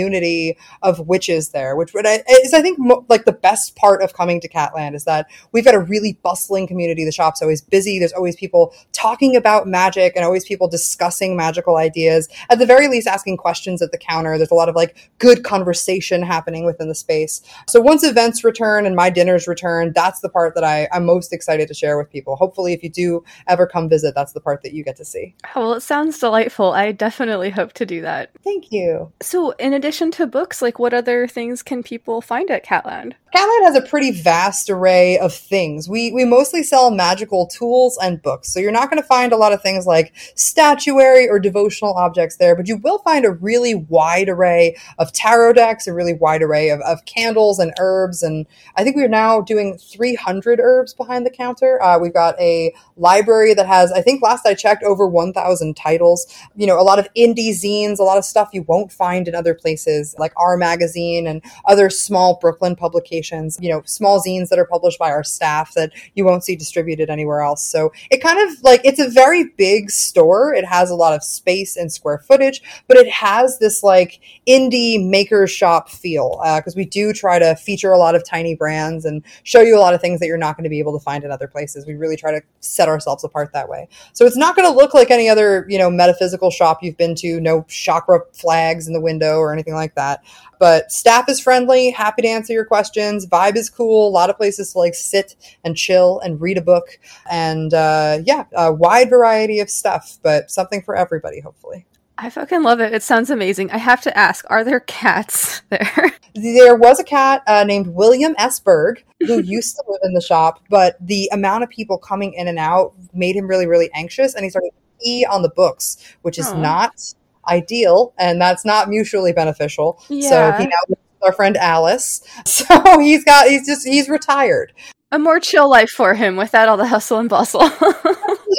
[0.81, 2.79] of witches there, which is, I think,
[3.09, 6.67] like the best part of coming to Catland is that we've got a really bustling
[6.67, 7.05] community.
[7.05, 7.99] The shop's always busy.
[7.99, 12.27] There's always people talking about magic and always people discussing magical ideas.
[12.49, 14.37] At the very least, asking questions at the counter.
[14.37, 17.41] There's a lot of like good conversation happening within the space.
[17.67, 21.33] So once events return and my dinners return, that's the part that I, I'm most
[21.33, 22.35] excited to share with people.
[22.35, 25.35] Hopefully, if you do ever come visit, that's the part that you get to see.
[25.55, 26.71] Oh, well, it sounds delightful.
[26.71, 28.31] I definitely hope to do that.
[28.43, 29.11] Thank you.
[29.21, 33.13] So, in addition to books, like what other things can people find at Catland?
[33.33, 35.87] Catland has a pretty vast array of things.
[35.87, 38.51] We we mostly sell magical tools and books.
[38.51, 42.37] So you're not going to find a lot of things like statuary or devotional objects
[42.37, 46.41] there, but you will find a really wide array of tarot decks, a really wide
[46.41, 48.23] array of, of candles and herbs.
[48.23, 48.45] And
[48.75, 51.81] I think we're now doing 300 herbs behind the counter.
[51.81, 56.27] Uh, we've got a library that has, I think last I checked, over 1,000 titles.
[56.55, 59.35] You know, a lot of indie zines, a lot of stuff you won't find in
[59.35, 59.76] other places
[60.17, 64.99] like our magazine and other small Brooklyn publications, you know, small zines that are published
[64.99, 67.63] by our staff that you won't see distributed anywhere else.
[67.63, 70.53] So it kind of like it's a very big store.
[70.53, 75.05] It has a lot of space and square footage, but it has this like indie
[75.07, 79.05] maker shop feel because uh, we do try to feature a lot of tiny brands
[79.05, 81.03] and show you a lot of things that you're not going to be able to
[81.03, 81.85] find in other places.
[81.85, 83.87] We really try to set ourselves apart that way.
[84.13, 87.15] So it's not going to look like any other, you know, metaphysical shop you've been
[87.15, 90.23] to, no chakra flags in the window or anything like that.
[90.59, 93.25] But staff is friendly, happy to answer your questions.
[93.27, 94.07] Vibe is cool.
[94.07, 96.99] A lot of places to like sit and chill and read a book.
[97.29, 101.85] And uh, yeah, a wide variety of stuff, but something for everybody, hopefully.
[102.19, 102.93] I fucking love it.
[102.93, 103.69] It sounds amazing.
[103.69, 106.11] I have to ask, are there cats there?
[106.33, 108.59] there was a cat uh, named William S.
[108.59, 112.47] Berg who used to live in the shop, but the amount of people coming in
[112.47, 114.71] and out made him really, really anxious, and he started
[115.01, 116.61] pee on the books, which is Aww.
[116.61, 117.13] not
[117.47, 120.01] ideal, and that's not mutually beneficial.
[120.09, 120.29] Yeah.
[120.29, 122.21] So he now lives with our friend Alice.
[122.45, 124.73] So he's got he's just he's retired.
[125.11, 127.61] A more chill life for him without all the hustle and bustle.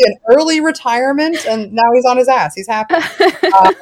[0.00, 2.54] an early retirement, and now he's on his ass.
[2.54, 2.94] He's happy.
[3.48, 3.74] Um,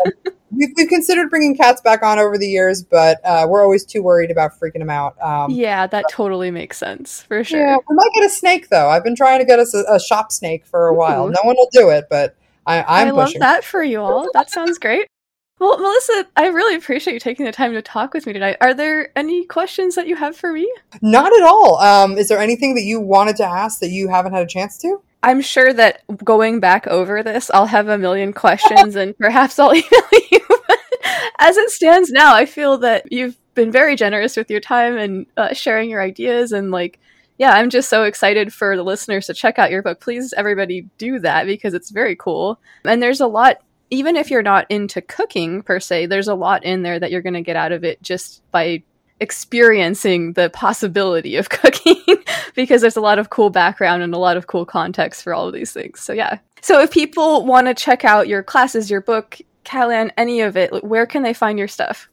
[0.53, 4.03] we've, we've considered bringing cats back on over the years, but uh, we're always too
[4.03, 5.21] worried about freaking them out.
[5.21, 7.61] Um, yeah, that totally makes sense for sure.
[7.61, 8.89] Yeah, we might get a snake though.
[8.89, 11.27] I've been trying to get us a, a shop snake for a while.
[11.27, 11.31] Ooh.
[11.31, 12.37] No one will do it, but
[12.67, 13.41] I, I'm I love pushing.
[13.41, 14.29] that for you all.
[14.35, 15.07] That sounds great.
[15.59, 18.59] Well, Melissa, I really appreciate you taking the time to talk with me tonight.
[18.61, 20.71] Are there any questions that you have for me?
[21.01, 21.79] Not at all.
[21.79, 24.77] Um, is there anything that you wanted to ask that you haven't had a chance
[24.79, 25.01] to?
[25.23, 29.75] I'm sure that going back over this, I'll have a million questions and perhaps I'll
[29.75, 30.41] email you.
[31.39, 35.27] As it stands now, I feel that you've been very generous with your time and
[35.39, 36.53] uh, sharing your ideas.
[36.53, 36.99] And, like,
[37.39, 40.01] yeah, I'm just so excited for the listeners to check out your book.
[40.01, 42.61] Please, everybody, do that because it's very cool.
[42.85, 43.59] And there's a lot,
[43.91, 47.23] even if you're not into cooking per se, there's a lot in there that you're
[47.23, 48.83] going to get out of it just by
[49.21, 52.03] experiencing the possibility of cooking
[52.55, 55.47] because there's a lot of cool background and a lot of cool context for all
[55.47, 56.01] of these things.
[56.01, 56.39] So yeah.
[56.63, 60.85] So if people want to check out your classes, your book, Catland, any of it,
[60.85, 62.09] where can they find your stuff?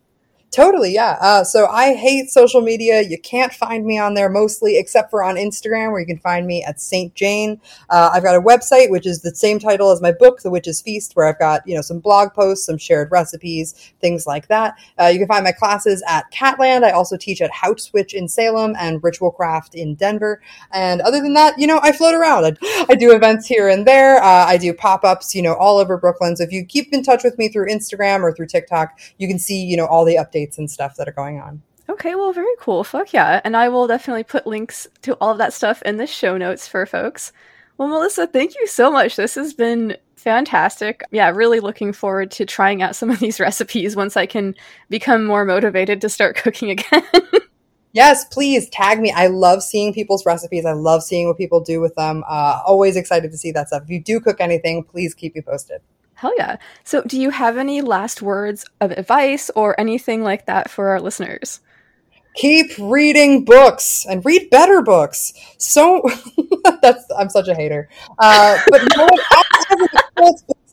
[0.54, 1.18] Totally, yeah.
[1.20, 3.02] Uh, so I hate social media.
[3.02, 6.46] You can't find me on there mostly, except for on Instagram, where you can find
[6.46, 7.60] me at Saint Jane.
[7.90, 10.80] Uh, I've got a website which is the same title as my book, The Witch's
[10.80, 14.76] Feast, where I've got you know some blog posts, some shared recipes, things like that.
[15.02, 16.84] Uh, you can find my classes at Catland.
[16.84, 20.40] I also teach at HausWitch in Salem and Ritual Craft in Denver.
[20.72, 22.46] And other than that, you know, I float around.
[22.46, 24.24] I, I do events here and there.
[24.24, 26.36] Uh, I do pop ups, you know, all over Brooklyn.
[26.36, 29.40] So if you keep in touch with me through Instagram or through TikTok, you can
[29.40, 31.62] see you know all the updates and stuff that are going on.
[31.90, 32.84] Okay, well, very cool.
[32.84, 33.42] Fuck yeah.
[33.44, 36.68] And I will definitely put links to all of that stuff in the show notes
[36.68, 37.34] for folks.
[37.78, 39.16] Well, Melissa, thank you so much.
[39.16, 41.04] This has been fantastic.
[41.12, 44.56] Yeah, really looking forward to trying out some of these recipes once I can
[44.90, 47.04] become more motivated to start cooking again.
[47.94, 49.12] Yes, please tag me.
[49.12, 50.66] I love seeing people's recipes.
[50.66, 52.24] I love seeing what people do with them.
[52.28, 53.84] Uh, always excited to see that stuff.
[53.84, 55.82] If you do cook anything, please keep me posted.
[56.24, 56.56] Hell yeah.
[56.86, 61.02] So, do you have any last words of advice or anything like that for our
[61.02, 61.60] listeners?
[62.36, 65.34] Keep reading books and read better books.
[65.58, 66.02] So
[66.82, 67.90] that's I'm such a hater.
[68.18, 69.08] Uh, but you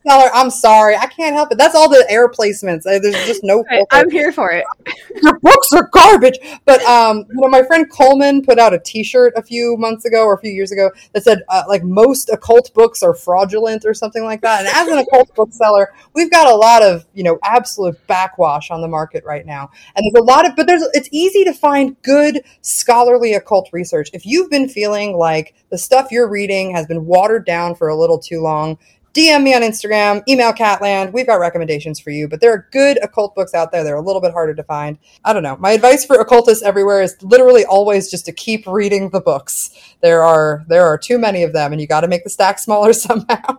[0.04, 0.26] know what?
[0.26, 1.58] As a cult bookseller, I'm sorry, I can't help it.
[1.58, 2.86] That's all the air placements.
[2.86, 3.64] Uh, There's just no.
[3.70, 4.64] Right, I'm here for it.
[5.22, 6.38] Your books are garbage.
[6.64, 10.24] But um, you know, my friend Coleman put out a T-shirt a few months ago
[10.24, 13.94] or a few years ago that said uh, like most occult books are fraudulent or
[13.94, 14.60] something like that.
[14.60, 18.80] And as an occult bookseller, we've got a lot of you know absolute backwash on
[18.80, 20.56] the market right now, and there's a lot of.
[20.56, 25.54] But there's it's easy to find good scholarly occult research if you've been feeling like
[25.70, 28.78] the stuff you're reading has been watered down for a little too long.
[29.14, 31.12] DM me on Instagram, email Catland.
[31.12, 33.82] We've got recommendations for you, but there are good occult books out there.
[33.82, 34.98] They're a little bit harder to find.
[35.24, 35.56] I don't know.
[35.56, 39.70] My advice for occultists everywhere is literally always just to keep reading the books.
[40.00, 42.58] There are there are too many of them, and you got to make the stack
[42.60, 43.26] smaller somehow.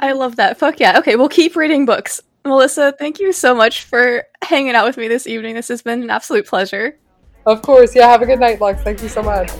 [0.00, 0.58] I love that.
[0.58, 0.98] Fuck yeah.
[0.98, 2.20] Okay, we'll keep reading books.
[2.44, 5.54] Melissa, thank you so much for hanging out with me this evening.
[5.54, 6.98] This has been an absolute pleasure.
[7.46, 8.08] of course, yeah.
[8.08, 8.82] Have a good night, Lux.
[8.82, 9.50] Thank you so much.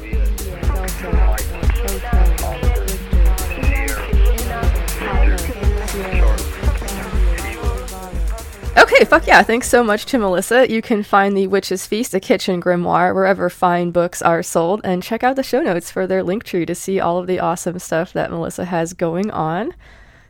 [8.77, 9.43] Okay, fuck yeah.
[9.43, 10.70] Thanks so much to Melissa.
[10.70, 15.03] You can find The Witch's Feast, a kitchen grimoire, wherever fine books are sold, and
[15.03, 17.78] check out the show notes for their link tree to see all of the awesome
[17.78, 19.74] stuff that Melissa has going on.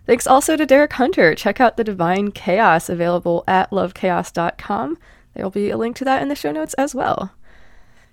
[0.06, 1.34] Thanks also to Derek Hunter.
[1.36, 4.98] Check out The Divine Chaos, available at lovechaos.com.
[5.34, 7.32] There will be a link to that in the show notes as well.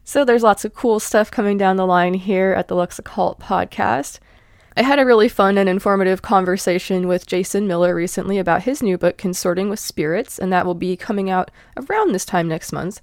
[0.04, 3.40] So there's lots of cool stuff coming down the line here at the Lux Occult
[3.40, 4.20] podcast.
[4.80, 8.98] I had a really fun and informative conversation with Jason Miller recently about his new
[8.98, 13.02] book, Consorting with Spirits, and that will be coming out around this time next month.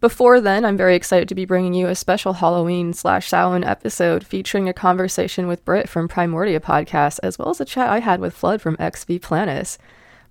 [0.00, 4.26] Before then, I'm very excited to be bringing you a special Halloween slash Samhain episode
[4.26, 8.18] featuring a conversation with Britt from Primordia podcast, as well as a chat I had
[8.18, 9.78] with Flood from XV Planis.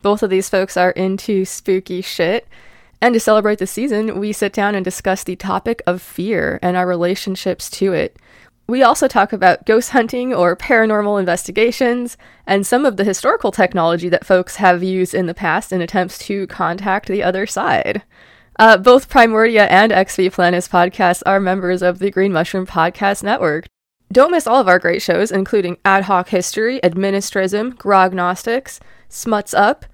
[0.01, 2.49] Both of these folks are into spooky shit,
[2.99, 6.75] and to celebrate the season, we sit down and discuss the topic of fear and
[6.75, 8.17] our relationships to it.
[8.71, 12.15] We also talk about ghost hunting or paranormal investigations
[12.47, 16.17] and some of the historical technology that folks have used in the past in attempts
[16.19, 18.03] to contact the other side.
[18.57, 23.65] Uh, both Primordia and XV Planus podcasts are members of the Green Mushroom Podcast Network.
[24.09, 28.79] Don't miss all of our great shows, including Ad Hoc History, Administrism, Grognostics,
[29.09, 29.85] Smuts Up,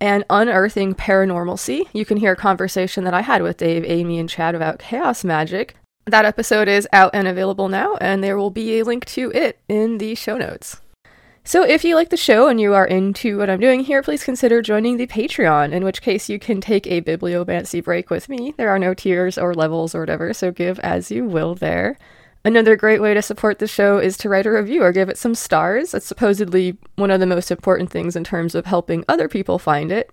[0.00, 1.88] and Unearthing Paranormalcy.
[1.92, 5.24] You can hear a conversation that I had with Dave, Amy, and Chad about chaos
[5.24, 5.74] magic.
[6.04, 9.60] That episode is out and available now, and there will be a link to it
[9.68, 10.80] in the show notes.
[11.44, 14.24] So, if you like the show and you are into what I'm doing here, please
[14.24, 18.54] consider joining the Patreon, in which case you can take a bibliomancy break with me.
[18.56, 21.98] There are no tiers or levels or whatever, so give as you will there.
[22.44, 25.18] Another great way to support the show is to write a review or give it
[25.18, 25.94] some stars.
[25.94, 29.92] It's supposedly one of the most important things in terms of helping other people find
[29.92, 30.10] it.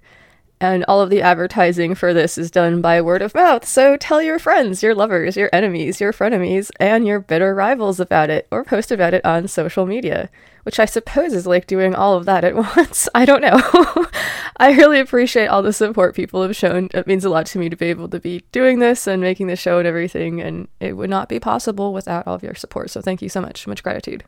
[0.62, 3.66] And all of the advertising for this is done by word of mouth.
[3.66, 8.30] So tell your friends, your lovers, your enemies, your frenemies, and your bitter rivals about
[8.30, 10.30] it, or post about it on social media,
[10.64, 13.08] which I suppose is like doing all of that at once.
[13.16, 13.58] I don't know.
[14.58, 16.90] I really appreciate all the support people have shown.
[16.94, 19.48] It means a lot to me to be able to be doing this and making
[19.48, 22.90] the show and everything, and it would not be possible without all of your support.
[22.90, 23.66] So thank you so much.
[23.66, 24.26] Much gratitude.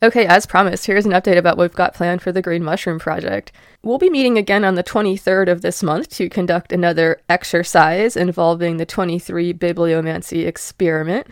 [0.00, 3.00] Okay, as promised, here's an update about what we've got planned for the Green Mushroom
[3.00, 3.50] Project.
[3.82, 8.76] We'll be meeting again on the 23rd of this month to conduct another exercise involving
[8.76, 11.26] the 23 Bibliomancy experiment.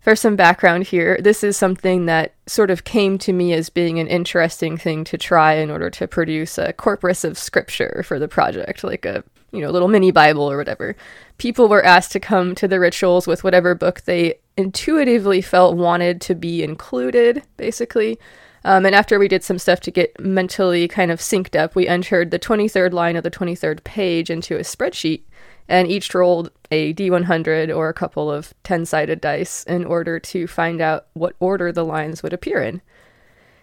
[0.00, 4.00] For some background here, this is something that sort of came to me as being
[4.00, 8.28] an interesting thing to try in order to produce a corpus of scripture for the
[8.28, 9.22] project, like a
[9.52, 10.96] you know, little mini Bible or whatever.
[11.38, 16.20] People were asked to come to the rituals with whatever book they intuitively felt wanted
[16.22, 18.18] to be included, basically.
[18.64, 21.86] Um, and after we did some stuff to get mentally kind of synced up, we
[21.86, 25.22] entered the 23rd line of the 23rd page into a spreadsheet
[25.68, 30.46] and each rolled a d100 or a couple of 10 sided dice in order to
[30.46, 32.80] find out what order the lines would appear in.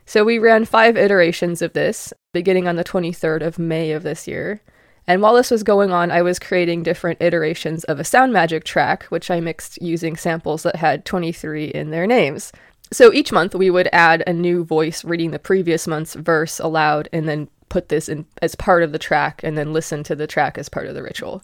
[0.06, 4.28] So we ran five iterations of this, beginning on the 23rd of May of this
[4.28, 4.62] year.
[5.08, 8.64] And while this was going on, I was creating different iterations of a sound magic
[8.64, 12.52] track, which I mixed using samples that had 23 in their names.
[12.92, 17.10] So each month we would add a new voice reading the previous month's verse aloud
[17.12, 20.28] and then put this in as part of the track and then listen to the
[20.28, 21.44] track as part of the ritual.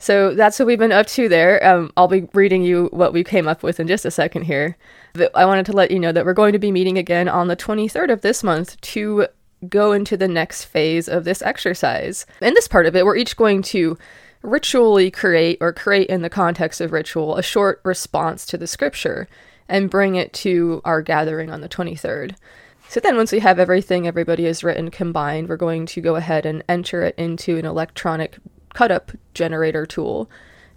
[0.00, 1.64] So that's what we've been up to there.
[1.66, 4.76] Um, I'll be reading you what we came up with in just a second here.
[5.34, 7.56] I wanted to let you know that we're going to be meeting again on the
[7.56, 9.26] 23rd of this month to
[9.68, 12.26] go into the next phase of this exercise.
[12.40, 13.98] In this part of it, we're each going to
[14.42, 19.28] ritually create or create in the context of ritual a short response to the scripture
[19.68, 22.36] and bring it to our gathering on the 23rd.
[22.88, 26.46] So then, once we have everything everybody has written combined, we're going to go ahead
[26.46, 28.38] and enter it into an electronic
[28.72, 30.30] cut up generator tool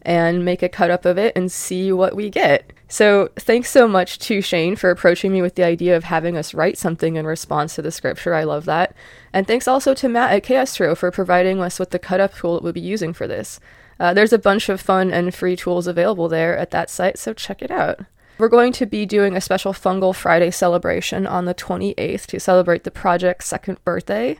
[0.03, 2.71] and make a cut up of it and see what we get.
[2.87, 6.53] So, thanks so much to Shane for approaching me with the idea of having us
[6.53, 8.33] write something in response to the scripture.
[8.33, 8.93] I love that.
[9.31, 12.55] And thanks also to Matt at Chaostro for providing us with the cut up tool
[12.55, 13.59] that we'll be using for this.
[13.99, 17.33] Uh, there's a bunch of fun and free tools available there at that site, so
[17.33, 18.01] check it out.
[18.37, 22.83] We're going to be doing a special Fungal Friday celebration on the 28th to celebrate
[22.83, 24.39] the project's second birthday.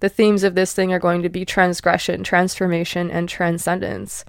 [0.00, 4.24] The themes of this thing are going to be transgression, transformation, and transcendence.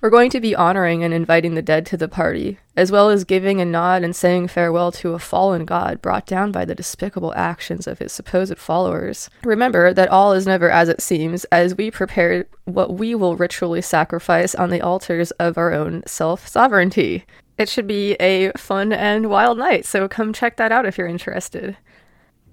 [0.00, 3.24] We're going to be honoring and inviting the dead to the party, as well as
[3.24, 7.34] giving a nod and saying farewell to a fallen god brought down by the despicable
[7.34, 9.28] actions of his supposed followers.
[9.42, 13.82] Remember that all is never as it seems, as we prepare what we will ritually
[13.82, 17.24] sacrifice on the altars of our own self sovereignty.
[17.58, 21.08] It should be a fun and wild night, so come check that out if you're
[21.08, 21.76] interested.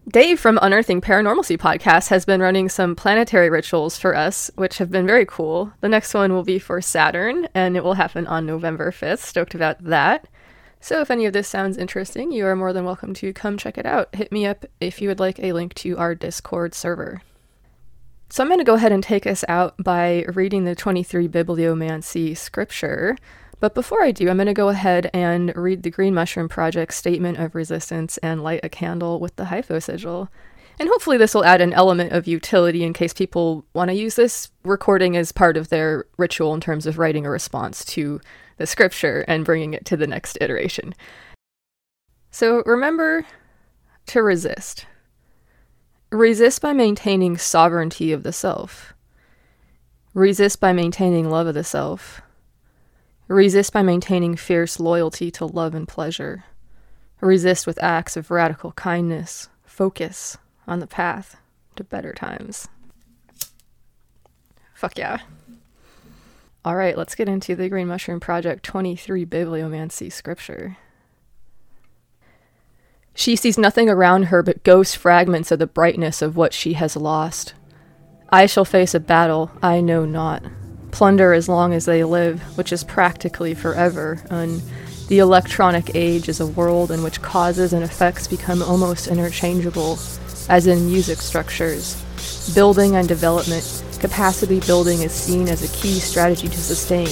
[0.07, 4.91] Dave from Unearthing Paranormalcy podcast has been running some planetary rituals for us, which have
[4.91, 5.73] been very cool.
[5.82, 9.18] The next one will be for Saturn, and it will happen on November 5th.
[9.18, 10.27] Stoked about that.
[10.80, 13.80] So, if any of this sounds interesting, you are more than welcome to come check
[13.80, 14.14] it out.
[14.14, 17.23] Hit me up if you would like a link to our Discord server.
[18.30, 22.38] So, I'm going to go ahead and take us out by reading the 23 Bibliomancy
[22.38, 23.18] scripture.
[23.65, 26.93] But before I do, I'm going to go ahead and read the Green Mushroom Project
[26.93, 30.29] statement of resistance and light a candle with the hypho sigil.
[30.77, 34.13] And hopefully, this will add an element of utility in case people want to use
[34.13, 38.21] this recording as part of their ritual in terms of writing a response to
[38.57, 40.93] the scripture and bringing it to the next iteration.
[42.29, 43.25] So remember
[44.05, 44.85] to resist.
[46.11, 48.93] Resist by maintaining sovereignty of the self.
[50.13, 52.21] Resist by maintaining love of the self.
[53.27, 56.43] Resist by maintaining fierce loyalty to love and pleasure.
[57.22, 59.49] Resist with acts of radical kindness.
[59.65, 60.38] Focus
[60.68, 61.38] on the path
[61.76, 62.68] to better times.
[64.76, 65.22] Fuck yeah.
[66.64, 70.77] All right, let's get into the Green Mushroom Project 23 Bibliomancy scripture.
[73.15, 76.95] She sees nothing around her but ghost fragments of the brightness of what she has
[76.95, 77.56] lost.
[78.30, 80.43] I shall face a battle I know not
[80.95, 84.61] plunder as long as they live, which is practically forever, and
[85.09, 89.99] the electronic age is a world in which causes and effects become almost interchangeable,
[90.47, 92.01] as in music structures.
[92.55, 97.07] Building and development, capacity building is seen as a key strategy to sustain.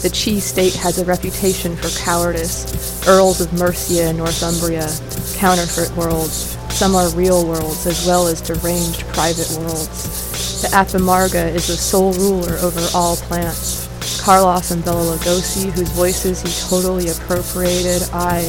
[0.00, 3.06] The Chi state has a reputation for cowardice.
[3.06, 4.88] Earls of Mercia and Northumbria,
[5.36, 6.56] counterfeit worlds.
[6.70, 10.27] Some are real worlds as well as deranged private worlds.
[10.62, 13.88] The Athamarga is the sole ruler over all plants.
[14.22, 18.02] Carlos and Bela Lugosi, whose voices he totally appropriated.
[18.12, 18.42] I,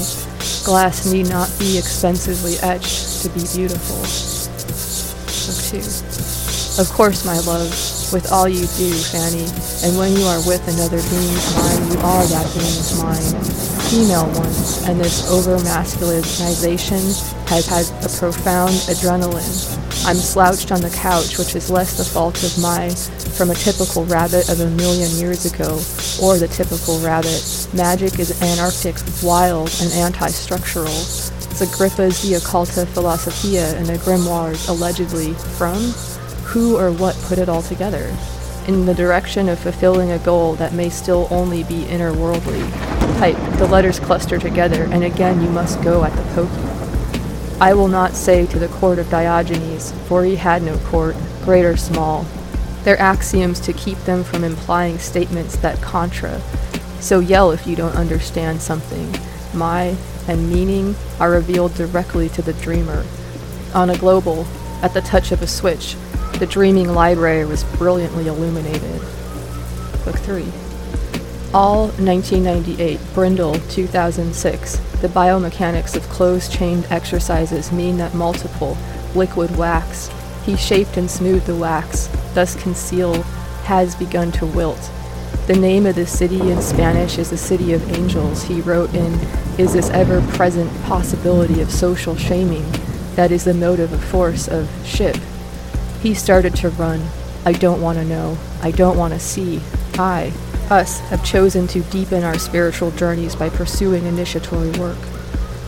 [0.65, 4.01] glass need not be expensively etched to be beautiful.
[5.47, 6.81] Book 2.
[6.81, 7.69] Of course, my love,
[8.13, 9.45] with all you do, Fanny,
[9.83, 13.47] and when you are with another being's mind, you are that being's mind.
[13.89, 17.03] Female ones, and this over masculinization
[17.49, 19.78] has had a profound adrenaline.
[20.09, 22.89] I'm slouched on the couch, which is less the fault of my
[23.37, 25.75] from a typical rabbit of a million years ago,
[26.19, 27.69] or the typical rabbit.
[27.75, 30.87] Magic is anarchic, wild, and anti-structural.
[30.87, 35.77] It's Agrippa's De Occulta Philosophia and the grimoires allegedly from
[36.41, 38.11] who or what put it all together
[38.67, 42.61] in the direction of fulfilling a goal that may still only be inner-worldly.
[43.19, 46.88] Type, the letters cluster together, and again you must go at the pokey.
[47.61, 51.65] I will not say to the court of Diogenes, for he had no court, great
[51.65, 52.25] or small,
[52.83, 56.41] they're axioms to keep them from implying statements that contra.
[57.01, 59.13] So yell if you don't understand something.
[59.53, 63.05] My and meaning are revealed directly to the dreamer.
[63.73, 64.47] On a global,
[64.81, 65.97] at the touch of a switch,
[66.39, 69.01] the dreaming library was brilliantly illuminated.
[70.05, 70.45] Book 3.
[71.53, 74.88] All 1998, Brindle 2006.
[75.01, 78.77] The biomechanics of closed chained exercises mean that multiple,
[79.15, 80.09] liquid wax,
[80.45, 83.23] he shaped and smoothed the wax, thus concealed,
[83.63, 84.91] has begun to wilt.
[85.47, 88.43] The name of the city in Spanish is the City of Angels.
[88.43, 89.13] He wrote in
[89.57, 92.65] Is this ever present possibility of social shaming
[93.15, 95.17] that is the motive force of ship.
[96.01, 97.05] He started to run.
[97.45, 98.37] I don't want to know.
[98.61, 99.59] I don't want to see.
[99.95, 100.31] I,
[100.71, 104.97] us, have chosen to deepen our spiritual journeys by pursuing initiatory work.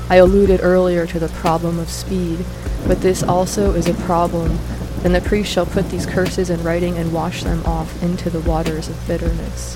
[0.10, 2.46] I alluded earlier to the problem of speed,
[2.88, 4.58] but this also is a problem
[5.02, 8.42] then the priest shall put these curses in writing and wash them off into the
[8.42, 9.76] waters of bitterness.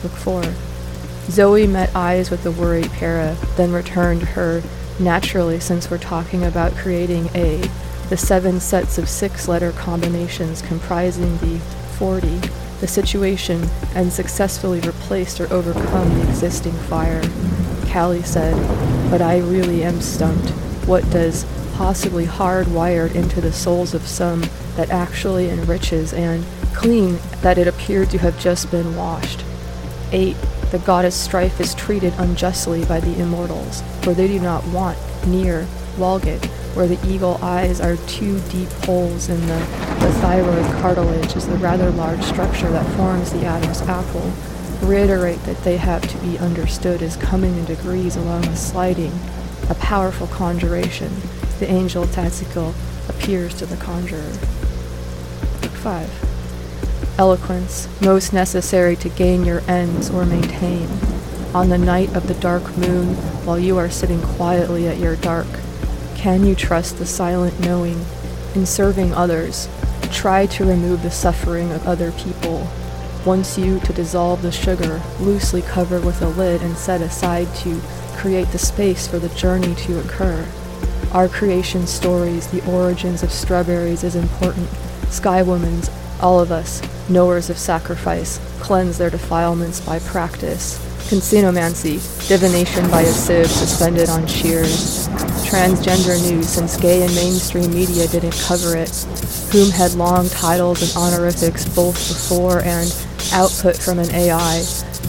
[0.00, 0.42] Book 4.
[1.28, 4.62] Zoe met eyes with the worried Para, then returned her,
[5.00, 7.68] naturally since we're talking about creating a,
[8.10, 11.58] the seven sets of six letter combinations comprising the
[11.98, 12.40] 40,
[12.80, 17.22] the situation, and successfully replaced or overcome the existing fire.
[17.92, 18.54] Callie said,
[19.10, 20.50] But I really am stumped.
[20.86, 21.44] What does
[21.78, 24.42] possibly hardwired into the souls of some
[24.74, 26.44] that actually enriches and
[26.74, 29.44] clean that it appeared to have just been washed.
[30.10, 30.36] 8.
[30.72, 35.68] The goddess Strife is treated unjustly by the immortals, for they do not want near
[35.96, 39.58] Walgett, where the eagle eyes are two deep holes in the,
[39.98, 44.32] the thyroid cartilage is the rather large structure that forms the Adam's apple.
[44.86, 49.12] Reiterate that they have to be understood as coming in degrees along a sliding,
[49.68, 51.12] a powerful conjuration,
[51.58, 52.72] the angel Tatsical
[53.08, 54.30] appears to the conjurer.
[55.82, 57.18] 5.
[57.18, 60.88] Eloquence, most necessary to gain your ends or maintain.
[61.52, 65.48] On the night of the dark moon, while you are sitting quietly at your dark,
[66.18, 68.04] can you trust the silent knowing?
[68.56, 69.68] In serving others,
[70.10, 72.66] try to remove the suffering of other people.
[73.24, 77.80] Wants you to dissolve the sugar, loosely cover with a lid and set aside to
[78.16, 80.44] create the space for the journey to occur.
[81.12, 84.68] Our creation stories, the origins of strawberries is important.
[85.10, 85.88] Sky Women's,
[86.20, 90.84] all of us, knowers of sacrifice, cleanse their defilements by practice.
[91.10, 95.08] Coscinomancy, divination by a sieve suspended on shears.
[95.48, 98.94] Transgender news, since gay and mainstream media didn't cover it.
[99.50, 102.94] Whom had long titles and honorifics both before and
[103.32, 104.56] output from an AI.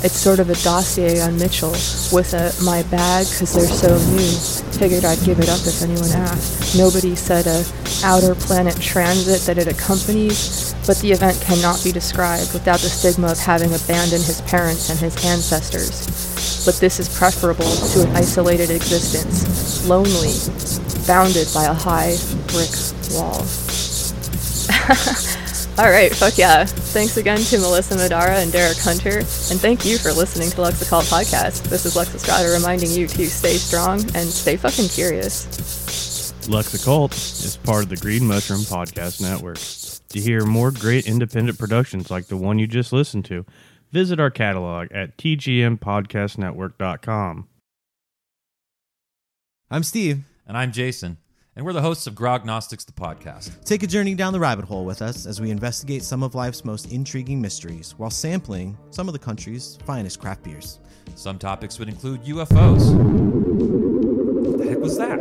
[0.01, 1.71] It's sort of a dossier on Mitchell
[2.15, 4.31] with a my bag because they're so new.
[4.79, 6.77] Figured I'd give it up if anyone asked.
[6.77, 7.65] Nobody said a
[8.05, 13.27] outer planet transit that it accompanies, but the event cannot be described without the stigma
[13.27, 16.07] of having abandoned his parents and his ancestors.
[16.65, 19.43] But this is preferable to an isolated existence,
[19.85, 20.33] lonely,
[21.07, 22.15] bounded by a high
[22.47, 22.71] brick
[23.11, 23.45] wall.
[25.79, 26.65] All right, fuck yeah.
[26.65, 30.81] Thanks again to Melissa Madara and Derek Hunter, and thank you for listening to Lux
[30.81, 31.63] Occult Podcast.
[31.69, 36.49] This is Lux Estrada reminding you to stay strong and stay fucking curious.
[36.49, 39.59] Lux Occult is part of the Green Mushroom Podcast Network.
[40.09, 43.45] To hear more great independent productions like the one you just listened to,
[43.91, 47.47] visit our catalog at tgmpodcastnetwork.com.
[49.71, 50.23] I'm Steve.
[50.47, 51.17] And I'm Jason,
[51.55, 53.63] and we're the hosts of Grognostics, the podcast.
[53.65, 56.65] Take a journey down the rabbit hole with us as we investigate some of life's
[56.65, 60.79] most intriguing mysteries while sampling some of the country's finest craft beers.
[61.13, 62.95] Some topics would include UFOs.
[64.47, 65.19] What the heck was that?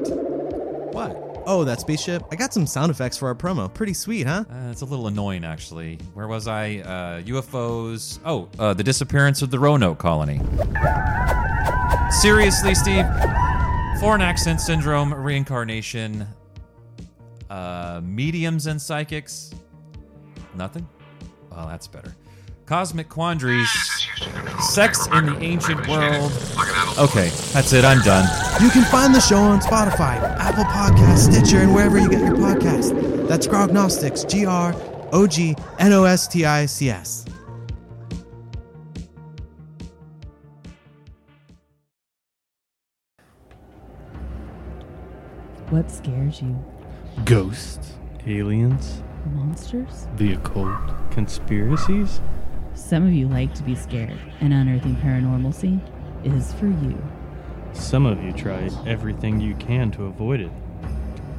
[0.95, 1.43] What?
[1.45, 2.23] Oh, that spaceship?
[2.31, 3.73] I got some sound effects for our promo.
[3.73, 4.45] Pretty sweet, huh?
[4.51, 5.99] Uh, it's a little annoying, actually.
[6.15, 6.77] Where was I?
[6.79, 8.19] Uh, UFOs.
[8.25, 10.41] Oh, uh, the disappearance of the Roanoke colony.
[12.11, 13.05] Seriously, Steve?
[14.01, 16.27] Foreign accent syndrome, reincarnation,
[17.51, 19.53] uh, mediums and psychics.
[20.55, 20.89] Nothing?
[21.51, 22.15] Oh, that's better.
[22.66, 23.69] Cosmic quandaries,
[24.61, 26.31] sex in the ancient world.
[26.99, 27.85] Okay, that's it.
[27.85, 28.29] I'm done.
[28.62, 32.37] You can find the show on Spotify, Apple Podcasts, Stitcher, and wherever you get your
[32.37, 33.27] podcast.
[33.27, 34.75] That's Grognostics, G R
[35.12, 37.25] O G N O S T I C S.
[45.70, 46.57] What scares you?
[47.24, 47.93] Ghosts,
[48.27, 49.03] aliens,
[49.35, 50.07] Monsters?
[50.16, 50.78] the occult,
[51.11, 52.20] conspiracies.
[52.74, 55.81] Some of you like to be scared, and unearthing paranormalcy
[56.24, 56.97] is for you.
[57.74, 60.53] Some of you try everything you can to avoid it.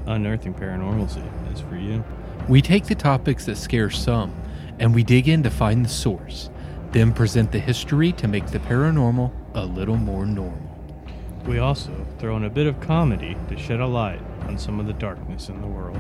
[0.06, 2.04] Unearthing paranormalcy is for you.
[2.48, 4.34] We take the topics that scare some
[4.78, 6.50] and we dig in to find the source,
[6.92, 10.69] then present the history to make the paranormal a little more normal.
[11.50, 14.86] We also throw in a bit of comedy to shed a light on some of
[14.86, 15.98] the darkness in the world.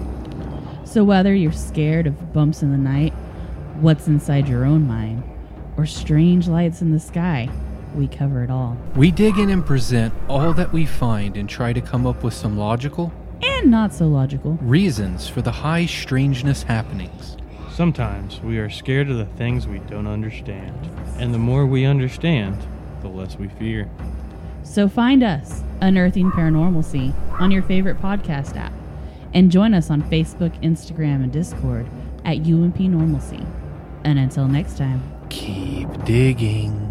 [0.83, 3.13] So, whether you're scared of bumps in the night,
[3.79, 5.23] what's inside your own mind,
[5.75, 7.49] or strange lights in the sky,
[7.95, 8.77] we cover it all.
[8.95, 12.35] We dig in and present all that we find and try to come up with
[12.35, 13.11] some logical
[13.41, 14.59] And not so logical.
[14.61, 17.37] reasons for the high strangeness happenings.
[17.71, 20.77] Sometimes we are scared of the things we don't understand,
[21.17, 22.55] and the more we understand,
[23.01, 23.89] the less we fear.
[24.63, 28.73] So, find us, Unearthing Paranormalcy, on your favorite podcast app,
[29.33, 31.87] and join us on Facebook, Instagram, and Discord
[32.25, 33.45] at UMP Normalcy.
[34.03, 35.01] And until next time.
[35.29, 36.88] Keep digging.